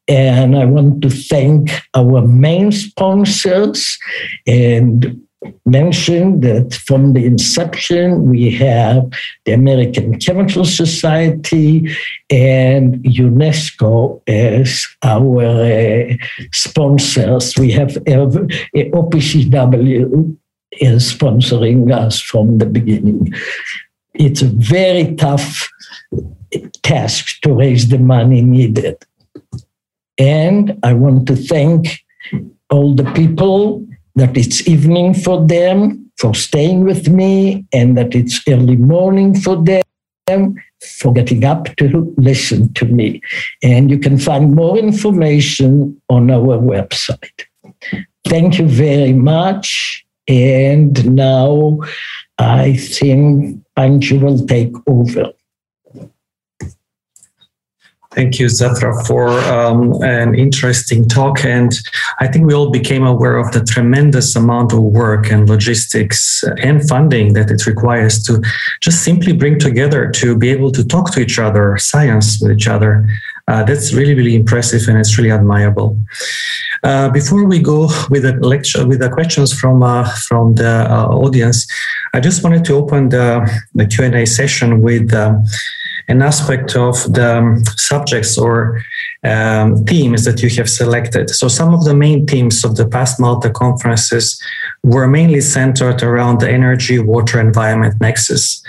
And 0.07 0.57
I 0.57 0.65
want 0.65 1.03
to 1.03 1.11
thank 1.11 1.71
our 1.95 2.27
main 2.27 2.73
sponsors 2.73 3.97
and 4.47 5.21
mentioned 5.65 6.43
that 6.43 6.75
from 6.75 7.13
the 7.13 7.25
inception, 7.25 8.29
we 8.29 8.51
have 8.51 9.11
the 9.45 9.53
American 9.53 10.19
Chemical 10.19 10.65
Society 10.65 11.89
and 12.29 13.03
UNESCO 13.05 14.21
as 14.27 14.87
our 15.03 15.45
uh, 15.45 16.15
sponsors. 16.53 17.57
We 17.57 17.73
have 17.73 17.97
uh, 17.97 18.27
OPCW 18.75 20.37
is 20.73 21.13
sponsoring 21.13 21.93
us 21.93 22.21
from 22.21 22.59
the 22.59 22.67
beginning. 22.67 23.33
It's 24.15 24.43
a 24.43 24.47
very 24.47 25.15
tough 25.17 25.69
task 26.83 27.41
to 27.43 27.53
raise 27.53 27.89
the 27.89 27.99
money 27.99 28.43
needed. 28.43 28.97
And 30.19 30.79
I 30.83 30.93
want 30.93 31.27
to 31.29 31.37
thank 31.37 32.05
all 32.69 32.95
the 32.95 33.11
people 33.13 33.87
that 34.17 34.37
it's 34.37 34.67
evening 34.69 35.15
for 35.15 35.47
them 35.47 36.11
for 36.19 36.35
staying 36.35 36.85
with 36.85 37.09
me 37.09 37.65
and 37.73 37.97
that 37.97 38.15
it's 38.15 38.41
early 38.49 38.77
morning 38.77 39.35
for 39.35 39.63
them 39.63 40.55
for 40.99 41.13
getting 41.13 41.45
up 41.45 41.75
to 41.77 42.15
listen 42.17 42.73
to 42.75 42.85
me. 42.85 43.21
And 43.63 43.91
you 43.91 43.99
can 43.99 44.19
find 44.19 44.55
more 44.55 44.79
information 44.79 46.01
on 46.09 46.31
our 46.31 46.59
website. 46.59 47.47
Thank 48.27 48.59
you 48.59 48.69
very 48.69 49.13
much. 49.13 50.05
And 50.29 51.15
now 51.15 51.81
I 52.39 52.77
think 52.77 53.63
Pancho 53.75 54.19
will 54.19 54.47
take 54.47 54.73
over. 54.87 55.33
Thank 58.13 58.41
you, 58.41 58.47
Zafra, 58.47 59.07
for 59.07 59.29
um, 59.29 59.93
an 60.03 60.35
interesting 60.35 61.07
talk. 61.09 61.45
And 61.45 61.73
I 62.19 62.27
think 62.27 62.45
we 62.45 62.55
all 62.55 62.71
became 62.71 63.07
aware 63.07 63.37
of 63.37 63.53
the 63.53 63.65
tremendous 63.65 64.35
amount 64.35 64.73
of 64.73 64.81
work 64.81 65.31
and 65.31 65.49
logistics 65.49 66.43
and 66.61 66.87
funding 66.89 67.35
that 67.35 67.53
it 67.53 67.67
requires 67.69 68.21
to 68.25 68.43
just 68.81 69.05
simply 69.05 69.33
bring 69.33 69.61
together 69.61 70.11
to 70.17 70.37
be 70.37 70.51
able 70.51 70.73
to 70.73 70.85
talk 70.85 71.13
to 71.13 71.21
each 71.21 71.39
other, 71.39 71.79
science 71.79 72.41
with 72.41 72.51
each 72.51 72.67
other. 72.67 73.09
Uh, 73.47 73.63
that's 73.63 73.93
really, 73.95 74.15
really 74.15 74.35
impressive 74.35 74.89
and 74.89 74.99
it's 74.99 75.17
really 75.17 75.31
admirable. 75.31 75.97
Uh, 76.83 77.11
before 77.11 77.45
we 77.45 77.61
go 77.61 77.89
with 78.11 78.23
the 78.23 78.33
lecture, 78.41 78.87
with 78.87 79.01
the 79.01 79.11
questions 79.11 79.53
from 79.53 79.83
uh, 79.83 80.09
from 80.29 80.55
the 80.55 80.87
uh, 80.91 81.07
audience, 81.09 81.67
I 82.13 82.21
just 82.21 82.43
wanted 82.43 82.65
to 82.67 82.75
open 82.75 83.11
the, 83.11 83.49
the 83.75 83.87
Q 83.87 84.05
and 84.05 84.15
A 84.15 84.25
session 84.25 84.81
with 84.81 85.13
um, 85.15 85.45
an 86.11 86.23
aspect 86.23 86.77
of 86.77 86.95
the 87.15 87.39
um, 87.39 87.65
subjects 87.77 88.37
or 88.37 88.83
um, 89.23 89.85
themes 89.85 90.25
that 90.25 90.43
you 90.43 90.51
have 90.57 90.69
selected. 90.69 91.31
So, 91.31 91.47
some 91.49 91.73
of 91.73 91.85
the 91.85 91.95
main 91.95 92.27
themes 92.27 92.65
of 92.65 92.77
the 92.77 92.87
past 92.87 93.21
Malta 93.21 93.51
conferences 93.51 94.41
were 94.83 95.07
mainly 95.07 95.41
centered 95.41 96.03
around 96.03 96.41
the 96.41 96.51
energy, 96.51 96.99
water, 96.99 97.39
environment 97.41 97.95
nexus, 98.01 98.63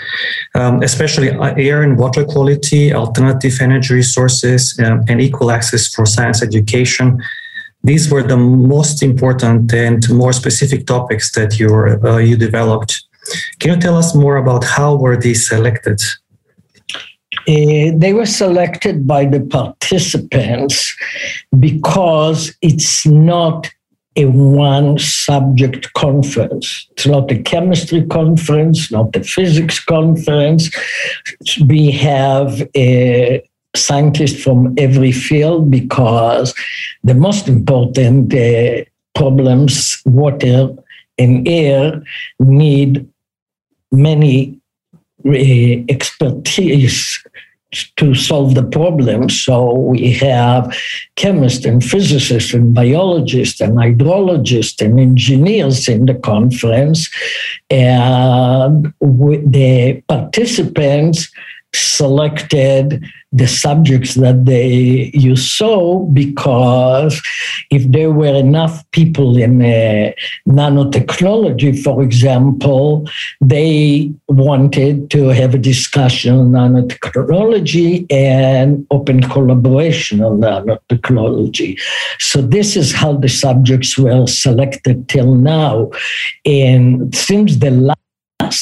um, 0.54 0.82
especially 0.82 1.30
uh, 1.30 1.54
air 1.56 1.82
and 1.82 1.98
water 1.98 2.24
quality, 2.24 2.94
alternative 2.94 3.58
energy 3.60 3.94
resources, 3.94 4.78
um, 4.84 5.04
and 5.08 5.20
equal 5.20 5.50
access 5.50 5.92
for 5.92 6.06
science 6.06 6.42
education. 6.42 7.20
These 7.84 8.10
were 8.12 8.22
the 8.22 8.36
most 8.36 9.02
important 9.02 9.72
and 9.74 10.08
more 10.10 10.32
specific 10.32 10.86
topics 10.86 11.32
that 11.32 11.58
you 11.58 11.68
uh, 12.04 12.18
you 12.18 12.36
developed. 12.36 13.02
Can 13.58 13.70
you 13.72 13.80
tell 13.80 13.96
us 13.96 14.14
more 14.14 14.36
about 14.36 14.62
how 14.64 14.94
were 14.96 15.16
these 15.16 15.48
selected? 15.48 16.00
Uh, 17.40 17.90
they 17.96 18.12
were 18.12 18.26
selected 18.26 19.06
by 19.06 19.24
the 19.24 19.40
participants 19.40 20.94
because 21.58 22.54
it's 22.60 23.06
not 23.06 23.70
a 24.16 24.26
one 24.26 24.98
subject 24.98 25.92
conference. 25.94 26.86
It's 26.92 27.06
not 27.06 27.30
a 27.30 27.38
chemistry 27.42 28.02
conference, 28.06 28.92
not 28.92 29.16
a 29.16 29.24
physics 29.24 29.82
conference. 29.82 30.70
We 31.66 31.90
have 31.92 32.62
a 32.76 33.42
scientist 33.74 34.38
from 34.38 34.74
every 34.76 35.12
field 35.12 35.70
because 35.70 36.54
the 37.02 37.14
most 37.14 37.48
important 37.48 38.34
uh, 38.34 38.84
problems, 39.14 40.02
water 40.04 40.68
and 41.18 41.48
air, 41.48 42.02
need 42.38 43.08
many 43.90 44.60
expertise 45.88 47.18
to 47.96 48.14
solve 48.14 48.54
the 48.54 48.62
problem. 48.62 49.30
So 49.30 49.72
we 49.72 50.12
have 50.14 50.76
chemists 51.16 51.64
and 51.64 51.82
physicists 51.82 52.52
and 52.52 52.74
biologists 52.74 53.60
and 53.60 53.78
hydrologists 53.78 54.84
and 54.84 55.00
engineers 55.00 55.88
in 55.88 56.06
the 56.06 56.14
conference. 56.14 57.08
And 57.70 58.92
the 59.00 60.02
participants 60.06 61.30
selected 61.74 63.02
the 63.32 63.48
subjects 63.48 64.14
that 64.14 64.44
they 64.44 65.10
you 65.14 65.34
saw 65.36 66.00
because 66.12 67.20
if 67.70 67.90
there 67.90 68.10
were 68.10 68.34
enough 68.34 68.84
people 68.90 69.38
in 69.38 69.62
uh, 69.62 70.12
nanotechnology, 70.46 71.82
for 71.82 72.02
example, 72.02 73.08
they 73.40 74.12
wanted 74.28 75.10
to 75.10 75.28
have 75.28 75.54
a 75.54 75.58
discussion 75.58 76.34
on 76.34 76.52
nanotechnology 76.52 78.06
and 78.10 78.86
open 78.90 79.22
collaboration 79.22 80.22
on 80.22 80.40
nanotechnology. 80.40 81.80
So 82.18 82.42
this 82.42 82.76
is 82.76 82.92
how 82.92 83.16
the 83.16 83.28
subjects 83.28 83.96
were 83.96 84.26
selected 84.26 85.08
till 85.08 85.34
now. 85.34 85.90
And 86.44 87.14
since 87.14 87.56
the 87.56 87.70
last 87.70 87.98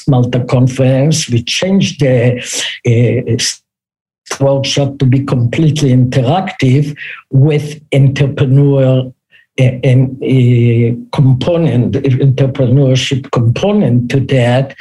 Malta 0.09 0.45
conference, 0.45 1.29
we 1.29 1.43
changed 1.43 2.01
the 2.01 2.39
uh, 2.87 4.45
workshop 4.45 4.99
to 4.99 5.07
be 5.07 5.25
completely 5.25 5.91
interactive 5.91 6.97
with 7.31 7.81
entrepreneur 7.93 9.13
and 9.59 10.19
a 10.23 10.97
component, 11.13 11.95
entrepreneurship 11.95 13.31
component 13.31 14.11
to 14.11 14.21
that. 14.21 14.75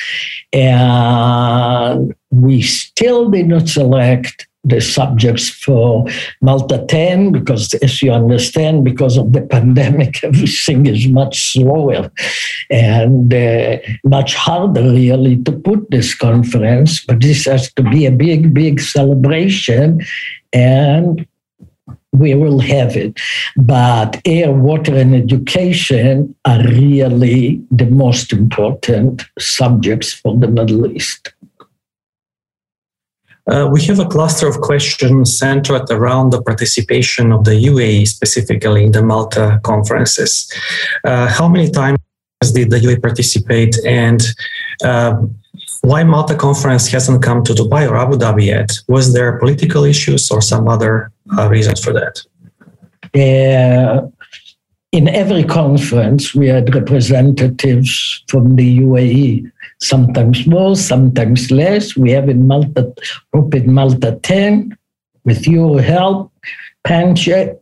And 0.53 2.13
we 2.29 2.61
still 2.61 3.29
did 3.29 3.47
not 3.47 3.67
select 3.67 4.48
the 4.63 4.81
subjects 4.81 5.49
for 5.49 6.05
Malta 6.41 6.85
10 6.87 7.31
because, 7.31 7.73
as 7.75 8.01
you 8.01 8.11
understand, 8.11 8.83
because 8.83 9.17
of 9.17 9.31
the 9.33 9.41
pandemic, 9.51 10.23
everything 10.23 10.85
is 10.85 11.07
much 11.07 11.53
slower 11.53 12.11
and 12.69 13.33
uh, 13.33 13.77
much 14.03 14.35
harder, 14.35 14.83
really, 14.83 15.37
to 15.43 15.51
put 15.51 15.89
this 15.91 16.13
conference. 16.13 17.03
But 17.05 17.21
this 17.21 17.45
has 17.45 17.71
to 17.73 17.83
be 17.83 18.05
a 18.05 18.11
big, 18.11 18.53
big 18.53 18.79
celebration, 18.79 20.01
and 20.51 21.25
we 22.11 22.33
will 22.35 22.59
have 22.59 22.97
it. 22.97 23.19
But 23.55 24.21
air, 24.25 24.51
water, 24.51 24.95
and 24.95 25.15
education 25.15 26.35
are 26.45 26.61
really 26.63 27.63
the 27.71 27.85
most 27.85 28.33
important 28.33 29.23
subjects 29.37 30.13
for 30.13 30.37
the 30.37 30.47
Middle 30.47 30.91
East. 30.91 31.33
Uh, 33.49 33.67
we 33.71 33.83
have 33.83 33.99
a 33.99 34.05
cluster 34.05 34.47
of 34.47 34.61
questions 34.61 35.37
centered 35.37 35.89
around 35.89 36.29
the 36.29 36.41
participation 36.41 37.31
of 37.31 37.45
the 37.45 37.65
UAE, 37.65 38.07
specifically 38.07 38.83
in 38.83 38.91
the 38.91 39.01
Malta 39.01 39.59
conferences. 39.63 40.51
Uh, 41.03 41.27
how 41.27 41.47
many 41.47 41.69
times 41.69 41.97
did 42.53 42.69
the 42.69 42.79
UAE 42.79 43.01
participate, 43.01 43.75
and 43.85 44.21
uh, 44.83 45.15
why 45.81 46.03
Malta 46.03 46.35
conference 46.35 46.87
hasn't 46.87 47.23
come 47.23 47.43
to 47.43 47.53
Dubai 47.53 47.89
or 47.89 47.97
Abu 47.97 48.17
Dhabi 48.17 48.45
yet? 48.45 48.71
Was 48.87 49.13
there 49.13 49.39
political 49.39 49.83
issues 49.83 50.29
or 50.29 50.41
some 50.41 50.67
other 50.67 51.11
uh, 51.37 51.49
reasons 51.49 51.83
for 51.83 51.93
that? 51.93 52.21
Uh, 53.15 54.07
in 54.91 55.07
every 55.07 55.43
conference, 55.43 56.35
we 56.35 56.47
had 56.47 56.73
representatives 56.75 58.23
from 58.27 58.55
the 58.55 58.79
UAE 58.79 59.51
sometimes 59.81 60.45
more, 60.45 60.75
sometimes 60.75 61.51
less. 61.51 61.95
We 61.95 62.11
have 62.11 62.29
in 62.29 62.47
Malta, 62.47 62.93
open 63.33 63.73
Malta 63.73 64.19
10, 64.23 64.77
with 65.25 65.47
your 65.47 65.81
help, 65.81 66.31
Pancha 66.83 67.55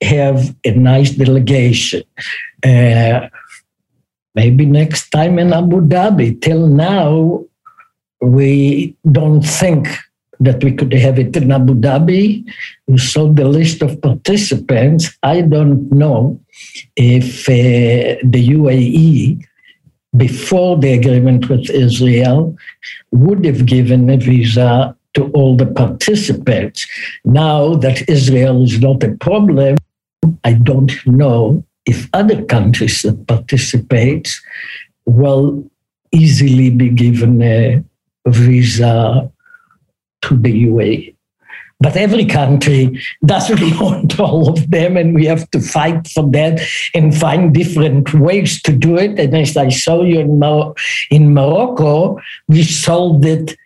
have 0.00 0.54
a 0.64 0.72
nice 0.72 1.10
delegation. 1.10 2.02
Uh, 2.64 3.28
maybe 4.34 4.64
next 4.64 5.10
time 5.10 5.38
in 5.38 5.52
Abu 5.52 5.80
Dhabi. 5.82 6.40
Till 6.40 6.66
now, 6.66 7.44
we 8.20 8.96
don't 9.10 9.42
think 9.42 9.88
that 10.40 10.64
we 10.64 10.72
could 10.72 10.92
have 10.92 11.18
it 11.18 11.36
in 11.36 11.52
Abu 11.52 11.74
Dhabi. 11.74 12.44
You 12.86 12.98
saw 12.98 13.30
the 13.30 13.44
list 13.44 13.82
of 13.82 14.00
participants. 14.00 15.16
I 15.22 15.42
don't 15.42 15.90
know 15.92 16.40
if 16.96 17.48
uh, 17.48 18.16
the 18.24 18.48
UAE 18.48 19.44
before 20.16 20.76
the 20.76 20.92
agreement 20.92 21.48
with 21.48 21.70
Israel 21.70 22.56
would 23.12 23.44
have 23.44 23.66
given 23.66 24.10
a 24.10 24.16
visa 24.16 24.96
to 25.14 25.30
all 25.32 25.56
the 25.56 25.66
participants. 25.66 26.86
Now 27.24 27.74
that 27.74 28.08
Israel 28.08 28.64
is 28.64 28.80
not 28.80 29.02
a 29.02 29.16
problem, 29.16 29.76
I 30.44 30.54
don't 30.54 30.92
know 31.06 31.64
if 31.86 32.08
other 32.12 32.44
countries 32.44 33.02
that 33.02 33.26
participate 33.26 34.40
will 35.06 35.68
easily 36.12 36.70
be 36.70 36.90
given 36.90 37.42
a 37.42 37.82
visa 38.26 39.30
to 40.22 40.36
the 40.36 40.66
UAE. 40.66 41.14
But 41.80 41.96
every 41.96 42.26
country 42.26 43.00
doesn't 43.24 43.80
want 43.80 44.20
all 44.20 44.50
of 44.50 44.70
them, 44.70 44.96
and 44.96 45.14
we 45.14 45.24
have 45.26 45.50
to 45.50 45.60
fight 45.60 46.08
for 46.08 46.30
that 46.32 46.60
and 46.94 47.16
find 47.16 47.54
different 47.54 48.12
ways 48.14 48.60
to 48.62 48.72
do 48.72 48.98
it. 48.98 49.18
And 49.18 49.36
as 49.36 49.56
I 49.56 49.70
saw 49.70 50.02
you 50.02 50.20
in, 50.20 50.42
in 51.10 51.34
Morocco, 51.34 52.20
we 52.48 52.62
solved 52.64 53.24
it 53.24 53.56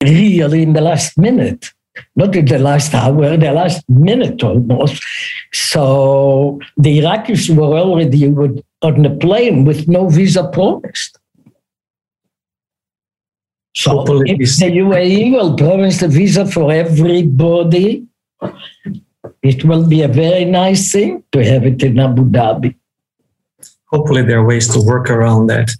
really 0.00 0.62
in 0.62 0.74
the 0.74 0.80
last 0.80 1.18
minute, 1.18 1.72
not 2.14 2.36
in 2.36 2.44
the 2.44 2.58
last 2.58 2.94
hour, 2.94 3.36
the 3.36 3.52
last 3.52 3.88
minute 3.88 4.42
almost. 4.42 5.02
So 5.52 6.60
the 6.76 7.00
Iraqis 7.00 7.54
were 7.54 7.78
already 7.78 8.26
on 8.26 9.02
the 9.02 9.16
plane 9.20 9.64
with 9.64 9.88
no 9.88 10.08
visa 10.08 10.48
promised. 10.48 11.18
So 13.76 14.02
if 14.24 14.56
the 14.58 14.70
UAE 14.70 15.32
will 15.32 15.56
promise 15.56 16.00
a 16.02 16.08
visa 16.08 16.46
for 16.46 16.72
everybody, 16.72 18.06
it 19.42 19.64
will 19.64 19.86
be 19.86 20.02
a 20.02 20.08
very 20.08 20.44
nice 20.44 20.92
thing 20.92 21.24
to 21.32 21.44
have 21.44 21.66
it 21.66 21.82
in 21.82 21.98
Abu 21.98 22.24
Dhabi. 22.24 22.76
Hopefully, 23.86 24.22
there 24.22 24.38
are 24.38 24.44
ways 24.44 24.66
to 24.68 24.80
work 24.80 25.10
around 25.10 25.46
that. 25.48 25.70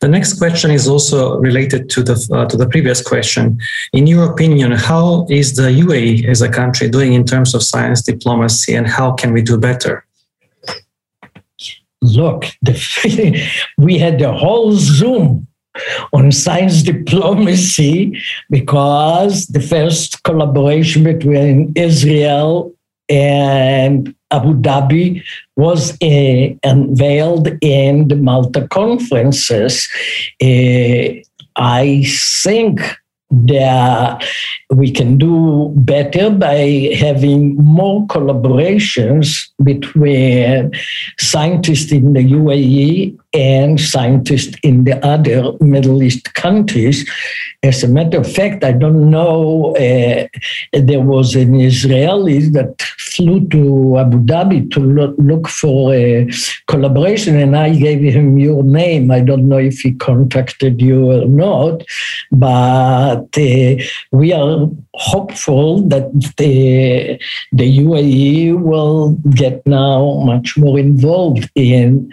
The 0.00 0.08
next 0.08 0.38
question 0.38 0.70
is 0.70 0.88
also 0.88 1.38
related 1.38 1.88
to 1.90 2.02
the 2.02 2.16
uh, 2.32 2.46
to 2.46 2.56
the 2.56 2.68
previous 2.68 3.00
question. 3.00 3.60
In 3.92 4.06
your 4.06 4.24
opinion, 4.32 4.72
how 4.72 5.26
is 5.28 5.54
the 5.54 5.70
UAE 5.84 6.26
as 6.28 6.42
a 6.42 6.48
country 6.48 6.88
doing 6.88 7.12
in 7.12 7.24
terms 7.24 7.54
of 7.54 7.62
science 7.62 8.02
diplomacy, 8.02 8.74
and 8.74 8.86
how 8.88 9.12
can 9.12 9.32
we 9.32 9.42
do 9.42 9.56
better? 9.56 10.04
Look, 12.02 12.46
the, 12.62 12.74
we 13.78 13.98
had 13.98 14.18
the 14.18 14.32
whole 14.32 14.72
Zoom 14.72 15.46
on 16.12 16.32
science 16.32 16.82
diplomacy 16.82 18.20
because 18.50 19.46
the 19.46 19.60
first 19.60 20.22
collaboration 20.24 21.04
between 21.04 21.72
Israel 21.76 22.72
and 23.08 24.14
Abu 24.30 24.54
Dhabi 24.54 25.22
was 25.56 25.92
uh, 26.00 26.54
unveiled 26.62 27.48
in 27.60 28.08
the 28.08 28.16
Malta 28.16 28.68
conferences. 28.68 29.88
Uh, 30.42 31.20
I 31.56 32.04
think 32.42 32.80
that 33.30 34.24
we 34.70 34.90
can 34.90 35.16
do 35.16 35.72
better 35.76 36.30
by 36.30 36.90
having 36.98 37.54
more 37.56 38.06
collaborations 38.06 39.48
between 39.62 40.72
scientists 41.18 41.92
in 41.92 42.12
the 42.12 42.24
UAE 42.32 43.18
and 43.32 43.80
scientists 43.80 44.56
in 44.62 44.84
the 44.84 45.04
other 45.06 45.52
Middle 45.60 46.02
East 46.02 46.34
countries. 46.34 47.08
As 47.62 47.84
a 47.84 47.88
matter 47.88 48.18
of 48.18 48.32
fact, 48.32 48.64
I 48.64 48.72
don't 48.72 49.10
know, 49.10 49.76
uh, 49.76 50.26
there 50.72 51.00
was 51.00 51.36
an 51.36 51.54
Israeli 51.54 52.48
that 52.50 52.80
flew 52.98 53.46
to 53.48 53.98
Abu 53.98 54.18
Dhabi 54.24 54.70
to 54.72 54.80
look 54.80 55.48
for 55.48 55.94
a 55.94 56.28
collaboration, 56.66 57.36
and 57.36 57.56
I 57.56 57.74
gave 57.74 58.00
him 58.02 58.38
your 58.38 58.62
name. 58.64 59.10
I 59.10 59.20
don't 59.20 59.48
know 59.48 59.58
if 59.58 59.80
he 59.80 59.92
contacted 59.92 60.80
you 60.80 61.12
or 61.12 61.26
not, 61.26 61.82
but 62.32 63.28
uh, 63.36 63.74
we 64.10 64.32
are 64.32 64.68
hopeful 64.94 65.82
that 65.88 66.10
the, 66.36 67.20
the 67.52 67.78
UAE 67.78 68.60
will 68.60 69.10
get 69.34 69.64
now 69.66 70.20
much 70.24 70.56
more 70.56 70.78
involved 70.78 71.48
in 71.54 72.10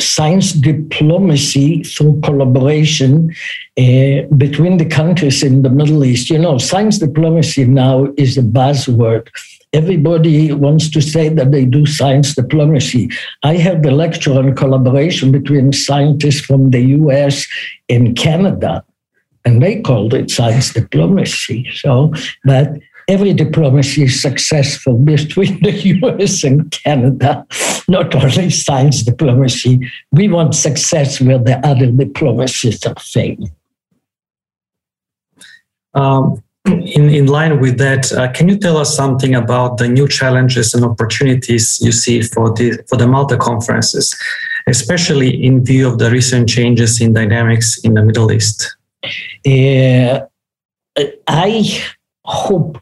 science 0.00 0.52
diplomacy 0.52 1.82
through 1.82 2.20
collaboration 2.20 3.34
uh, 3.78 4.22
between 4.36 4.76
the 4.76 4.86
countries 4.86 5.42
in 5.42 5.62
the 5.62 5.70
Middle 5.70 6.04
East. 6.04 6.30
You 6.30 6.38
know, 6.38 6.58
science 6.58 6.98
diplomacy 6.98 7.64
now 7.64 8.08
is 8.16 8.38
a 8.38 8.42
buzzword. 8.42 9.28
Everybody 9.72 10.52
wants 10.52 10.88
to 10.90 11.02
say 11.02 11.28
that 11.28 11.50
they 11.50 11.64
do 11.64 11.84
science 11.84 12.34
diplomacy. 12.34 13.10
I 13.42 13.54
had 13.54 13.84
a 13.84 13.90
lecture 13.90 14.32
on 14.32 14.54
collaboration 14.54 15.30
between 15.30 15.72
scientists 15.72 16.40
from 16.40 16.70
the 16.70 16.80
US 16.80 17.46
and 17.88 18.16
Canada, 18.16 18.84
and 19.44 19.62
they 19.62 19.80
called 19.80 20.14
it 20.14 20.30
science 20.30 20.72
diplomacy. 20.72 21.68
So, 21.74 22.14
but 22.44 22.78
every 23.08 23.32
diplomacy 23.32 24.04
is 24.04 24.20
successful 24.20 24.94
between 25.12 25.60
the 25.62 25.72
US 25.72 26.44
and 26.44 26.70
Canada, 26.70 27.46
not 27.88 28.14
only 28.14 28.50
science 28.50 29.02
diplomacy. 29.02 29.80
We 30.12 30.28
want 30.28 30.54
success 30.54 31.20
where 31.20 31.38
the 31.38 31.58
other 31.66 31.90
diplomacies 31.90 32.84
are 32.86 32.94
failing. 33.00 33.50
Um, 35.94 36.42
in, 36.66 37.08
in 37.08 37.26
line 37.26 37.60
with 37.60 37.78
that, 37.78 38.12
uh, 38.12 38.30
can 38.32 38.48
you 38.48 38.58
tell 38.58 38.76
us 38.76 38.94
something 38.94 39.34
about 39.34 39.78
the 39.78 39.88
new 39.88 40.06
challenges 40.06 40.74
and 40.74 40.84
opportunities 40.84 41.80
you 41.80 41.92
see 41.92 42.20
for 42.20 42.52
the, 42.52 42.84
for 42.88 42.96
the 42.96 43.06
Malta 43.06 43.38
conferences, 43.38 44.14
especially 44.66 45.42
in 45.42 45.64
view 45.64 45.88
of 45.88 45.98
the 45.98 46.10
recent 46.10 46.46
changes 46.48 47.00
in 47.00 47.14
dynamics 47.14 47.78
in 47.84 47.94
the 47.94 48.02
Middle 48.02 48.30
East? 48.30 48.76
Uh, 49.46 50.20
I 51.26 51.84
hope 52.24 52.78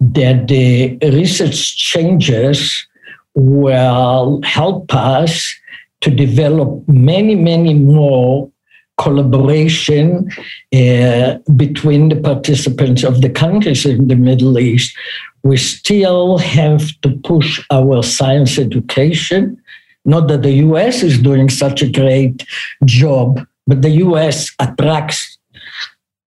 that 0.00 0.48
the 0.48 0.98
research 1.02 1.76
changes 1.76 2.86
will 3.34 4.40
help 4.44 4.94
us 4.94 5.54
to 6.00 6.10
develop 6.10 6.86
many, 6.88 7.34
many 7.34 7.74
more 7.74 8.50
collaboration 8.98 10.30
uh, 10.72 11.34
between 11.56 12.08
the 12.10 12.20
participants 12.22 13.02
of 13.02 13.22
the 13.22 13.30
countries 13.30 13.84
in 13.84 14.08
the 14.08 14.14
Middle 14.14 14.58
East. 14.58 14.96
We 15.42 15.56
still 15.56 16.38
have 16.38 16.88
to 17.02 17.10
push 17.24 17.64
our 17.70 18.02
science 18.02 18.58
education. 18.58 19.60
Not 20.04 20.28
that 20.28 20.42
the 20.42 20.52
US 20.68 21.02
is 21.02 21.18
doing 21.18 21.48
such 21.48 21.82
a 21.82 21.90
great 21.90 22.46
job, 22.84 23.44
but 23.66 23.82
the 23.82 23.90
US 24.06 24.50
attracts 24.60 25.38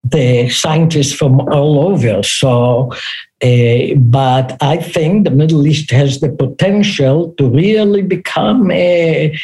the 0.04 0.50
scientists 0.50 1.14
from 1.14 1.42
all 1.42 1.80
over. 1.80 2.24
So, 2.24 2.92
uh, 3.44 3.96
but 3.96 4.58
I 4.62 4.78
think 4.78 5.24
the 5.24 5.32
Middle 5.32 5.68
East 5.68 5.92
has 5.92 6.20
the 6.20 6.30
potential 6.30 7.34
to 7.38 7.50
really 7.50 8.02
become 8.02 8.72
a, 8.72 9.38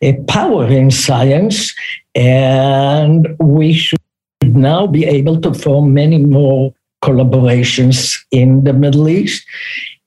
a 0.00 0.12
power 0.28 0.66
in 0.66 0.90
science, 0.90 1.74
and 2.14 3.26
we 3.40 3.72
should 3.72 3.98
now 4.42 4.86
be 4.86 5.04
able 5.04 5.40
to 5.40 5.52
form 5.54 5.92
many 5.92 6.18
more 6.18 6.72
collaborations 7.02 8.16
in 8.30 8.62
the 8.62 8.72
Middle 8.72 9.08
East. 9.08 9.44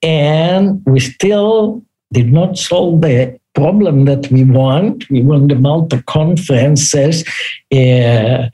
And 0.02 0.82
we 0.86 1.02
still 1.02 1.84
did 2.14 2.32
not 2.32 2.58
solve 2.58 3.02
the 3.02 3.38
problem 3.54 4.06
that 4.06 4.32
we 4.32 4.44
want. 4.46 5.10
We 5.10 5.22
want 5.22 5.50
the 5.50 5.56
Malta 5.56 6.02
conferences 6.04 7.26
uh, 7.74 8.50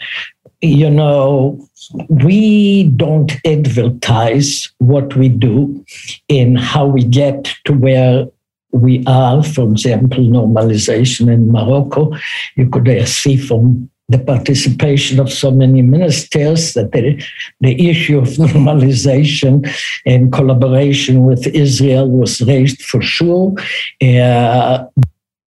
you 0.62 0.90
know, 0.90 1.68
we 2.10 2.84
don't 2.96 3.34
advertise 3.46 4.72
what 4.78 5.16
we 5.16 5.28
do 5.28 5.84
and 6.30 6.60
how 6.60 6.86
we 6.86 7.04
get 7.04 7.54
to 7.66 7.74
where 7.74 8.28
we 8.72 9.04
are. 9.08 9.44
For 9.44 9.70
example, 9.70 10.20
normalization 10.20 11.34
in 11.34 11.52
Morocco. 11.52 12.12
You 12.56 12.70
could 12.70 12.88
uh, 12.88 13.06
see 13.06 13.38
from 13.38 13.90
the 14.08 14.20
participation 14.20 15.20
of 15.20 15.32
so 15.32 15.52
many 15.52 15.82
ministers 15.82 16.74
that 16.74 16.92
the, 16.92 17.24
the 17.62 17.90
issue 17.90 18.20
of 18.20 18.28
normalization 18.28 19.68
and 20.06 20.32
collaboration 20.32 21.26
with 21.26 21.48
Israel 21.48 22.10
was 22.10 22.42
raised 22.42 22.82
for 22.82 23.02
sure. 23.02 23.56
Uh, 24.02 24.86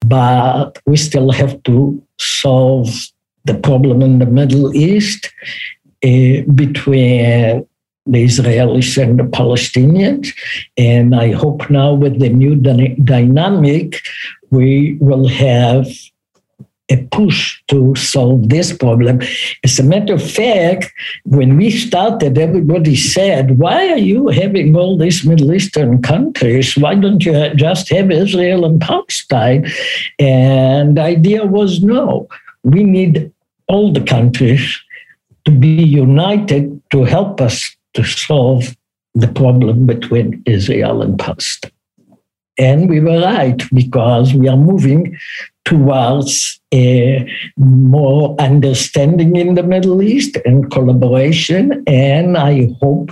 but 0.04 0.78
we 0.86 0.96
still 0.96 1.30
have 1.30 1.62
to 1.62 2.02
solve 2.18 2.88
the 3.44 3.54
problem 3.54 4.02
in 4.02 4.18
the 4.18 4.26
Middle 4.26 4.74
East 4.74 5.32
uh, 6.02 6.42
between 6.54 7.66
the 8.06 8.24
Israelis 8.24 9.02
and 9.02 9.18
the 9.18 9.24
Palestinians. 9.24 10.34
And 10.76 11.14
I 11.14 11.32
hope 11.32 11.70
now 11.70 11.94
with 11.94 12.20
the 12.20 12.28
new 12.28 12.56
dy- 12.56 12.96
dynamic, 13.02 14.00
we 14.50 14.98
will 15.00 15.26
have 15.28 15.86
a 16.90 17.02
push 17.06 17.62
to 17.68 17.94
solve 17.94 18.50
this 18.50 18.76
problem. 18.76 19.20
As 19.64 19.78
a 19.78 19.82
matter 19.82 20.14
of 20.14 20.30
fact, 20.30 20.92
when 21.24 21.56
we 21.56 21.70
started, 21.70 22.36
everybody 22.36 22.94
said, 22.94 23.58
Why 23.58 23.90
are 23.90 23.98
you 23.98 24.28
having 24.28 24.76
all 24.76 24.98
these 24.98 25.24
Middle 25.24 25.54
Eastern 25.54 26.02
countries? 26.02 26.76
Why 26.76 26.94
don't 26.94 27.24
you 27.24 27.54
just 27.54 27.88
have 27.88 28.10
Israel 28.10 28.66
and 28.66 28.80
Palestine? 28.80 29.66
And 30.18 30.98
the 30.98 31.02
idea 31.02 31.46
was 31.46 31.82
no, 31.82 32.28
we 32.64 32.82
need 32.82 33.32
all 33.68 33.92
the 33.92 34.02
countries 34.02 34.80
to 35.44 35.50
be 35.50 35.82
united 35.82 36.80
to 36.90 37.04
help 37.04 37.40
us 37.40 37.76
to 37.94 38.04
solve 38.04 38.76
the 39.14 39.28
problem 39.28 39.86
between 39.86 40.42
Israel 40.46 41.02
and 41.02 41.18
Palestine. 41.18 41.70
And 42.58 42.88
we 42.88 43.00
were 43.00 43.20
right 43.20 43.60
because 43.72 44.32
we 44.32 44.48
are 44.48 44.56
moving 44.56 45.16
towards 45.64 46.60
a 46.72 47.28
more 47.56 48.36
understanding 48.38 49.36
in 49.36 49.54
the 49.54 49.62
Middle 49.62 50.02
East 50.02 50.36
and 50.44 50.70
collaboration. 50.70 51.82
And 51.86 52.36
I 52.36 52.68
hope 52.80 53.10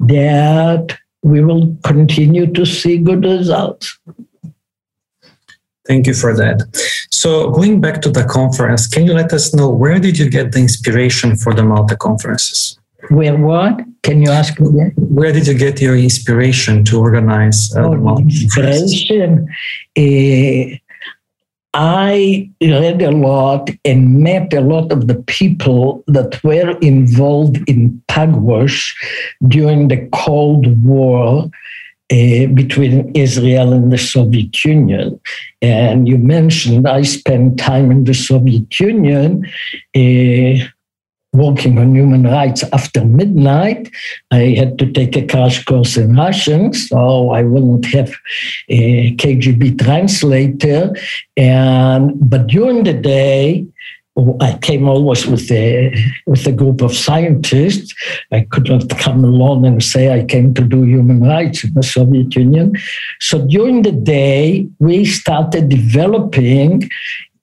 that 0.00 0.98
we 1.22 1.42
will 1.42 1.76
continue 1.84 2.52
to 2.52 2.66
see 2.66 2.98
good 2.98 3.24
results. 3.24 3.98
Thank 5.86 6.06
you 6.06 6.14
for 6.14 6.34
that. 6.34 6.62
So, 7.10 7.50
going 7.50 7.80
back 7.80 8.00
to 8.02 8.10
the 8.10 8.24
conference, 8.24 8.86
can 8.86 9.06
you 9.06 9.14
let 9.14 9.32
us 9.32 9.54
know 9.54 9.68
where 9.68 9.98
did 9.98 10.18
you 10.18 10.30
get 10.30 10.52
the 10.52 10.60
inspiration 10.60 11.36
for 11.36 11.52
the 11.54 11.62
Malta 11.62 11.96
conferences? 11.96 12.78
Where 13.10 13.36
what? 13.36 13.80
Can 14.02 14.22
you 14.22 14.30
ask 14.30 14.58
me 14.58 14.68
again? 14.68 14.92
Where 14.96 15.32
did 15.32 15.46
you 15.46 15.54
get 15.54 15.80
your 15.80 15.96
inspiration 15.96 16.84
to 16.86 17.00
organize 17.00 17.74
uh, 17.76 17.86
oh, 17.86 17.90
the 17.90 17.96
Malta 17.98 18.22
inspiration? 18.22 19.48
Uh, 19.96 20.76
I 21.74 22.50
read 22.62 23.02
a 23.02 23.10
lot 23.10 23.68
and 23.84 24.20
met 24.20 24.54
a 24.54 24.60
lot 24.60 24.92
of 24.92 25.08
the 25.08 25.16
people 25.16 26.04
that 26.06 26.42
were 26.44 26.78
involved 26.78 27.58
in 27.68 28.00
Pugwash 28.08 28.94
during 29.48 29.88
the 29.88 30.08
Cold 30.12 30.82
War 30.84 31.50
uh, 32.12 32.46
between 32.54 33.10
Israel 33.14 33.72
and 33.72 33.92
the 33.92 33.98
Soviet 33.98 34.64
Union. 34.64 35.20
And 35.62 36.06
you 36.06 36.18
mentioned 36.18 36.86
I 36.86 37.02
spent 37.02 37.58
time 37.58 37.90
in 37.90 38.04
the 38.04 38.14
Soviet 38.14 38.78
Union. 38.78 39.46
Uh, 39.96 40.66
working 41.34 41.78
on 41.78 41.94
human 41.94 42.22
rights 42.22 42.62
after 42.72 43.04
midnight. 43.04 43.90
I 44.30 44.54
had 44.56 44.78
to 44.78 44.90
take 44.92 45.16
a 45.16 45.26
crash 45.26 45.64
course 45.64 45.96
in 45.96 46.14
Russian, 46.14 46.72
so 46.72 47.30
I 47.30 47.42
wouldn't 47.42 47.86
have 47.86 48.14
a 48.68 49.14
KGB 49.16 49.78
translator. 49.82 50.94
And 51.36 52.12
but 52.30 52.46
during 52.46 52.84
the 52.84 52.94
day, 52.94 53.66
I 54.40 54.56
came 54.62 54.88
always 54.88 55.26
with 55.26 55.50
a 55.50 55.92
with 56.26 56.46
a 56.46 56.52
group 56.52 56.82
of 56.82 56.94
scientists. 56.94 57.92
I 58.30 58.42
could 58.42 58.68
not 58.68 58.88
come 58.90 59.24
alone 59.24 59.64
and 59.64 59.82
say 59.82 60.12
I 60.12 60.24
came 60.24 60.54
to 60.54 60.62
do 60.62 60.84
human 60.84 61.20
rights 61.20 61.64
in 61.64 61.74
the 61.74 61.82
Soviet 61.82 62.36
Union. 62.36 62.74
So 63.18 63.44
during 63.44 63.82
the 63.82 63.90
day, 63.90 64.68
we 64.78 65.04
started 65.04 65.68
developing 65.68 66.88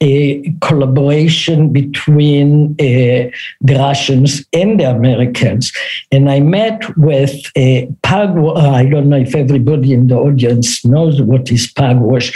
a 0.02 0.42
collaboration 0.60 1.72
between 1.72 2.72
uh, 2.72 3.30
the 3.60 3.76
Russians 3.78 4.44
and 4.52 4.80
the 4.80 4.90
Americans. 4.90 5.72
And 6.10 6.28
I 6.28 6.40
met 6.40 6.80
with 6.96 7.34
a 7.56 7.86
Pugwash. 8.02 8.58
I 8.58 8.84
don't 8.86 9.08
know 9.08 9.18
if 9.18 9.34
everybody 9.36 9.92
in 9.92 10.08
the 10.08 10.16
audience 10.16 10.84
knows 10.84 11.22
what 11.22 11.52
is 11.52 11.72
Pugwash. 11.72 12.34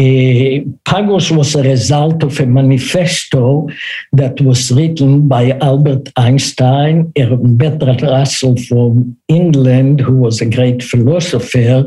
Uh, 0.00 0.64
Pugwash 0.86 1.30
was 1.30 1.54
a 1.54 1.62
result 1.62 2.22
of 2.22 2.40
a 2.40 2.46
manifesto 2.46 3.68
that 4.14 4.40
was 4.40 4.72
written 4.72 5.28
by 5.28 5.50
Albert 5.60 6.08
Einstein 6.16 7.12
and 7.14 7.58
Bertrand 7.58 8.02
Russell 8.02 8.56
from 8.68 9.16
England, 9.28 10.00
who 10.00 10.16
was 10.16 10.40
a 10.40 10.48
great 10.48 10.82
philosopher. 10.82 11.84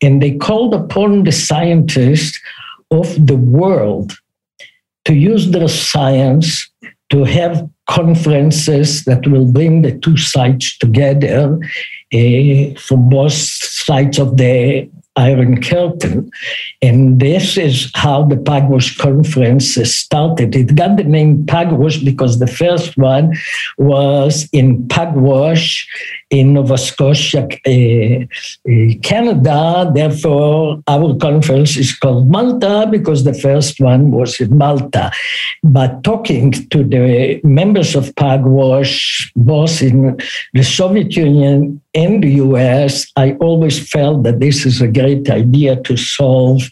And 0.00 0.22
they 0.22 0.36
called 0.36 0.72
upon 0.72 1.24
the 1.24 1.32
scientists 1.32 2.38
of 2.92 3.26
the 3.26 3.36
world 3.36 4.16
to 5.04 5.14
use 5.14 5.50
their 5.50 5.68
science 5.68 6.70
to 7.10 7.24
have 7.24 7.68
conferences 7.88 9.04
that 9.04 9.26
will 9.26 9.50
bring 9.50 9.82
the 9.82 9.98
two 9.98 10.16
sides 10.16 10.76
together 10.78 11.58
uh, 12.12 12.78
from 12.78 13.08
both 13.08 13.32
sides 13.32 14.18
of 14.18 14.36
the 14.36 14.88
Iron 15.18 15.60
Curtain. 15.60 16.30
And 16.80 17.20
this 17.20 17.56
is 17.56 17.90
how 17.94 18.24
the 18.24 18.36
Pugwash 18.36 18.96
conference 18.96 19.74
started. 19.74 20.54
It 20.54 20.76
got 20.76 20.96
the 20.96 21.04
name 21.04 21.44
Pugwash 21.44 22.04
because 22.04 22.38
the 22.38 22.46
first 22.46 22.96
one 22.96 23.34
was 23.78 24.48
in 24.52 24.86
Pugwash 24.88 25.86
in 26.30 26.54
Nova 26.54 26.76
Scotia, 26.76 27.48
uh, 27.66 27.70
uh, 27.70 28.94
Canada. 29.02 29.90
Therefore, 29.94 30.82
our 30.86 31.16
conference 31.16 31.76
is 31.76 31.96
called 31.96 32.30
Malta 32.30 32.86
because 32.90 33.24
the 33.24 33.34
first 33.34 33.80
one 33.80 34.10
was 34.10 34.40
in 34.40 34.56
Malta. 34.56 35.10
But 35.62 36.04
talking 36.04 36.52
to 36.52 36.84
the 36.84 37.40
members 37.44 37.96
of 37.96 38.14
Pugwash, 38.14 39.30
both 39.36 39.82
in 39.82 40.18
the 40.52 40.64
Soviet 40.64 41.16
Union 41.16 41.80
and 41.94 42.22
the 42.22 42.32
US, 42.44 43.10
I 43.16 43.32
always 43.40 43.90
felt 43.90 44.22
that 44.24 44.40
this 44.40 44.66
is 44.66 44.80
a 44.80 44.88
great 44.88 45.28
idea 45.30 45.76
to 45.82 45.96
solve 45.96 46.62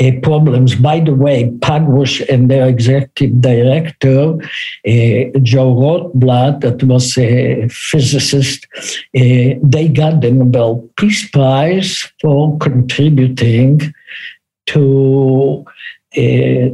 uh, 0.00 0.12
problems. 0.22 0.74
By 0.74 1.00
the 1.00 1.14
way, 1.14 1.50
Pugwash 1.60 2.20
and 2.28 2.50
their 2.50 2.68
executive 2.68 3.40
director, 3.40 4.34
uh, 4.86 5.38
Joe 5.42 5.74
Rotblat, 5.74 6.60
that 6.60 6.82
was 6.84 7.18
a 7.18 7.68
physicist, 7.68 8.66
uh, 9.16 9.58
they 9.62 9.88
got 9.88 10.20
the 10.20 10.30
Nobel 10.30 10.88
Peace 10.96 11.28
Prize 11.30 12.10
for 12.20 12.58
contributing 12.58 13.94
to 14.66 15.64
uh, 16.16 16.68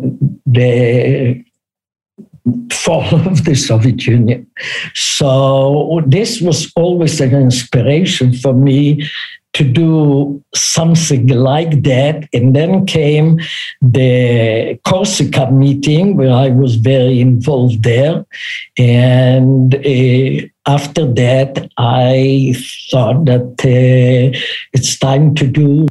the 0.46 1.44
fall 2.72 3.14
of 3.26 3.44
the 3.44 3.54
Soviet 3.54 4.06
Union. 4.06 4.46
So 4.94 6.02
this 6.06 6.40
was 6.40 6.72
always 6.76 7.20
an 7.20 7.34
inspiration 7.34 8.32
for 8.32 8.54
me 8.54 9.08
to 9.58 9.64
do 9.64 10.42
something 10.54 11.26
like 11.26 11.82
that. 11.82 12.28
And 12.32 12.54
then 12.54 12.86
came 12.86 13.40
the 13.82 14.78
Corsica 14.84 15.50
meeting 15.50 16.16
where 16.16 16.32
I 16.32 16.48
was 16.50 16.76
very 16.76 17.20
involved 17.20 17.82
there. 17.82 18.24
And 18.78 19.74
uh, 19.74 20.46
after 20.66 21.04
that, 21.22 21.68
I 21.76 22.54
thought 22.90 23.24
that 23.24 23.54
uh, 23.64 24.38
it's 24.72 24.96
time 24.98 25.34
to 25.34 25.46
do 25.46 25.86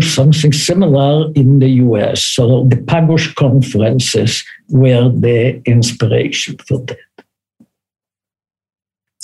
something 0.00 0.52
similar 0.52 1.30
in 1.34 1.60
the 1.60 1.68
US. 1.86 2.24
So 2.24 2.64
the 2.64 2.76
Pugwash 2.76 3.32
conferences 3.36 4.42
were 4.68 5.08
the 5.08 5.62
inspiration 5.66 6.56
for 6.66 6.78
that. 6.86 6.98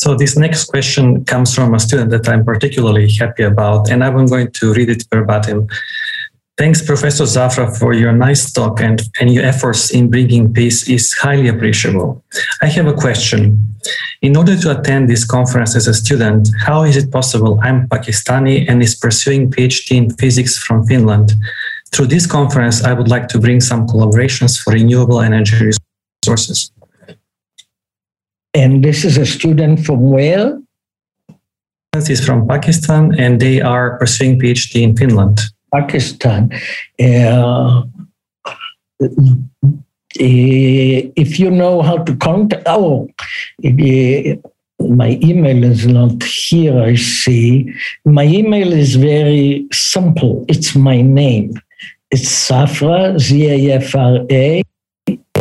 So 0.02 0.14
this 0.14 0.34
next 0.34 0.64
question 0.64 1.26
comes 1.26 1.54
from 1.54 1.74
a 1.74 1.78
student 1.78 2.10
that 2.12 2.26
I'm 2.26 2.42
particularly 2.42 3.10
happy 3.10 3.42
about, 3.42 3.90
and 3.90 4.02
I'm 4.02 4.24
going 4.24 4.50
to 4.52 4.72
read 4.72 4.88
it 4.88 5.04
verbatim. 5.12 5.68
Thanks, 6.56 6.80
Professor 6.80 7.24
Zafra, 7.24 7.78
for 7.78 7.92
your 7.92 8.12
nice 8.12 8.50
talk 8.50 8.80
and, 8.80 9.02
and 9.20 9.30
your 9.30 9.44
efforts 9.44 9.90
in 9.90 10.08
bringing 10.08 10.54
peace 10.54 10.88
is 10.88 11.12
highly 11.12 11.48
appreciable. 11.48 12.24
I 12.62 12.68
have 12.68 12.86
a 12.86 12.94
question. 12.94 13.76
In 14.22 14.38
order 14.38 14.56
to 14.56 14.80
attend 14.80 15.10
this 15.10 15.26
conference 15.26 15.76
as 15.76 15.86
a 15.86 15.92
student, 15.92 16.48
how 16.64 16.84
is 16.84 16.96
it 16.96 17.12
possible 17.12 17.60
I'm 17.62 17.86
Pakistani 17.86 18.66
and 18.70 18.82
is 18.82 18.94
pursuing 18.94 19.50
PhD 19.50 19.98
in 19.98 20.16
physics 20.16 20.56
from 20.56 20.86
Finland? 20.86 21.34
Through 21.92 22.06
this 22.06 22.26
conference, 22.26 22.82
I 22.84 22.94
would 22.94 23.08
like 23.08 23.28
to 23.28 23.38
bring 23.38 23.60
some 23.60 23.86
collaborations 23.86 24.58
for 24.58 24.72
renewable 24.72 25.20
energy 25.20 25.72
resources. 26.24 26.72
And 28.54 28.84
this 28.84 29.04
is 29.04 29.16
a 29.16 29.26
student 29.26 29.84
from 29.86 30.10
where? 30.10 30.60
Is 31.94 32.24
from 32.24 32.46
Pakistan, 32.46 33.18
and 33.18 33.40
they 33.40 33.60
are 33.60 33.98
pursuing 33.98 34.38
PhD 34.38 34.82
in 34.82 34.96
Finland. 34.96 35.40
Pakistan. 35.72 36.50
Uh, 37.00 37.82
eh, 40.18 41.10
if 41.16 41.38
you 41.38 41.50
know 41.50 41.82
how 41.82 41.98
to 41.98 42.16
contact, 42.16 42.62
oh, 42.66 43.08
eh, 43.64 43.72
eh, 43.80 44.36
my 44.78 45.18
email 45.22 45.64
is 45.64 45.86
not 45.86 46.22
here, 46.22 46.80
I 46.80 46.94
see. 46.94 47.74
My 48.04 48.24
email 48.24 48.72
is 48.72 48.94
very 48.94 49.66
simple. 49.72 50.44
It's 50.48 50.76
my 50.76 51.02
name. 51.02 51.54
It's 52.10 52.48
Zafra, 52.48 53.18
Z 53.18 53.48
A 53.48 53.74
F 53.76 53.94
R 53.94 54.26
A, 54.30 54.62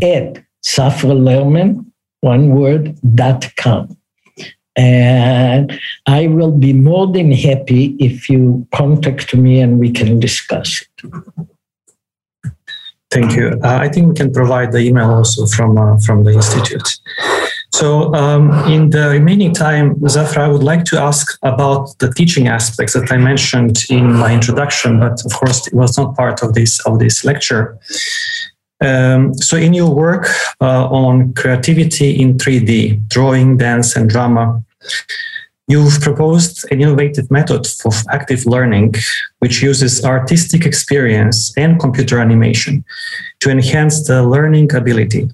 at 0.01 0.43
Zafra 0.65 1.13
Lerman, 1.13 1.85
one 2.21 2.49
word, 2.49 2.97
dot 3.15 3.51
com. 3.57 3.97
And 4.75 5.79
I 6.05 6.27
will 6.27 6.51
be 6.51 6.73
more 6.73 7.07
than 7.11 7.31
happy 7.31 7.97
if 7.99 8.29
you 8.29 8.65
contact 8.73 9.35
me 9.35 9.59
and 9.59 9.79
we 9.79 9.91
can 9.91 10.19
discuss 10.19 10.81
it. 10.81 11.11
Thank 13.11 13.35
you. 13.35 13.59
Uh, 13.63 13.77
I 13.81 13.89
think 13.89 14.07
we 14.07 14.13
can 14.13 14.31
provide 14.31 14.71
the 14.71 14.79
email 14.79 15.09
also 15.09 15.47
from 15.47 15.77
uh, 15.77 15.97
from 16.05 16.23
the 16.23 16.33
institute. 16.33 16.87
So, 17.73 18.13
um, 18.13 18.51
in 18.71 18.89
the 18.91 19.09
remaining 19.09 19.53
time, 19.53 19.95
Zafra, 20.01 20.37
I 20.37 20.47
would 20.47 20.63
like 20.63 20.83
to 20.85 20.99
ask 20.99 21.37
about 21.41 21.97
the 21.99 22.11
teaching 22.11 22.47
aspects 22.47 22.93
that 22.93 23.11
I 23.11 23.17
mentioned 23.17 23.77
in 23.89 24.13
my 24.13 24.33
introduction, 24.33 24.99
but 24.99 25.23
of 25.25 25.33
course, 25.33 25.67
it 25.67 25.73
was 25.73 25.97
not 25.97 26.15
part 26.15 26.43
of 26.43 26.53
this 26.53 26.79
of 26.85 26.99
this 26.99 27.25
lecture. 27.25 27.79
Um, 28.81 29.33
so, 29.33 29.57
in 29.57 29.73
your 29.73 29.93
work 29.93 30.29
uh, 30.61 30.87
on 30.87 31.33
creativity 31.33 32.19
in 32.21 32.37
3D, 32.37 33.07
drawing, 33.09 33.57
dance, 33.57 33.95
and 33.95 34.09
drama, 34.09 34.63
you've 35.69 36.01
proposed 36.01 36.65
an 36.71 36.81
innovative 36.81 37.29
method 37.29 37.67
for 37.67 37.91
active 38.09 38.45
learning, 38.45 38.95
which 39.39 39.61
uses 39.61 40.03
artistic 40.03 40.65
experience 40.65 41.53
and 41.57 41.79
computer 41.79 42.19
animation 42.19 42.83
to 43.39 43.49
enhance 43.49 44.07
the 44.07 44.23
learning 44.23 44.73
ability. 44.73 45.29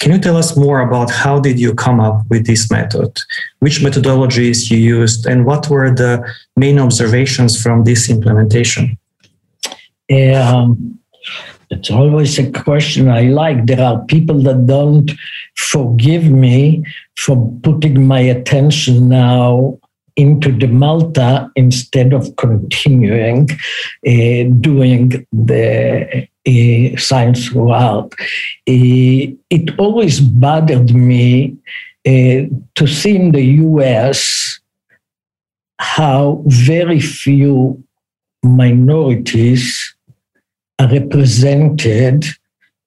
Can 0.00 0.12
you 0.12 0.18
tell 0.18 0.36
us 0.36 0.56
more 0.56 0.80
about 0.80 1.10
how 1.10 1.38
did 1.38 1.60
you 1.60 1.74
come 1.74 2.00
up 2.00 2.22
with 2.28 2.46
this 2.46 2.70
method? 2.70 3.16
Which 3.60 3.80
methodologies 3.80 4.70
you 4.70 4.78
used, 4.78 5.26
and 5.26 5.46
what 5.46 5.68
were 5.70 5.90
the 5.90 6.14
main 6.56 6.78
observations 6.78 7.62
from 7.62 7.84
this 7.84 8.10
implementation? 8.10 8.98
Um, 10.10 10.98
it's 11.70 11.90
always 11.90 12.38
a 12.38 12.50
question 12.50 13.08
I 13.08 13.22
like. 13.22 13.66
There 13.66 13.82
are 13.82 14.04
people 14.04 14.40
that 14.42 14.66
don't 14.66 15.10
forgive 15.56 16.30
me 16.30 16.84
for 17.16 17.36
putting 17.62 18.06
my 18.06 18.20
attention 18.20 19.08
now 19.08 19.78
into 20.16 20.50
the 20.50 20.66
Malta 20.66 21.50
instead 21.56 22.12
of 22.12 22.34
continuing 22.36 23.50
uh, 24.06 24.44
doing 24.60 25.26
the 25.32 26.26
uh, 26.46 26.98
science 26.98 27.48
throughout. 27.48 28.14
Uh, 28.68 29.34
it 29.50 29.78
always 29.78 30.20
bothered 30.20 30.94
me 30.94 31.56
uh, 32.06 32.48
to 32.76 32.86
see 32.86 33.16
in 33.16 33.32
the 33.32 33.42
US 33.42 34.60
how 35.78 36.42
very 36.46 37.00
few 37.00 37.82
minorities 38.42 39.95
are 40.78 40.88
represented 40.90 42.24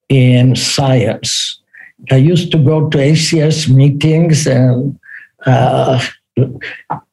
in 0.09 0.55
science. 0.55 1.61
I 2.11 2.17
used 2.17 2.51
to 2.51 2.57
go 2.57 2.89
to 2.89 2.97
ACS 2.97 3.69
meetings 3.69 4.47
and 4.47 4.97
uh, 5.45 6.01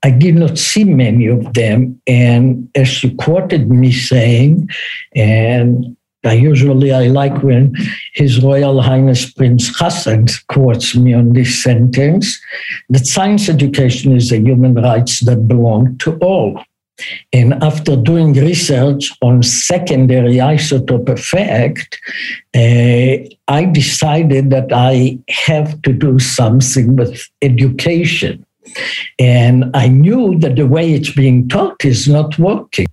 I 0.02 0.10
did 0.10 0.36
not 0.36 0.58
see 0.58 0.84
many 0.84 1.26
of 1.26 1.54
them. 1.54 2.00
And 2.06 2.68
as 2.74 3.02
you 3.02 3.14
quoted 3.16 3.70
me 3.70 3.92
saying, 3.92 4.68
and 5.14 5.96
I 6.24 6.34
usually 6.34 6.92
I 6.92 7.08
like 7.08 7.42
when 7.42 7.74
His 8.14 8.42
Royal 8.42 8.80
Highness 8.80 9.32
Prince 9.32 9.76
Hassan 9.78 10.26
quotes 10.48 10.94
me 10.94 11.14
on 11.14 11.32
this 11.32 11.62
sentence 11.62 12.40
that 12.88 13.06
science 13.06 13.48
education 13.48 14.16
is 14.16 14.32
a 14.32 14.38
human 14.38 14.74
rights 14.74 15.24
that 15.24 15.46
belong 15.48 15.98
to 15.98 16.16
all. 16.18 16.60
And 17.32 17.54
after 17.62 17.96
doing 17.96 18.32
research 18.32 19.12
on 19.20 19.42
secondary 19.42 20.36
isotope 20.36 21.08
effect, 21.08 21.98
uh, 22.54 23.28
I 23.48 23.64
decided 23.66 24.50
that 24.50 24.72
I 24.72 25.18
have 25.28 25.80
to 25.82 25.92
do 25.92 26.18
something 26.18 26.96
with 26.96 27.28
education. 27.42 28.44
And 29.18 29.70
I 29.74 29.88
knew 29.88 30.38
that 30.40 30.56
the 30.56 30.66
way 30.66 30.92
it's 30.92 31.12
being 31.12 31.48
taught 31.48 31.84
is 31.84 32.08
not 32.08 32.38
working. 32.38 32.86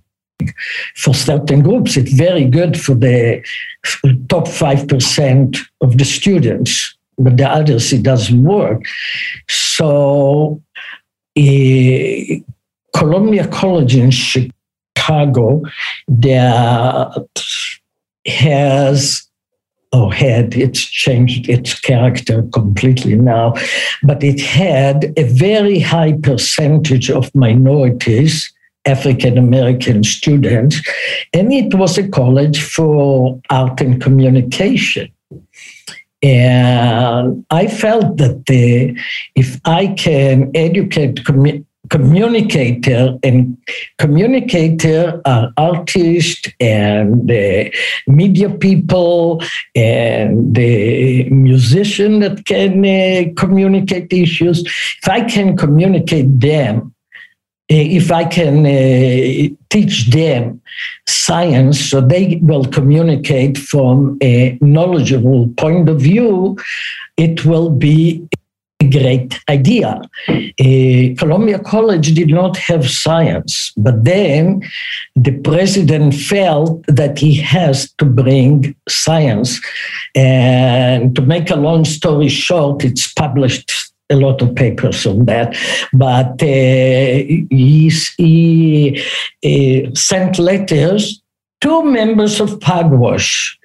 For 0.96 1.14
certain 1.14 1.62
groups, 1.62 1.96
it's 1.96 2.12
very 2.12 2.44
good 2.44 2.78
for 2.78 2.94
the 2.94 3.42
top 4.28 4.46
5% 4.46 5.58
of 5.80 5.96
the 5.96 6.04
students, 6.04 6.96
but 7.18 7.36
the 7.36 7.48
others, 7.48 7.92
it 7.92 8.02
doesn't 8.02 8.42
work. 8.42 8.82
So, 9.48 10.60
uh, 11.38 11.42
Columbia 12.94 13.46
College 13.48 13.96
in 13.96 14.10
Chicago 14.10 15.62
that 16.08 17.26
has 18.26 19.26
or 19.92 20.12
had 20.12 20.54
it's 20.56 20.82
changed 20.84 21.48
its 21.48 21.78
character 21.78 22.42
completely 22.52 23.14
now, 23.14 23.54
but 24.02 24.24
it 24.24 24.40
had 24.40 25.12
a 25.16 25.22
very 25.22 25.78
high 25.78 26.12
percentage 26.14 27.10
of 27.10 27.32
minorities, 27.34 28.52
African 28.86 29.38
American 29.38 30.02
students, 30.02 30.80
and 31.32 31.52
it 31.52 31.74
was 31.74 31.96
a 31.96 32.08
college 32.08 32.60
for 32.60 33.40
art 33.50 33.80
and 33.80 34.02
communication. 34.02 35.08
And 36.22 37.44
I 37.50 37.68
felt 37.68 38.16
that 38.16 38.46
the, 38.46 38.98
if 39.36 39.60
I 39.64 39.88
can 39.88 40.50
educate 40.54 41.16
commu- 41.16 41.64
communicator 41.94 43.16
and 43.22 43.56
communicator 43.98 45.22
are 45.24 45.52
artists 45.56 46.48
and 46.58 47.28
the 47.28 47.72
media 48.08 48.50
people 48.50 49.40
and 49.76 50.56
the 50.56 51.30
musician 51.30 52.18
that 52.18 52.44
can 52.46 52.84
uh, 52.84 53.32
communicate 53.36 54.12
issues. 54.12 54.58
If 55.02 55.08
i 55.08 55.20
can 55.34 55.56
communicate 55.56 56.30
them 56.40 56.74
uh, 57.72 57.86
if 58.00 58.10
i 58.20 58.24
can 58.24 58.56
uh, 58.66 59.54
teach 59.70 59.96
them 60.10 60.60
science 61.06 61.76
so 61.90 62.00
they 62.00 62.24
will 62.42 62.66
communicate 62.78 63.56
from 63.56 64.18
a 64.20 64.58
knowledgeable 64.60 65.42
point 65.62 65.88
of 65.88 66.00
view 66.00 66.56
it 67.16 67.44
will 67.44 67.70
be 67.70 68.26
great 68.98 69.40
idea. 69.48 70.00
Uh, 70.28 71.14
Columbia 71.18 71.58
College 71.58 72.14
did 72.14 72.28
not 72.28 72.56
have 72.56 72.88
science, 72.88 73.72
but 73.76 74.04
then 74.04 74.62
the 75.16 75.32
president 75.40 76.14
felt 76.14 76.84
that 76.86 77.18
he 77.18 77.34
has 77.34 77.92
to 77.98 78.04
bring 78.04 78.74
science. 78.88 79.60
And 80.14 81.14
to 81.16 81.22
make 81.22 81.50
a 81.50 81.56
long 81.56 81.84
story 81.84 82.28
short, 82.28 82.84
it's 82.84 83.12
published 83.12 83.72
a 84.10 84.16
lot 84.16 84.42
of 84.42 84.54
papers 84.54 85.06
on 85.06 85.24
that, 85.24 85.56
but 85.94 86.32
uh, 86.42 86.44
he, 86.44 87.90
he 88.18 89.02
uh, 89.44 89.90
sent 89.94 90.38
letters 90.38 91.22
two 91.64 91.82
members 91.82 92.40
of 92.40 92.60
Pugwash 92.60 93.58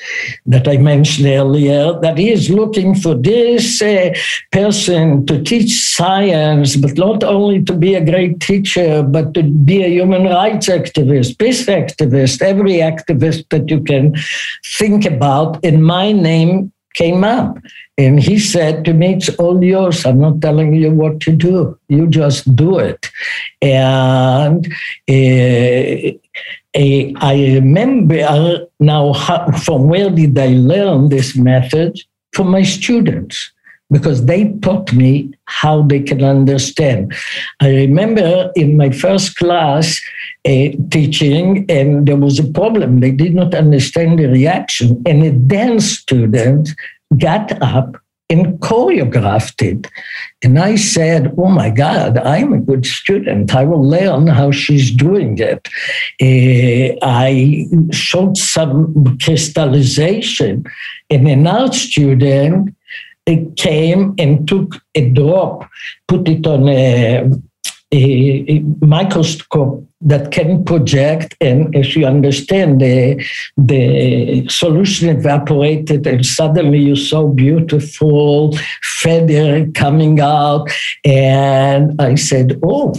that 0.45 0.69
I 0.69 0.77
mentioned 0.77 1.27
earlier, 1.27 1.99
that 1.99 2.17
he 2.17 2.31
is 2.31 2.49
looking 2.49 2.95
for 2.95 3.13
this 3.13 3.81
uh, 3.81 4.13
person 4.53 5.25
to 5.25 5.43
teach 5.43 5.71
science, 5.95 6.77
but 6.77 6.97
not 6.97 7.25
only 7.25 7.61
to 7.65 7.73
be 7.73 7.95
a 7.95 8.05
great 8.05 8.39
teacher, 8.39 9.03
but 9.03 9.33
to 9.33 9.43
be 9.43 9.83
a 9.83 9.89
human 9.89 10.23
rights 10.23 10.69
activist, 10.69 11.37
peace 11.37 11.65
activist, 11.65 12.41
every 12.41 12.75
activist 12.75 13.49
that 13.49 13.69
you 13.69 13.81
can 13.83 14.15
think 14.77 15.05
about. 15.05 15.59
And 15.65 15.83
my 15.83 16.13
name 16.13 16.71
came 16.99 17.23
up. 17.23 17.57
And 17.97 18.19
he 18.19 18.37
said 18.39 18.85
to 18.85 18.93
me, 18.93 19.13
It's 19.15 19.29
all 19.41 19.63
yours. 19.63 20.05
I'm 20.05 20.19
not 20.19 20.41
telling 20.41 20.73
you 20.73 20.91
what 20.91 21.19
to 21.21 21.31
do. 21.31 21.77
You 21.87 22.07
just 22.07 22.55
do 22.55 22.77
it. 22.79 23.09
And 23.61 24.67
uh, 25.09 26.11
I 26.75 27.33
remember 27.55 28.67
now 28.79 29.13
how, 29.13 29.51
from 29.51 29.89
where 29.89 30.09
did 30.09 30.37
I 30.37 30.47
learn 30.73 31.09
this 31.09 31.35
method? 31.35 31.99
From 32.33 32.51
my 32.51 32.63
students, 32.63 33.51
because 33.91 34.25
they 34.25 34.51
taught 34.61 34.93
me 34.93 35.33
how 35.45 35.81
they 35.81 35.99
can 35.99 36.23
understand. 36.23 37.13
I 37.59 37.69
remember 37.69 38.51
in 38.55 38.77
my 38.77 38.91
first 38.91 39.35
class 39.35 39.99
uh, 40.45 40.69
teaching, 40.91 41.65
and 41.69 42.07
there 42.07 42.17
was 42.17 42.39
a 42.39 42.47
problem. 42.47 42.99
They 42.99 43.11
did 43.11 43.33
not 43.33 43.53
understand 43.55 44.19
the 44.19 44.27
reaction. 44.27 45.01
And 45.05 45.23
a 45.23 45.31
dance 45.31 45.85
student 45.85 46.69
got 47.17 47.59
up 47.61 47.97
and 48.29 48.59
choreographed 48.59 49.61
it. 49.65 49.87
And 50.43 50.59
I 50.59 50.75
said, 50.75 51.33
Oh 51.35 51.49
my 51.49 51.71
God, 51.71 52.19
I'm 52.19 52.53
a 52.53 52.59
good 52.59 52.85
student. 52.85 53.55
I 53.55 53.65
will 53.65 53.83
learn 53.83 54.27
how 54.27 54.51
she's 54.51 54.91
doing 54.91 55.39
it. 55.39 55.67
Uh, 56.21 56.95
I 57.01 57.67
showed 57.91 58.37
some 58.37 59.17
crystallization, 59.17 60.63
and 61.09 61.27
an 61.27 61.47
art 61.47 61.73
student 61.73 62.75
came 63.55 64.13
and 64.17 64.47
took 64.47 64.75
a 64.95 65.09
drop, 65.09 65.69
put 66.07 66.27
it 66.27 66.45
on 66.47 66.67
a, 66.67 67.29
a, 67.91 68.45
a 68.49 68.59
microscope 68.85 69.85
that 70.01 70.31
can 70.31 70.63
project 70.63 71.35
and 71.41 71.75
as 71.75 71.93
you 71.93 72.05
understand 72.05 72.79
the 72.79 73.21
the 73.57 74.47
solution 74.47 75.09
evaporated 75.09 76.07
and 76.07 76.25
suddenly 76.25 76.79
you 76.79 76.95
saw 76.95 77.27
beautiful 77.27 78.55
feather 78.81 79.69
coming 79.71 80.21
out. 80.21 80.69
And 81.03 82.01
i 82.01 82.15
said 82.15 82.59
oh 82.63 82.93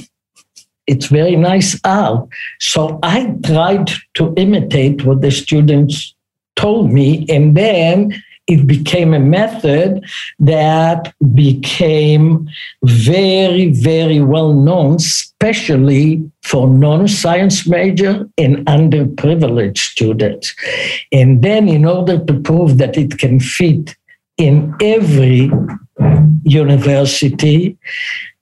it's 0.86 1.06
very 1.06 1.36
nice 1.36 1.78
art. 1.84 2.28
So 2.60 2.98
i 3.02 3.34
tried 3.44 3.90
to 4.14 4.34
imitate 4.36 5.04
what 5.04 5.22
the 5.22 5.30
students 5.30 6.14
told 6.56 6.92
me. 6.92 7.24
And 7.28 7.56
then 7.56 8.22
it 8.50 8.66
became 8.66 9.14
a 9.14 9.20
method 9.20 10.04
that 10.40 11.14
became 11.34 12.48
very, 12.84 13.70
very 13.70 14.20
well 14.20 14.52
known, 14.52 14.96
especially 14.96 16.28
for 16.42 16.68
non 16.68 17.06
science 17.06 17.68
major 17.68 18.28
and 18.36 18.66
underprivileged 18.66 19.78
students. 19.78 20.52
And 21.12 21.42
then, 21.42 21.68
in 21.68 21.84
order 21.84 22.18
to 22.24 22.40
prove 22.40 22.78
that 22.78 22.98
it 22.98 23.18
can 23.18 23.38
fit 23.38 23.94
in 24.36 24.74
every 24.80 25.50
university, 26.42 27.78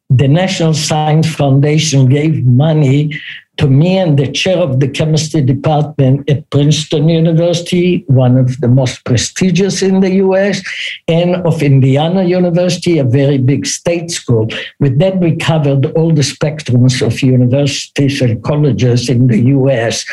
the 0.08 0.28
National 0.28 0.72
Science 0.72 1.28
Foundation 1.34 2.08
gave 2.08 2.46
money 2.46 3.20
to 3.58 3.68
me 3.68 3.98
and 3.98 4.18
the 4.18 4.30
chair 4.30 4.56
of 4.56 4.80
the 4.80 4.88
chemistry 4.88 5.42
department 5.42 6.28
at 6.30 6.48
Princeton 6.50 7.08
University, 7.08 8.04
one 8.06 8.38
of 8.38 8.60
the 8.60 8.68
most 8.68 9.04
prestigious 9.04 9.82
in 9.82 10.00
the 10.00 10.14
US, 10.26 10.62
and 11.08 11.36
of 11.46 11.62
Indiana 11.62 12.22
University, 12.22 12.98
a 12.98 13.04
very 13.04 13.38
big 13.38 13.66
state 13.66 14.10
school. 14.10 14.48
With 14.78 14.98
that, 15.00 15.18
we 15.18 15.36
covered 15.36 15.86
all 15.96 16.12
the 16.12 16.22
spectrums 16.22 17.04
of 17.04 17.20
universities 17.20 18.20
and 18.22 18.42
colleges 18.44 19.08
in 19.08 19.26
the 19.26 19.40
US. 19.56 20.06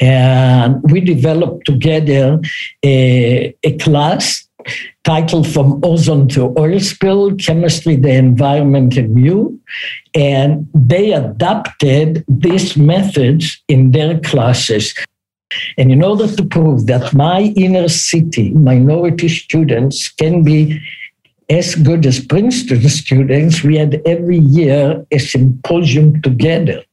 And 0.00 0.82
we 0.90 1.00
developed 1.00 1.66
together 1.66 2.40
a, 2.84 3.54
a 3.62 3.76
class 3.78 4.47
titled 5.04 5.46
From 5.48 5.80
Ozone 5.82 6.28
to 6.28 6.54
Oil 6.58 6.80
Spill 6.80 7.36
Chemistry, 7.36 7.96
the 7.96 8.12
Environment, 8.12 8.96
and 8.96 9.18
You. 9.18 9.60
And 10.14 10.68
they 10.74 11.12
adopted 11.12 12.24
these 12.28 12.76
methods 12.76 13.62
in 13.68 13.92
their 13.92 14.20
classes. 14.20 14.94
And 15.78 15.90
in 15.90 16.04
order 16.04 16.26
to 16.26 16.44
prove 16.44 16.86
that 16.86 17.14
my 17.14 17.54
inner 17.56 17.88
city 17.88 18.50
minority 18.52 19.28
students 19.28 20.08
can 20.08 20.42
be 20.42 20.80
as 21.48 21.74
good 21.74 22.04
as 22.04 22.24
Princeton 22.24 22.86
students, 22.88 23.64
we 23.64 23.76
had 23.76 24.02
every 24.04 24.38
year 24.38 25.06
a 25.10 25.18
symposium 25.18 26.20
together 26.20 26.84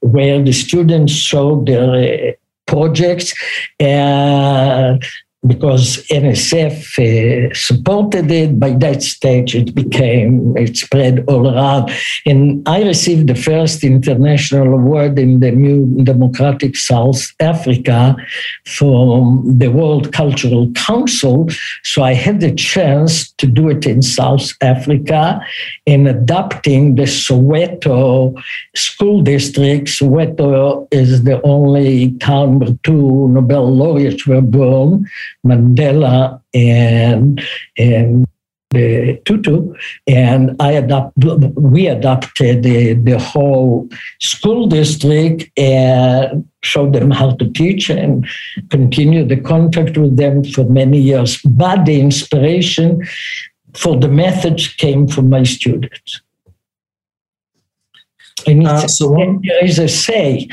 where 0.00 0.42
the 0.42 0.52
students 0.52 1.12
showed 1.12 1.66
their 1.66 2.30
uh, 2.30 2.32
projects. 2.66 3.34
And 3.78 5.02
because 5.46 6.06
NSF 6.08 6.98
uh, 6.98 7.54
supported 7.54 8.30
it. 8.30 8.60
By 8.60 8.72
that 8.74 9.02
stage, 9.02 9.54
it 9.54 9.74
became, 9.74 10.54
it 10.56 10.76
spread 10.76 11.24
all 11.28 11.54
around. 11.54 11.90
And 12.26 12.66
I 12.68 12.82
received 12.82 13.26
the 13.26 13.34
first 13.34 13.82
international 13.82 14.74
award 14.74 15.18
in 15.18 15.40
the 15.40 15.50
new 15.50 16.04
democratic 16.04 16.76
South 16.76 17.32
Africa 17.40 18.16
from 18.66 19.58
the 19.58 19.68
World 19.68 20.12
Cultural 20.12 20.70
Council. 20.72 21.48
So 21.84 22.02
I 22.02 22.12
had 22.12 22.40
the 22.40 22.54
chance 22.54 23.32
to 23.32 23.46
do 23.46 23.70
it 23.70 23.86
in 23.86 24.02
South 24.02 24.52
Africa 24.60 25.40
in 25.86 26.06
adapting 26.06 26.96
the 26.96 27.04
Soweto 27.04 28.38
school 28.74 29.22
district. 29.22 29.88
Soweto 29.88 30.86
is 30.90 31.24
the 31.24 31.40
only 31.42 32.12
town 32.18 32.58
where 32.58 32.76
two 32.82 33.28
Nobel 33.28 33.74
laureates 33.74 34.26
were 34.26 34.42
born. 34.42 35.06
Mandela 35.46 36.40
and 36.54 37.42
and 37.76 38.26
the 38.70 39.20
Tutu, 39.24 39.74
and 40.06 40.54
I 40.60 40.72
adopt, 40.72 41.12
we 41.56 41.88
adopted 41.88 42.62
the, 42.62 42.94
the 42.94 43.18
whole 43.18 43.88
school 44.20 44.68
district 44.68 45.50
and 45.58 46.48
showed 46.62 46.92
them 46.92 47.10
how 47.10 47.32
to 47.32 47.50
teach 47.50 47.90
and 47.90 48.26
continue 48.68 49.24
the 49.24 49.38
contact 49.38 49.98
with 49.98 50.16
them 50.16 50.44
for 50.44 50.64
many 50.64 51.00
years. 51.00 51.40
But 51.42 51.84
the 51.84 52.00
inspiration 52.00 53.02
for 53.74 53.98
the 53.98 54.08
methods 54.08 54.68
came 54.68 55.08
from 55.08 55.30
my 55.30 55.42
students. 55.42 56.20
And 58.46 58.66
uh, 58.66 58.86
so 58.86 59.40
there 59.42 59.64
is 59.64 59.78
a 59.78 59.88
say. 59.88 60.48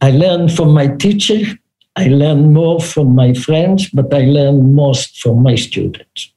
I 0.00 0.10
learned 0.10 0.52
from 0.52 0.72
my 0.72 0.88
teacher, 0.88 1.58
I 1.98 2.06
learn 2.06 2.52
more 2.52 2.80
from 2.80 3.16
my 3.16 3.34
friends, 3.34 3.90
but 3.90 4.14
I 4.14 4.22
learn 4.36 4.74
most 4.74 5.20
from 5.20 5.42
my 5.42 5.56
students. 5.56 6.32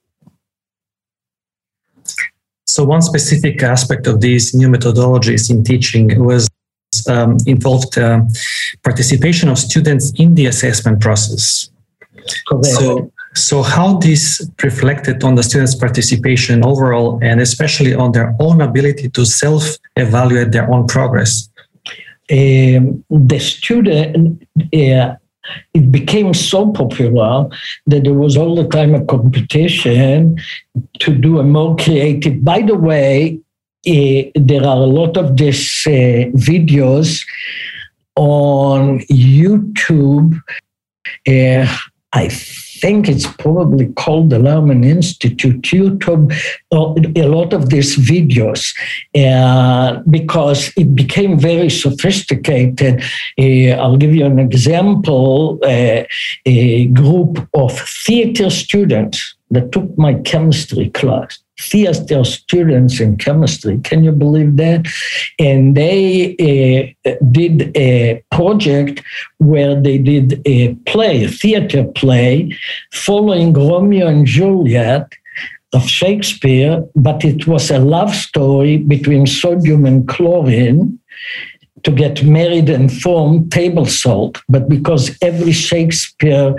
So, 2.66 2.84
one 2.84 3.04
specific 3.04 3.62
aspect 3.62 4.08
of 4.08 4.22
these 4.22 4.56
new 4.56 4.70
methodologies 4.70 5.52
in 5.52 5.64
teaching 5.64 6.08
was 6.26 6.50
um, 7.08 7.38
involved 7.46 7.96
uh, 7.98 8.22
participation 8.84 9.50
of 9.50 9.60
students 9.60 10.12
in 10.18 10.34
the 10.34 10.48
assessment 10.48 11.00
process. 11.00 11.70
Correct. 12.48 12.66
So, 12.66 13.12
so 13.36 13.62
how 13.62 13.98
this 13.98 14.24
reflected 14.64 15.24
on 15.24 15.36
the 15.36 15.44
students' 15.44 15.76
participation 15.76 16.66
overall, 16.66 17.20
and 17.22 17.40
especially 17.40 17.94
on 17.94 18.14
their 18.14 18.36
own 18.40 18.62
ability 18.62 19.10
to 19.10 19.26
self-evaluate 19.26 20.52
their 20.52 20.68
own 20.74 20.88
progress? 20.88 21.50
Um, 22.32 23.04
the 23.10 23.40
student 23.40 24.48
uh, 24.74 25.16
it 25.74 25.92
became 25.92 26.34
so 26.34 26.72
popular 26.72 27.48
that 27.88 28.04
there 28.04 28.14
was 28.14 28.38
all 28.38 28.56
the 28.56 28.68
time 28.68 28.94
a 28.94 29.04
competition 29.06 30.38
to 31.00 31.16
do 31.16 31.40
a 31.40 31.44
more 31.44 31.76
creative. 31.76 32.44
By 32.44 32.62
the 32.62 32.76
way, 32.76 33.40
uh, 33.88 34.22
there 34.36 34.64
are 34.64 34.78
a 34.78 34.94
lot 35.00 35.18
of 35.18 35.38
these 35.38 35.84
uh, 35.88 36.30
videos 36.38 37.26
on 38.16 39.00
YouTube. 39.10 40.40
Uh, 41.28 41.68
I 42.14 42.28
think 42.82 43.08
it's 43.08 43.28
probably 43.28 43.88
called 43.94 44.30
the 44.32 44.38
Lerman 44.38 44.84
Institute, 44.86 45.62
YouTube, 45.62 46.34
a 46.72 47.28
lot 47.28 47.54
of 47.54 47.70
these 47.70 47.98
videos, 47.98 48.76
uh, 49.16 50.02
because 50.10 50.72
it 50.76 50.96
became 50.96 51.40
very 51.40 51.70
sophisticated. 51.70 53.04
Uh, 53.40 53.82
I'll 53.82 53.98
give 53.98 54.16
you 54.16 54.26
an 54.26 54.40
example 54.40 55.60
uh, 55.64 56.04
a 56.46 56.88
group 56.88 57.48
of 57.54 57.72
theater 58.06 58.50
students 58.50 59.36
that 59.52 59.72
took 59.72 59.98
my 59.98 60.14
chemistry 60.16 60.90
class 60.90 61.40
theater 61.62 62.24
students 62.24 63.00
in 63.00 63.18
chemistry. 63.18 63.80
Can 63.80 64.04
you 64.04 64.12
believe 64.12 64.58
that? 64.58 64.88
And 65.40 65.76
they 65.78 66.94
uh, 67.06 67.12
did 67.32 67.76
a 67.78 68.24
project 68.32 69.04
where 69.38 69.80
they 69.80 69.98
did 69.98 70.42
a 70.46 70.76
play, 70.92 71.26
a 71.26 71.30
theater 71.30 71.84
play, 71.84 72.58
following 72.92 73.54
Romeo 73.54 74.08
and 74.08 74.26
Juliet 74.26 75.14
of 75.74 75.88
Shakespeare, 75.88 76.84
but 76.96 77.24
it 77.24 77.48
was 77.48 77.72
a 77.72 77.80
love 77.80 78.14
story 78.14 78.78
between 78.78 79.26
sodium 79.26 79.86
and 79.86 80.08
chlorine 80.08 81.00
to 81.84 81.92
get 81.92 82.24
married 82.24 82.70
and 82.70 82.92
form 82.92 83.50
table 83.50 83.86
salt. 83.86 84.42
But 84.50 84.68
because 84.68 85.18
every 85.22 85.54
Shakespeare 85.54 86.54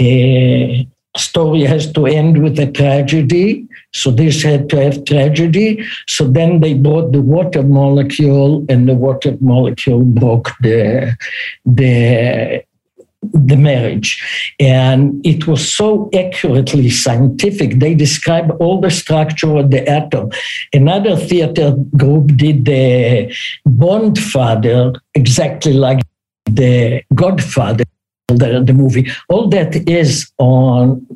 uh, 0.00 0.84
story 1.16 1.62
has 1.62 1.92
to 1.92 2.06
end 2.06 2.42
with 2.42 2.58
a 2.58 2.70
tragedy. 2.70 3.66
So 3.92 4.10
this 4.10 4.42
had 4.42 4.68
to 4.70 4.82
have 4.82 5.04
tragedy. 5.04 5.84
So 6.06 6.26
then 6.26 6.60
they 6.60 6.74
brought 6.74 7.12
the 7.12 7.20
water 7.20 7.62
molecule, 7.62 8.64
and 8.68 8.88
the 8.88 8.94
water 8.94 9.36
molecule 9.40 10.02
broke 10.02 10.50
the 10.60 11.16
the 11.66 12.64
the 13.32 13.56
marriage. 13.56 14.20
And 14.58 15.24
it 15.24 15.46
was 15.46 15.72
so 15.72 16.10
accurately 16.12 16.90
scientific. 16.90 17.78
They 17.78 17.94
described 17.94 18.50
all 18.58 18.80
the 18.80 18.90
structure 18.90 19.56
of 19.56 19.70
the 19.70 19.88
atom. 19.88 20.30
Another 20.72 21.16
theater 21.16 21.76
group 21.96 22.36
did 22.36 22.64
the 22.64 23.32
Bondfather 23.66 24.98
exactly 25.14 25.72
like 25.72 26.00
the 26.46 27.02
Godfather 27.14 27.84
the, 28.38 28.62
the 28.64 28.72
movie. 28.72 29.10
All 29.28 29.48
that 29.48 29.76
is 29.88 30.30
on 30.38 31.06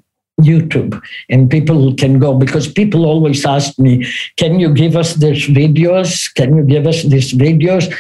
YouTube 0.41 1.01
and 1.31 1.51
people 1.51 1.95
can 1.95 2.19
go 2.19 2.35
because 2.35 2.69
people 2.69 3.07
always 3.07 3.45
ask 3.47 3.79
me, 3.79 4.07
can 4.37 4.61
you 4.61 4.73
give 4.73 4.97
us 4.97 5.15
these 5.15 5.47
videos? 5.47 6.33
Can 6.35 6.57
you 6.57 6.65
give 6.65 6.87
us 6.87 7.03
these 7.05 7.33
videos? 7.33 7.93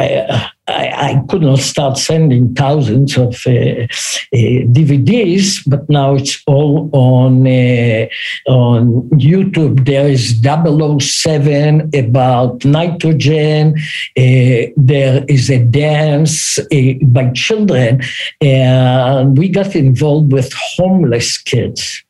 I, 0.00 0.88
I, 1.16 1.22
could 1.28 1.42
not 1.42 1.58
start 1.58 1.98
sending 1.98 2.54
thousands 2.54 3.16
of 3.16 3.34
uh, 3.46 3.50
uh, 3.50 3.86
DVDs, 4.32 5.62
but 5.66 5.88
now 5.88 6.14
it's 6.14 6.42
all 6.46 6.88
on 6.92 7.46
uh, 7.46 8.06
on 8.46 9.08
YouTube. 9.10 9.84
There 9.84 10.08
is 10.08 10.40
007 10.40 11.90
about 11.94 12.64
nitrogen. 12.64 13.74
Uh, 14.16 14.70
there 14.76 15.24
is 15.28 15.50
a 15.50 15.58
dance 15.64 16.58
uh, 16.58 16.64
by 17.02 17.30
children, 17.30 18.02
and 18.40 19.36
we 19.36 19.48
got 19.48 19.74
involved 19.74 20.32
with 20.32 20.52
homeless 20.52 21.36
kids 21.38 22.04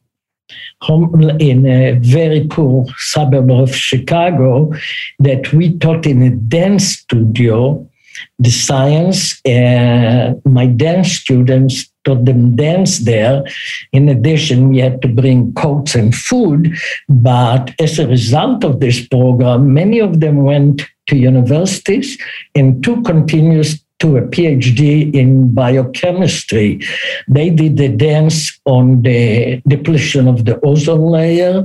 in 1.41 1.67
a 1.67 1.93
very 2.01 2.47
poor 2.49 2.87
suburb 2.97 3.51
of 3.51 3.75
Chicago 3.75 4.73
that 5.19 5.53
we 5.53 5.77
taught 5.79 6.07
in 6.07 6.23
a 6.23 6.31
dance 6.31 6.89
studio 6.89 7.87
the 8.39 8.51
science 8.51 9.41
and 9.45 10.41
my 10.45 10.67
dance 10.67 11.13
students 11.13 11.91
taught 12.05 12.25
them 12.25 12.57
dance 12.57 13.01
there. 13.01 13.45
In 13.93 14.09
addition, 14.09 14.71
we 14.71 14.79
had 14.79 15.03
to 15.03 15.09
bring 15.09 15.53
coats 15.55 15.95
and 15.95 16.15
food. 16.15 16.75
But 17.09 17.75
as 17.79 17.99
a 17.99 18.09
result 18.09 18.65
of 18.65 18.81
this 18.81 19.07
program, 19.07 19.75
many 19.75 19.99
of 19.99 20.21
them 20.21 20.45
went 20.45 20.83
to 21.09 21.17
universities 21.17 22.19
and 22.55 22.83
two 22.83 23.03
continuous 23.03 23.79
to 24.01 24.17
a 24.17 24.23
PhD 24.23 25.15
in 25.15 25.55
biochemistry. 25.55 26.81
They 27.29 27.51
did 27.51 27.77
the 27.77 27.89
dance 27.89 28.59
on 28.65 29.03
the 29.03 29.63
depletion 29.69 30.27
of 30.27 30.45
the 30.47 30.59
ozone 30.65 31.07
layer. 31.11 31.65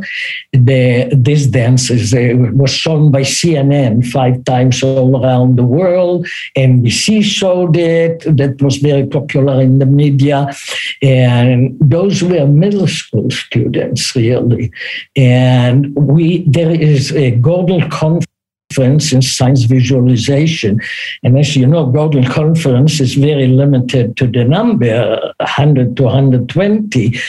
The, 0.51 1.09
this 1.11 1.47
dance 1.47 1.89
is, 1.89 2.13
uh, 2.13 2.35
was 2.53 2.71
shown 2.71 3.11
by 3.11 3.21
CNN 3.21 4.05
five 4.07 4.43
times 4.43 4.83
all 4.83 5.23
around 5.23 5.55
the 5.55 5.63
world. 5.63 6.27
NBC 6.57 7.23
showed 7.23 7.77
it. 7.77 8.23
That 8.37 8.61
was 8.61 8.77
very 8.77 9.07
popular 9.07 9.61
in 9.61 9.79
the 9.79 9.85
media. 9.85 10.53
And 11.01 11.77
those 11.79 12.21
were 12.21 12.47
middle 12.47 12.87
school 12.87 13.29
students, 13.31 14.15
really. 14.15 14.71
And 15.15 15.95
we 15.95 16.45
there 16.47 16.71
is 16.71 17.11
a 17.13 17.31
Gordon 17.31 17.89
conference 17.89 18.34
conference 18.75 19.13
in 19.13 19.21
science 19.21 19.63
visualization. 19.63 20.79
And 21.23 21.37
as 21.37 21.55
you 21.55 21.65
know, 21.67 21.85
Gordon 21.85 22.25
conference 22.25 22.99
is 22.99 23.15
very 23.15 23.47
limited 23.47 24.17
to 24.17 24.27
the 24.27 24.43
number 24.43 25.33
100 25.39 25.97
to 25.97 26.03
120, 26.03 27.19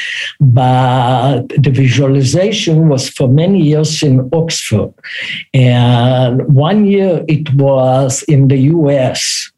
but 0.40 1.48
the 1.48 1.70
visualization 1.70 2.88
was 2.88 3.08
for 3.08 3.28
many 3.28 3.62
years 3.62 4.02
in 4.02 4.28
Oxford. 4.32 4.92
And 5.54 6.46
one 6.54 6.84
year 6.86 7.24
it 7.28 7.52
was 7.54 8.22
in 8.24 8.48
the 8.48 8.58
US 8.74 9.52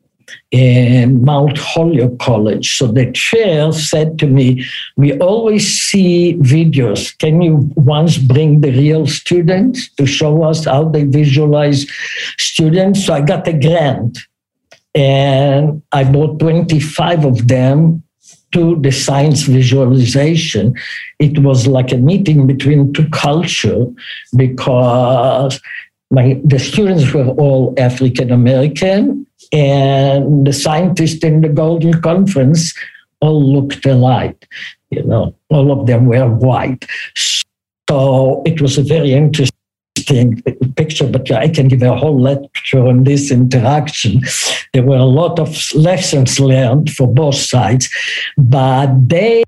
in 0.50 1.22
Mount 1.22 1.58
Holyoke 1.58 2.18
College. 2.18 2.76
So 2.76 2.86
the 2.86 3.10
chair 3.12 3.70
said 3.72 4.18
to 4.20 4.26
me, 4.26 4.64
We 4.96 5.18
always 5.18 5.66
see 5.66 6.38
videos. 6.40 7.16
Can 7.18 7.42
you 7.42 7.70
once 7.76 8.18
bring 8.18 8.60
the 8.60 8.70
real 8.70 9.06
students 9.06 9.88
to 9.96 10.06
show 10.06 10.42
us 10.44 10.64
how 10.64 10.88
they 10.88 11.04
visualize 11.04 11.86
students? 12.38 13.04
So 13.04 13.14
I 13.14 13.20
got 13.20 13.46
a 13.46 13.52
grant 13.52 14.18
and 14.94 15.82
I 15.92 16.04
bought 16.04 16.40
25 16.40 17.24
of 17.24 17.48
them 17.48 18.02
to 18.52 18.80
the 18.80 18.90
science 18.90 19.42
visualization, 19.42 20.74
it 21.18 21.38
was 21.40 21.66
like 21.66 21.92
a 21.92 21.98
meeting 21.98 22.46
between 22.46 22.92
two 22.92 23.08
cultures 23.10 23.88
because 24.36 25.60
my, 26.10 26.40
the 26.44 26.58
students 26.58 27.12
were 27.12 27.28
all 27.28 27.74
African 27.76 28.32
American 28.32 29.26
and 29.52 30.46
the 30.46 30.52
scientists 30.52 31.24
in 31.24 31.40
the 31.40 31.48
Gordon 31.48 32.00
Conference 32.00 32.74
all 33.20 33.42
looked 33.42 33.84
alike. 33.86 34.48
You 34.90 35.04
know, 35.04 35.34
all 35.50 35.72
of 35.72 35.86
them 35.86 36.06
were 36.06 36.28
white. 36.28 36.86
So 37.16 38.42
it 38.44 38.60
was 38.60 38.78
a 38.78 38.82
very 38.82 39.12
interesting 39.12 40.42
picture, 40.76 41.06
but 41.06 41.30
I 41.30 41.48
can 41.48 41.68
give 41.68 41.82
a 41.82 41.96
whole 41.96 42.20
lecture 42.20 42.86
on 42.86 43.04
this 43.04 43.30
interaction. 43.30 44.22
There 44.72 44.82
were 44.82 44.96
a 44.96 45.04
lot 45.04 45.38
of 45.38 45.56
lessons 45.74 46.38
learned 46.38 46.90
for 46.90 47.06
both 47.12 47.34
sides, 47.34 47.88
but 48.36 48.90
they 49.08 49.44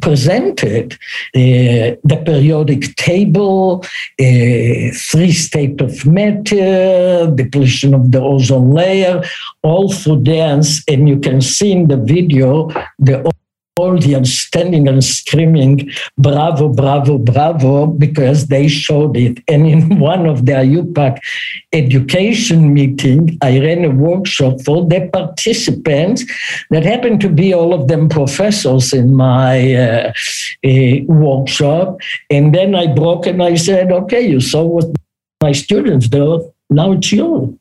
presented 0.00 0.94
uh, 1.34 1.96
the 2.02 2.22
periodic 2.24 2.96
table, 2.96 3.84
uh, 3.84 4.92
three 4.94 5.32
state 5.32 5.80
of 5.80 6.06
matter, 6.06 7.30
depletion 7.34 7.94
of 7.94 8.12
the 8.12 8.20
ozone 8.20 8.70
layer, 8.70 9.22
all 9.62 9.92
through 9.92 10.22
dance. 10.22 10.82
And 10.88 11.08
you 11.08 11.18
can 11.18 11.40
see 11.40 11.72
in 11.72 11.88
the 11.88 11.96
video 11.96 12.68
the 12.98 13.30
audience 13.84 14.32
standing 14.32 14.88
and 14.88 15.02
screaming, 15.02 15.90
bravo, 16.18 16.68
bravo, 16.68 17.18
bravo, 17.18 17.86
because 17.86 18.46
they 18.48 18.68
showed 18.68 19.16
it. 19.16 19.38
And 19.48 19.66
in 19.66 19.98
one 20.12 20.26
of 20.26 20.46
the 20.46 20.52
IUPAC 20.52 21.18
education 21.72 22.72
meeting, 22.72 23.38
I 23.42 23.60
ran 23.60 23.84
a 23.84 23.90
workshop 23.90 24.60
for 24.64 24.86
the 24.86 25.08
participants 25.12 26.24
that 26.70 26.84
happened 26.84 27.20
to 27.22 27.28
be 27.28 27.52
all 27.52 27.74
of 27.74 27.88
them 27.88 28.08
professors 28.08 28.92
in 28.92 29.14
my 29.14 29.74
uh, 29.74 30.12
uh, 30.64 30.96
workshop. 31.06 31.98
And 32.30 32.54
then 32.54 32.74
I 32.74 32.86
broke 32.86 33.26
and 33.26 33.42
I 33.42 33.54
said, 33.56 33.92
okay, 33.92 34.26
you 34.26 34.40
saw 34.40 34.64
what 34.64 34.86
my 35.42 35.52
students 35.52 36.08
do. 36.08 36.52
Now 36.70 36.92
it's 36.92 37.12
you 37.12 37.58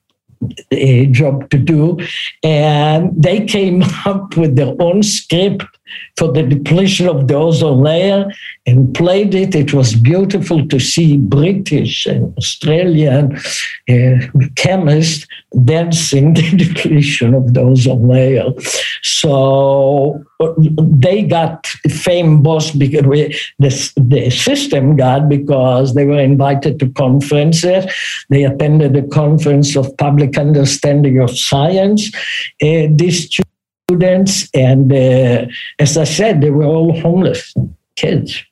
a 0.71 1.05
job 1.07 1.49
to 1.51 1.57
do. 1.57 1.99
And 2.43 3.11
they 3.21 3.45
came 3.45 3.83
up 4.05 4.35
with 4.37 4.55
their 4.55 4.75
own 4.79 5.03
script 5.03 5.63
for 6.17 6.31
the 6.31 6.43
depletion 6.43 7.07
of 7.07 7.27
the 7.27 7.35
ozone 7.35 7.81
layer 7.81 8.31
and 8.65 8.93
played 8.93 9.33
it. 9.33 9.55
It 9.55 9.73
was 9.73 9.95
beautiful 9.95 10.67
to 10.67 10.79
see 10.79 11.17
British 11.17 12.05
and 12.05 12.35
Australian 12.37 13.35
uh, 13.89 14.27
chemists 14.55 15.27
dancing 15.65 16.33
the 16.35 16.49
depletion 16.55 17.33
of 17.33 17.53
the 17.53 17.61
ozone 17.61 18.07
layer. 18.07 18.45
So 19.01 20.23
uh, 20.39 20.53
they 20.57 21.23
got 21.23 21.67
fame 21.67 22.41
both 22.41 22.77
because 22.77 23.03
we, 23.03 23.39
the, 23.59 23.91
the 23.97 24.29
system 24.29 24.95
got 24.95 25.29
because 25.29 25.93
they 25.93 26.05
were 26.05 26.19
invited 26.19 26.79
to 26.79 26.89
conferences. 26.91 27.85
They 28.29 28.43
attended 28.43 28.93
the 28.93 29.03
conference 29.03 29.75
of 29.75 29.95
public 29.97 30.37
understanding 30.37 31.19
of 31.19 31.37
science. 31.37 32.13
Uh, 32.61 32.87
these 32.89 33.29
students, 33.93 34.49
and 34.53 34.91
uh, 34.91 35.45
as 35.79 35.97
I 35.97 36.03
said, 36.03 36.41
they 36.41 36.49
were 36.49 36.65
all 36.65 36.99
homeless 36.99 37.53
kids. 37.95 38.43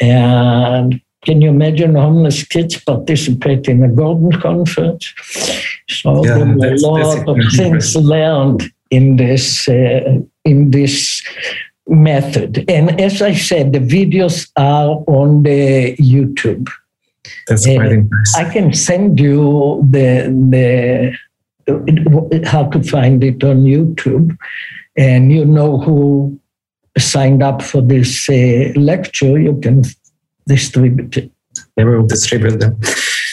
And 0.00 1.00
can 1.24 1.40
you 1.42 1.50
imagine 1.50 1.94
homeless 1.94 2.44
kids 2.44 2.82
participate 2.82 3.68
in 3.68 3.82
a 3.82 3.88
Gordon 3.88 4.32
conference? 4.40 5.12
So 5.88 6.24
yeah, 6.24 6.38
there 6.38 6.56
were 6.56 6.74
a 6.74 7.06
lot 7.06 7.28
of 7.28 7.36
things 7.52 7.94
learned 7.96 8.72
in 8.90 9.16
this 9.16 9.68
uh, 9.68 10.20
in 10.44 10.70
this 10.70 11.22
method. 11.86 12.64
And 12.68 13.00
as 13.00 13.20
I 13.20 13.34
said, 13.34 13.72
the 13.72 13.80
videos 13.80 14.50
are 14.56 15.02
on 15.06 15.42
the 15.42 15.96
YouTube. 15.96 16.68
That's 17.46 17.66
quite 17.66 17.98
uh, 17.98 18.02
I 18.38 18.44
can 18.50 18.72
send 18.72 19.20
you 19.20 19.84
the 19.90 20.32
the 20.50 21.16
how 22.46 22.64
to 22.70 22.82
find 22.82 23.22
it 23.22 23.44
on 23.44 23.64
YouTube 23.64 24.36
and 24.96 25.32
you 25.32 25.44
know 25.44 25.78
who 25.78 26.38
signed 26.98 27.42
up 27.42 27.62
for 27.62 27.80
this 27.80 28.28
uh, 28.28 28.72
lecture, 28.76 29.38
you 29.38 29.58
can 29.60 29.82
distribute 30.46 31.16
it. 31.16 31.30
We 31.76 31.84
will 31.84 32.06
distribute 32.06 32.58
them. 32.58 32.80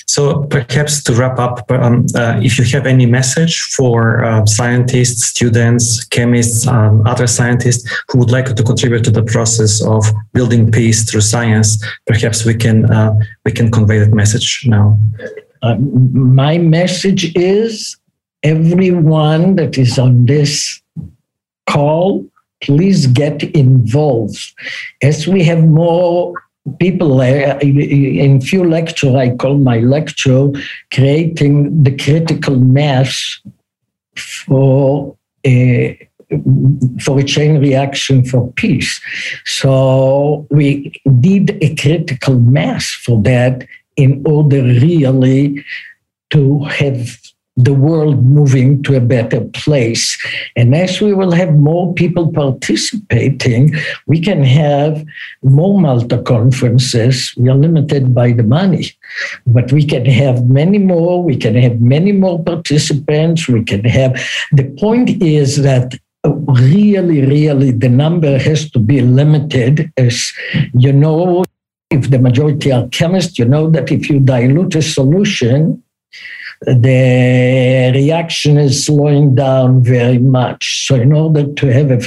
So 0.10 0.46
perhaps 0.46 1.04
to 1.04 1.14
wrap 1.14 1.38
up, 1.38 1.70
um, 1.70 2.06
uh, 2.16 2.40
if 2.42 2.58
you 2.58 2.66
have 2.66 2.88
any 2.88 3.06
message 3.06 3.62
for 3.62 4.24
uh, 4.24 4.46
scientists, 4.46 5.26
students, 5.26 6.06
chemists, 6.06 6.66
um, 6.66 7.06
other 7.06 7.28
scientists 7.28 7.88
who 8.08 8.20
would 8.20 8.32
like 8.32 8.56
to 8.56 8.64
contribute 8.64 9.04
to 9.04 9.12
the 9.12 9.24
process 9.24 9.84
of 9.86 10.06
building 10.34 10.72
peace 10.72 11.10
through 11.10 11.22
science, 11.22 11.84
perhaps 12.08 12.46
we 12.46 12.56
can 12.56 12.92
uh, 12.92 13.14
we 13.46 13.52
can 13.52 13.70
convey 13.70 14.00
that 14.00 14.14
message 14.14 14.64
now. 14.66 14.98
Um, 15.62 16.36
my 16.36 16.58
message 16.58 17.36
is 17.36 17.98
everyone 18.44 19.56
that 19.58 19.78
is 19.78 20.00
on 20.00 20.26
this 20.26 20.82
call, 21.68 22.26
please 22.62 23.08
get 23.08 23.44
involved. 23.44 24.54
As 25.02 25.28
we 25.28 25.44
have 25.44 25.64
more 25.64 26.34
people 26.80 27.22
uh, 27.22 27.58
in 27.62 28.42
few 28.42 28.64
lecture 28.64 29.16
i 29.16 29.30
call 29.36 29.58
my 29.58 29.80
lecture 29.80 30.50
creating 30.94 31.84
the 31.84 31.96
critical 31.96 32.56
mass 32.58 33.40
for 34.46 35.16
a 35.46 35.98
for 37.00 37.20
a 37.20 37.24
chain 37.24 37.60
reaction 37.62 38.24
for 38.26 38.52
peace 38.54 39.00
so 39.46 40.46
we 40.50 40.92
need 41.06 41.58
a 41.62 41.74
critical 41.76 42.38
mass 42.40 42.90
for 42.92 43.22
that 43.22 43.66
in 43.96 44.22
order 44.26 44.62
really 44.62 45.64
to 46.30 46.64
have 46.66 47.18
the 47.58 47.74
world 47.74 48.24
moving 48.24 48.84
to 48.84 48.96
a 48.96 49.02
better 49.02 49.42
place. 49.42 50.16
And 50.56 50.76
as 50.76 51.02
we 51.02 51.14
will 51.14 51.32
have 51.32 51.56
more 51.56 51.94
people 51.96 52.32
participating, 52.32 53.74
we 54.06 54.22
can 54.22 54.44
have 54.44 55.04
more 55.42 55.80
Malta 55.80 56.22
conferences. 56.22 57.34
We 57.36 57.50
are 57.50 57.56
limited 57.56 58.14
by 58.14 58.32
the 58.32 58.44
money, 58.44 58.92
but 59.48 59.72
we 59.72 59.84
can 59.84 60.06
have 60.06 60.48
many 60.48 60.78
more. 60.78 61.24
We 61.24 61.36
can 61.36 61.56
have 61.56 61.82
many 61.82 62.12
more 62.12 62.42
participants. 62.44 63.48
We 63.48 63.64
can 63.64 63.84
have, 63.86 64.14
the 64.52 64.70
point 64.80 65.22
is 65.22 65.64
that 65.64 65.96
really, 66.24 67.22
really 67.26 67.72
the 67.72 67.90
number 67.90 68.38
has 68.38 68.70
to 68.72 68.80
be 68.80 69.02
limited 69.02 69.92
as 69.98 70.32
you 70.78 70.94
know, 70.94 71.44
if 71.90 72.10
the 72.10 72.20
majority 72.20 72.72
are 72.72 72.88
chemists, 72.90 73.40
you 73.40 73.46
know 73.46 73.70
that 73.70 73.92
if 73.92 74.10
you 74.10 74.20
dilute 74.20 74.76
a 74.76 74.82
solution, 74.82 75.82
the 76.62 77.92
reaction 77.94 78.58
is 78.58 78.86
slowing 78.86 79.36
down 79.36 79.84
very 79.84 80.18
much. 80.18 80.88
So, 80.88 80.96
in 80.96 81.14
order 81.14 81.52
to 81.52 81.74
have 81.74 81.92
a, 81.92 82.02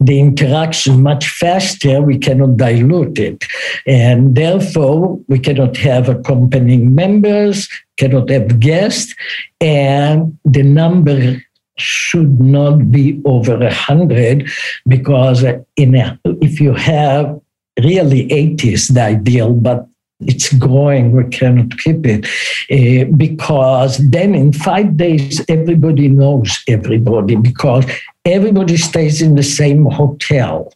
the 0.00 0.20
interaction 0.20 1.02
much 1.02 1.28
faster, 1.28 2.02
we 2.02 2.18
cannot 2.18 2.56
dilute 2.56 3.18
it. 3.18 3.44
And 3.86 4.34
therefore, 4.34 5.18
we 5.28 5.38
cannot 5.38 5.76
have 5.78 6.08
accompanying 6.08 6.94
members, 6.94 7.68
cannot 7.96 8.28
have 8.30 8.60
guests, 8.60 9.14
and 9.60 10.38
the 10.44 10.62
number 10.62 11.42
should 11.78 12.40
not 12.40 12.90
be 12.90 13.22
over 13.24 13.54
a 13.62 13.72
hundred 13.72 14.48
because 14.86 15.44
in 15.76 15.94
a, 15.94 16.18
if 16.24 16.60
you 16.60 16.74
have 16.74 17.40
really 17.82 18.30
80 18.32 18.72
is 18.72 18.88
the 18.88 19.02
ideal, 19.02 19.54
but 19.54 19.87
it's 20.20 20.52
growing, 20.52 21.12
we 21.12 21.24
cannot 21.24 21.78
keep 21.78 22.04
it. 22.04 22.26
Uh, 22.70 23.10
because 23.16 23.98
then 24.10 24.34
in 24.34 24.52
five 24.52 24.96
days, 24.96 25.44
everybody 25.48 26.08
knows 26.08 26.58
everybody 26.66 27.36
because 27.36 27.84
everybody 28.24 28.76
stays 28.76 29.22
in 29.22 29.36
the 29.36 29.42
same 29.42 29.84
hotel. 29.86 30.72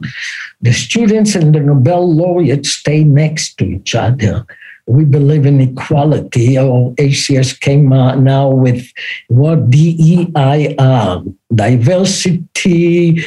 The 0.61 0.73
students 0.73 1.35
and 1.35 1.55
the 1.55 1.61
Nobel 1.61 2.15
laureates 2.15 2.73
stay 2.73 3.03
next 3.03 3.59
to 3.59 3.65
each 3.65 3.95
other. 3.95 4.47
We 4.87 5.05
believe 5.05 5.47
in 5.47 5.61
equality, 5.61 6.59
or 6.59 6.93
ACS 6.95 7.59
came 7.61 7.93
out 7.93 8.19
now 8.19 8.49
with 8.49 8.85
what 9.29 9.71
DEIR, 9.71 11.23
diversity, 11.55 13.25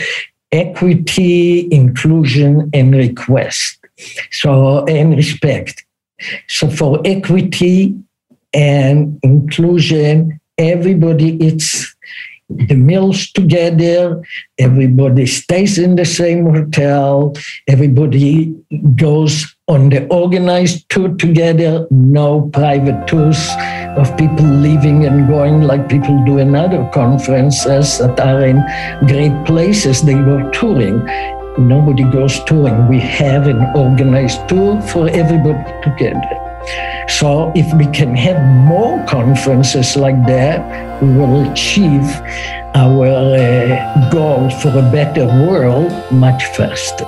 equity, 0.52 1.68
inclusion, 1.72 2.70
and 2.74 2.94
request. 2.94 3.78
So, 4.32 4.86
and 4.86 5.16
respect. 5.16 5.86
So 6.48 6.70
for 6.70 7.02
equity 7.06 7.96
and 8.54 9.20
inclusion, 9.24 10.40
everybody 10.58 11.38
eats 11.46 11.96
the 12.50 12.76
meals 12.76 13.32
together. 13.32 14.24
Everybody 14.60 15.26
stays 15.26 15.78
in 15.78 15.96
the 15.96 16.06
same 16.06 16.46
hotel. 16.46 17.34
Everybody 17.68 18.56
goes 18.96 19.56
on 19.68 19.90
the 19.90 20.08
organized 20.08 20.88
tour 20.90 21.16
together. 21.16 21.88
No 21.90 22.50
private 22.54 23.08
tours 23.08 23.40
of 23.98 24.16
people 24.18 24.46
leaving 24.46 25.06
and 25.06 25.28
going 25.28 25.62
like 25.62 25.90
people 25.90 26.24
do 26.26 26.38
in 26.38 26.56
other 26.56 26.88
conferences 26.94 27.98
that 27.98 28.20
are 28.20 28.46
in 28.46 28.62
great 29.08 29.34
places. 29.46 30.04
They 30.04 30.14
go 30.14 30.50
touring. 30.52 31.02
Nobody 31.58 32.04
goes 32.04 32.44
touring. 32.44 32.88
We 32.88 33.00
have 33.00 33.48
an 33.48 33.64
organized 33.76 34.48
tour 34.50 34.82
for 34.82 35.10
everybody 35.10 35.64
together. 35.82 36.42
So 37.08 37.52
if 37.56 37.72
we 37.74 37.86
can 37.88 38.16
have 38.16 38.42
more 38.66 39.06
conferences 39.06 39.96
like 39.96 40.22
that, 40.28 41.02
we 41.02 41.14
will 41.14 41.50
achieve 41.50 42.04
our 42.74 43.08
uh, 43.08 44.10
goal 44.10 44.50
for 44.50 44.70
a 44.70 44.92
better 44.92 45.26
world 45.48 45.92
much 46.12 46.44
faster. 46.58 47.06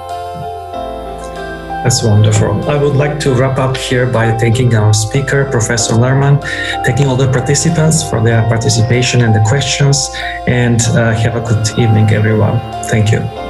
That's 1.83 2.03
wonderful. 2.03 2.69
I 2.69 2.81
would 2.81 2.95
like 2.95 3.19
to 3.21 3.33
wrap 3.33 3.57
up 3.57 3.75
here 3.77 4.05
by 4.05 4.37
thanking 4.37 4.73
our 4.75 4.93
speaker, 4.93 5.45
Professor 5.51 5.93
Lerman, 5.93 6.41
thanking 6.85 7.07
all 7.07 7.15
the 7.15 7.31
participants 7.31 8.07
for 8.09 8.21
their 8.21 8.41
participation 8.47 9.21
and 9.21 9.33
the 9.33 9.43
questions, 9.47 10.09
and 10.47 10.81
uh, 10.81 11.13
have 11.13 11.35
a 11.35 11.41
good 11.41 11.67
evening, 11.79 12.09
everyone. 12.11 12.59
Thank 12.89 13.11
you. 13.11 13.46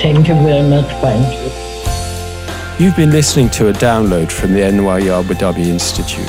Thank 0.00 0.28
you 0.28 0.34
very 0.34 0.62
much. 0.68 0.86
Thank 1.00 1.26
you. 1.34 1.50
You've 2.84 2.96
been 2.96 3.12
listening 3.12 3.48
to 3.50 3.68
a 3.68 3.72
download 3.72 4.32
from 4.32 4.52
the 4.52 4.60
NYU 4.60 5.12
Abu 5.20 5.34
Dhabi 5.34 5.66
Institute. 5.66 6.28